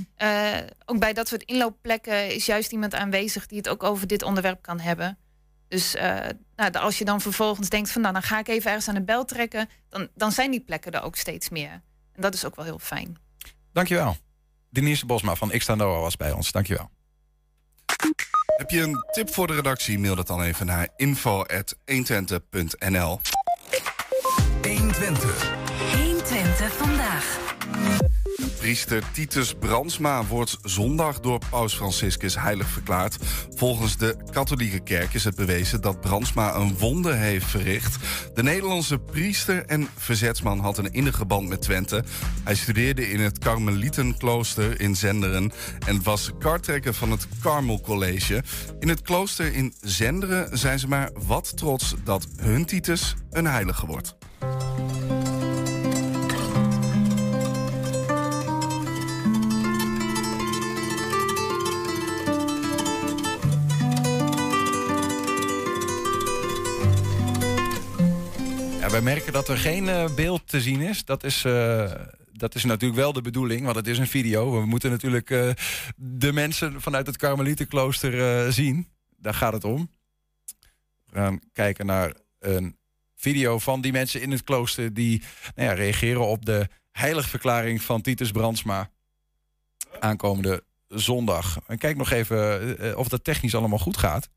Ook 0.86 1.00
bij 1.00 1.14
dat 1.14 1.28
soort 1.28 1.44
inloopplekken 1.44 2.36
is 2.36 2.46
juist 2.46 2.72
iemand 2.72 2.96
aanwezig 2.96 3.48
die 3.48 3.58
het 3.58 3.70
ook 3.70 3.84
over 3.84 4.08
dit 4.08 4.24
onderwerp 4.24 4.62
kan 4.62 4.80
hebben. 4.80 5.18
Dus 5.68 5.94
nou, 6.56 6.74
als 6.74 6.98
je 6.98 7.06
dan 7.06 7.22
vervolgens 7.22 7.70
denkt 7.70 7.92
van 7.92 8.02
nou, 8.02 8.14
dan 8.14 8.24
ga 8.24 8.40
ik 8.40 8.48
even 8.48 8.68
ergens 8.68 8.88
aan 8.88 8.96
de 8.96 9.04
bel 9.04 9.26
trekken, 9.26 9.70
dan, 9.90 10.08
dan 10.16 10.32
zijn 10.32 10.52
die 10.52 10.62
plekken 10.62 10.92
er 10.92 11.02
ook 11.02 11.16
steeds 11.16 11.50
meer. 11.50 11.72
En 12.14 12.22
dat 12.22 12.34
is 12.34 12.46
ook 12.46 12.56
wel 12.56 12.66
heel 12.66 12.80
fijn. 12.80 13.18
Dankjewel. 13.74 14.18
Denise 14.70 15.06
Bosma 15.06 15.36
van 15.36 15.50
Xtra 15.50 15.76
Noah 15.76 16.02
was 16.02 16.16
bij 16.16 16.32
ons. 16.32 16.52
Dankjewel. 16.52 16.90
Heb 18.60 18.70
je 18.70 18.82
een 18.82 19.06
tip 19.12 19.34
voor 19.34 19.48
de 19.48 19.54
redactie? 19.54 20.00
Mail 20.00 20.16
dat 20.16 20.28
dan 20.28 20.42
even 20.42 20.66
naar 20.66 20.88
info.120.nl 20.96 23.20
120. 24.62 25.54
120 25.98 26.74
vandaag. 26.74 27.49
Priester 28.70 29.04
Titus 29.12 29.54
Brandsma 29.60 30.26
wordt 30.26 30.58
zondag 30.64 31.20
door 31.20 31.40
Paus 31.50 31.74
Franciscus 31.74 32.36
heilig 32.36 32.68
verklaard. 32.68 33.18
Volgens 33.56 33.98
de 33.98 34.16
katholieke 34.32 34.80
kerk 34.80 35.14
is 35.14 35.24
het 35.24 35.36
bewezen 35.36 35.82
dat 35.82 36.02
Brandsma 36.02 36.56
een 36.56 36.78
wonde 36.78 37.14
heeft 37.14 37.46
verricht. 37.46 37.98
De 38.34 38.44
Nederlandse 38.44 39.00
priester 39.00 39.66
en 39.66 39.88
verzetsman 39.98 40.60
had 40.60 40.78
een 40.78 40.94
innige 40.94 41.26
band 41.26 41.48
met 41.48 41.62
Twente. 41.62 42.04
Hij 42.44 42.56
studeerde 42.56 43.12
in 43.12 43.20
het 43.20 43.38
Karmelietenklooster 43.40 44.82
in 44.82 44.96
Zenderen 44.96 45.52
en 45.88 46.04
was 46.04 46.32
kartrekker 46.40 46.94
van 46.94 47.12
het 47.12 47.28
Carmel 47.42 47.82
College. 47.82 48.44
In 48.80 48.90
het 48.90 49.02
klooster 49.02 49.54
in 49.54 49.74
Zenderen 49.82 50.58
zijn 50.58 50.80
ze 50.80 50.88
maar 50.88 51.10
wat 51.28 51.58
trots 51.58 51.96
dat 52.04 52.28
hun 52.38 52.66
Titus 52.66 53.16
een 53.30 53.46
heilige 53.46 53.86
wordt. 53.86 54.18
Ja, 68.90 68.96
wij 68.96 69.14
merken 69.14 69.34
dat 69.34 69.48
er 69.48 69.58
geen 69.58 69.90
eh, 69.90 70.16
beeld 70.16 70.48
te 70.48 70.62
zien 70.62 70.82
is. 70.82 71.06
Dat 71.06 71.24
is 71.24 71.46
eh, 71.46 71.92
dat 72.32 72.56
is 72.56 72.64
natuurlijk 72.64 73.00
wel 73.00 73.14
de 73.14 73.22
bedoeling, 73.22 73.64
want 73.64 73.76
het 73.76 73.88
is 73.88 73.98
een 73.98 74.08
video. 74.08 74.60
We 74.60 74.66
moeten 74.66 74.90
natuurlijk 74.90 75.30
eh, 75.30 75.50
de 75.96 76.34
mensen 76.34 76.82
vanuit 76.82 77.08
het 77.08 77.18
Karmelietenklooster 77.18 78.54
zien. 78.54 78.88
Daar 79.18 79.34
gaat 79.34 79.54
het 79.54 79.64
om. 79.64 79.92
We 81.06 81.16
gaan 81.16 81.40
kijken 81.54 81.86
naar 81.86 82.14
een 82.40 82.78
video 83.16 83.60
van 83.60 83.82
die 83.82 83.92
mensen 83.92 84.22
in 84.22 84.32
het 84.32 84.44
klooster... 84.44 84.94
die 84.94 85.24
nou 85.56 85.70
ja, 85.70 85.76
reageren 85.76 86.28
op 86.28 86.46
de 86.46 86.68
heiligverklaring 86.92 87.82
van 87.82 88.02
Titus 88.02 88.32
Brandsma... 88.32 88.90
aankomende 90.00 90.64
zondag. 90.88 91.60
En 91.68 91.78
kijk 91.78 91.98
nog 91.98 92.12
even 92.12 92.98
of 92.98 93.08
dat 93.08 93.24
technisch 93.24 93.56
allemaal 93.56 93.80
goed 93.80 93.98
gaat. 93.98 94.30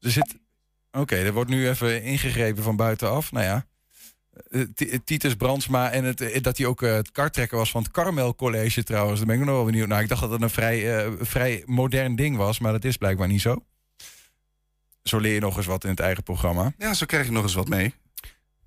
Er 0.00 0.10
zit... 0.10 0.44
Oké, 0.96 1.16
er 1.16 1.32
wordt 1.32 1.50
nu 1.50 1.68
even 1.68 2.02
ingegrepen 2.02 2.62
van 2.62 2.76
buitenaf. 2.76 3.32
Nou 3.32 3.44
ja. 3.44 3.66
Eh, 4.50 4.60
T- 4.60 4.98
Titus 5.06 5.34
Brandsma 5.34 5.90
en 5.90 6.04
het, 6.04 6.20
eh, 6.20 6.42
dat 6.42 6.56
hij 6.56 6.66
ook 6.66 6.82
eh, 6.82 6.92
het 6.92 7.12
kartrekker 7.12 7.58
was 7.58 7.70
van 7.70 7.82
het 7.82 7.90
Carmel 7.90 8.34
College 8.34 8.82
trouwens. 8.84 9.18
Daar 9.18 9.26
ben 9.26 9.38
ik 9.38 9.44
nog 9.44 9.54
wel 9.54 9.64
benieuwd 9.64 9.88
naar. 9.88 10.02
Ik 10.02 10.08
dacht 10.08 10.20
dat 10.20 10.30
het 10.30 10.42
een 10.42 10.50
vrij, 10.50 11.04
eh, 11.04 11.12
vrij 11.20 11.62
modern 11.66 12.16
ding 12.16 12.36
was, 12.36 12.58
maar 12.58 12.72
dat 12.72 12.84
is 12.84 12.96
blijkbaar 12.96 13.28
niet 13.28 13.40
zo. 13.40 13.56
Zo 15.02 15.18
leer 15.18 15.34
je 15.34 15.40
nog 15.40 15.56
eens 15.56 15.66
wat 15.66 15.84
in 15.84 15.90
het 15.90 16.00
eigen 16.00 16.22
programma. 16.22 16.72
Ja, 16.78 16.94
zo 16.94 17.06
krijg 17.06 17.24
ik 17.26 17.30
nog 17.32 17.42
eens 17.42 17.54
wat 17.54 17.68
mee. 17.68 17.94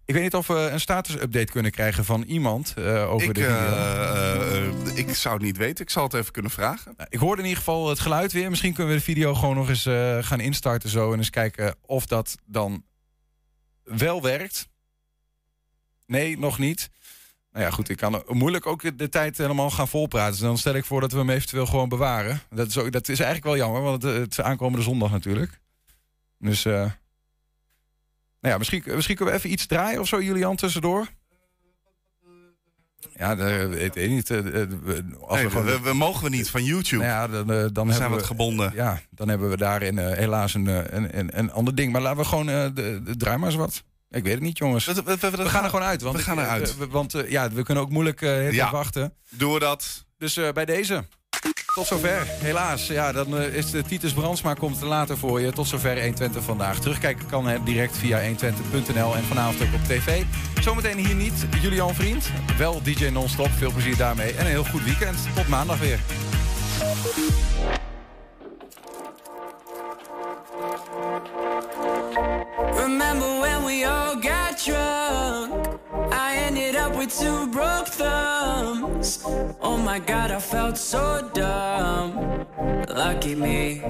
Ik 0.10 0.16
weet 0.16 0.24
niet 0.24 0.36
of 0.36 0.47
we 0.47 0.53
een 0.53 0.80
status-update 0.80 1.51
kunnen 1.51 1.72
krijgen 1.72 2.05
van 2.05 2.24
iemand 2.24 2.74
eh, 2.78 3.12
over 3.12 3.28
Ik, 3.28 3.36
de 3.36 3.41
video. 3.41 3.55
eh, 3.55 4.68
eh, 4.68 4.97
ik 4.97 5.16
zou 5.16 5.34
het 5.36 5.43
niet 5.43 5.57
weten. 5.57 5.84
Ik 5.84 5.89
zal 5.89 6.03
het 6.03 6.14
even 6.14 6.32
kunnen 6.32 6.51
vragen. 6.51 6.93
Nou, 6.97 7.10
Ik 7.12 7.20
hoorde 7.20 7.41
in 7.41 7.47
ieder 7.47 7.64
geval 7.64 7.89
het 7.89 7.99
geluid 7.99 8.32
weer. 8.32 8.49
Misschien 8.49 8.74
kunnen 8.74 8.93
we 8.93 8.99
de 8.99 9.05
video 9.05 9.34
gewoon 9.34 9.55
nog 9.55 9.70
eens 9.70 9.84
gaan 10.28 10.39
instarten 10.39 10.89
zo. 10.89 11.12
En 11.12 11.18
eens 11.18 11.30
kijken 11.30 11.76
of 11.82 12.05
dat 12.05 12.36
dan 12.45 12.84
wel 13.84 14.22
werkt. 14.22 14.68
Nee, 16.05 16.38
nog 16.38 16.60
niet. 16.60 16.89
Nou 17.51 17.66
ja, 17.66 17.72
goed, 17.72 17.89
ik 17.89 17.97
kan 17.97 18.24
moeilijk 18.28 18.66
ook 18.66 18.97
de 18.97 19.10
tijd 19.10 19.38
helemaal 19.38 19.70
gaan 19.70 19.88
volpraten. 19.88 20.32
Dus 20.32 20.41
dan 20.41 20.57
stel 20.57 20.74
ik 20.76 20.86
voor 20.86 21.01
dat 21.01 21.12
we 21.12 21.18
hem 21.18 21.30
eventueel 21.30 21.66
gewoon 21.66 21.89
bewaren. 21.89 22.41
Dat 22.49 22.68
is, 22.68 22.78
ook, 22.78 22.91
dat 22.91 23.10
is 23.10 23.20
eigenlijk 23.20 23.45
wel 23.45 23.57
jammer, 23.57 23.82
want 23.82 24.03
het, 24.03 24.16
het 24.16 24.32
is 24.32 24.41
aankomende 24.41 24.84
zondag 24.84 25.12
natuurlijk. 25.12 25.60
Dus, 26.38 26.66
nou 28.42 28.54
ja, 28.54 28.58
misschien, 28.58 28.84
misschien 28.86 29.16
kunnen 29.16 29.34
we 29.34 29.40
even 29.40 29.52
iets 29.52 29.66
draaien 29.66 30.00
of 30.00 30.08
zo, 30.08 30.22
Julian, 30.22 30.56
tussendoor. 30.56 31.08
Ja, 33.16 33.32
ik 33.32 33.94
weet 33.94 34.10
niet. 34.10 34.30
eh, 34.30 34.40
we- 34.42 35.04
Als 35.20 35.40
Nee, 35.40 35.50
we, 35.50 35.62
we, 35.62 35.80
we 35.82 35.94
mogen 35.94 36.24
we 36.24 36.30
niet 36.30 36.50
van 36.50 36.64
YouTube. 36.64 37.04
nou 37.06 37.32
ja, 37.32 37.44
dan, 37.44 37.54
eh, 37.54 37.66
dan 37.74 37.94
zijn 37.94 38.10
we 38.10 38.16
het 38.16 38.26
gebonden. 38.26 38.72
Ja, 38.76 39.02
dan 39.10 39.28
hebben 39.30 39.50
we 39.50 39.58
daarin 39.58 39.98
eh, 40.00 40.18
helaas 40.18 40.54
een, 40.54 40.68
een, 40.96 41.18
een, 41.18 41.40
een 41.40 41.52
ander 41.52 41.76
ding. 41.76 41.92
Maar 41.92 42.02
laten 42.02 42.18
we 42.20 42.26
gewoon 42.26 42.46
de, 42.46 42.72
de, 42.74 43.16
draai 43.18 43.38
maar 43.38 43.48
eens 43.48 43.58
wat. 43.58 43.84
Ik 44.10 44.24
weet 44.24 44.34
het 44.34 44.42
niet, 44.42 44.58
jongens. 44.58 44.86
We, 44.86 45.20
gaan 45.50 45.64
er 45.64 45.70
gewoon 45.70 45.86
uit. 45.86 46.02
Want 46.02 46.14
we 46.16 46.20
ik, 46.22 46.28
gaan 46.28 46.40
eruit. 46.40 46.78
want 46.90 47.16
ja, 47.28 47.50
we 47.52 47.64
kunnen 47.64 47.84
ook 47.84 47.90
moeilijk 47.90 48.20
Ja. 48.52 48.72
wachten. 48.72 49.14
Doen 49.30 49.54
we 49.54 49.60
dat. 49.60 50.06
Dus 50.18 50.34
bij 50.54 50.66
deze. 50.66 51.04
Tot 51.74 51.88
zover. 51.88 52.28
Helaas. 52.28 52.88
Ja, 52.88 53.11
dan 53.11 53.38
eh, 53.38 53.53
is 53.53 53.72
de 53.72 53.82
Titus 53.82 54.13
Brandsma 54.13 54.53
komt 54.53 54.82
later 54.82 55.17
voor 55.17 55.41
je. 55.41 55.51
Tot 55.51 55.67
zover 55.67 56.01
120 56.01 56.43
vandaag. 56.43 56.80
Terugkijken 56.80 57.26
kan 57.26 57.63
direct 57.63 57.97
via 57.97 58.22
120.nl 58.22 59.15
en 59.15 59.24
vanavond 59.24 59.61
ook 59.61 59.74
op 59.74 59.84
tv. 59.84 60.24
Zometeen 60.61 60.97
hier 60.97 61.15
niet 61.15 61.45
Julian 61.61 61.95
Vriend. 61.95 62.30
Wel 62.57 62.82
DJ 62.82 63.05
Non-Stop. 63.05 63.49
Veel 63.49 63.72
plezier 63.72 63.97
daarmee. 63.97 64.34
En 64.34 64.45
een 64.45 64.51
heel 64.51 64.63
goed 64.63 64.84
weekend. 64.84 65.17
Tot 65.36 65.47
maandag 65.47 65.80
weer. 65.80 65.99
Oh 79.62 79.78
my 79.78 79.97
god, 79.97 80.30
I 80.30 80.39
felt 80.39 80.78
so 80.78 81.30
dumb. 81.34 82.45
Lucky 82.89 83.34
me. 83.34 83.82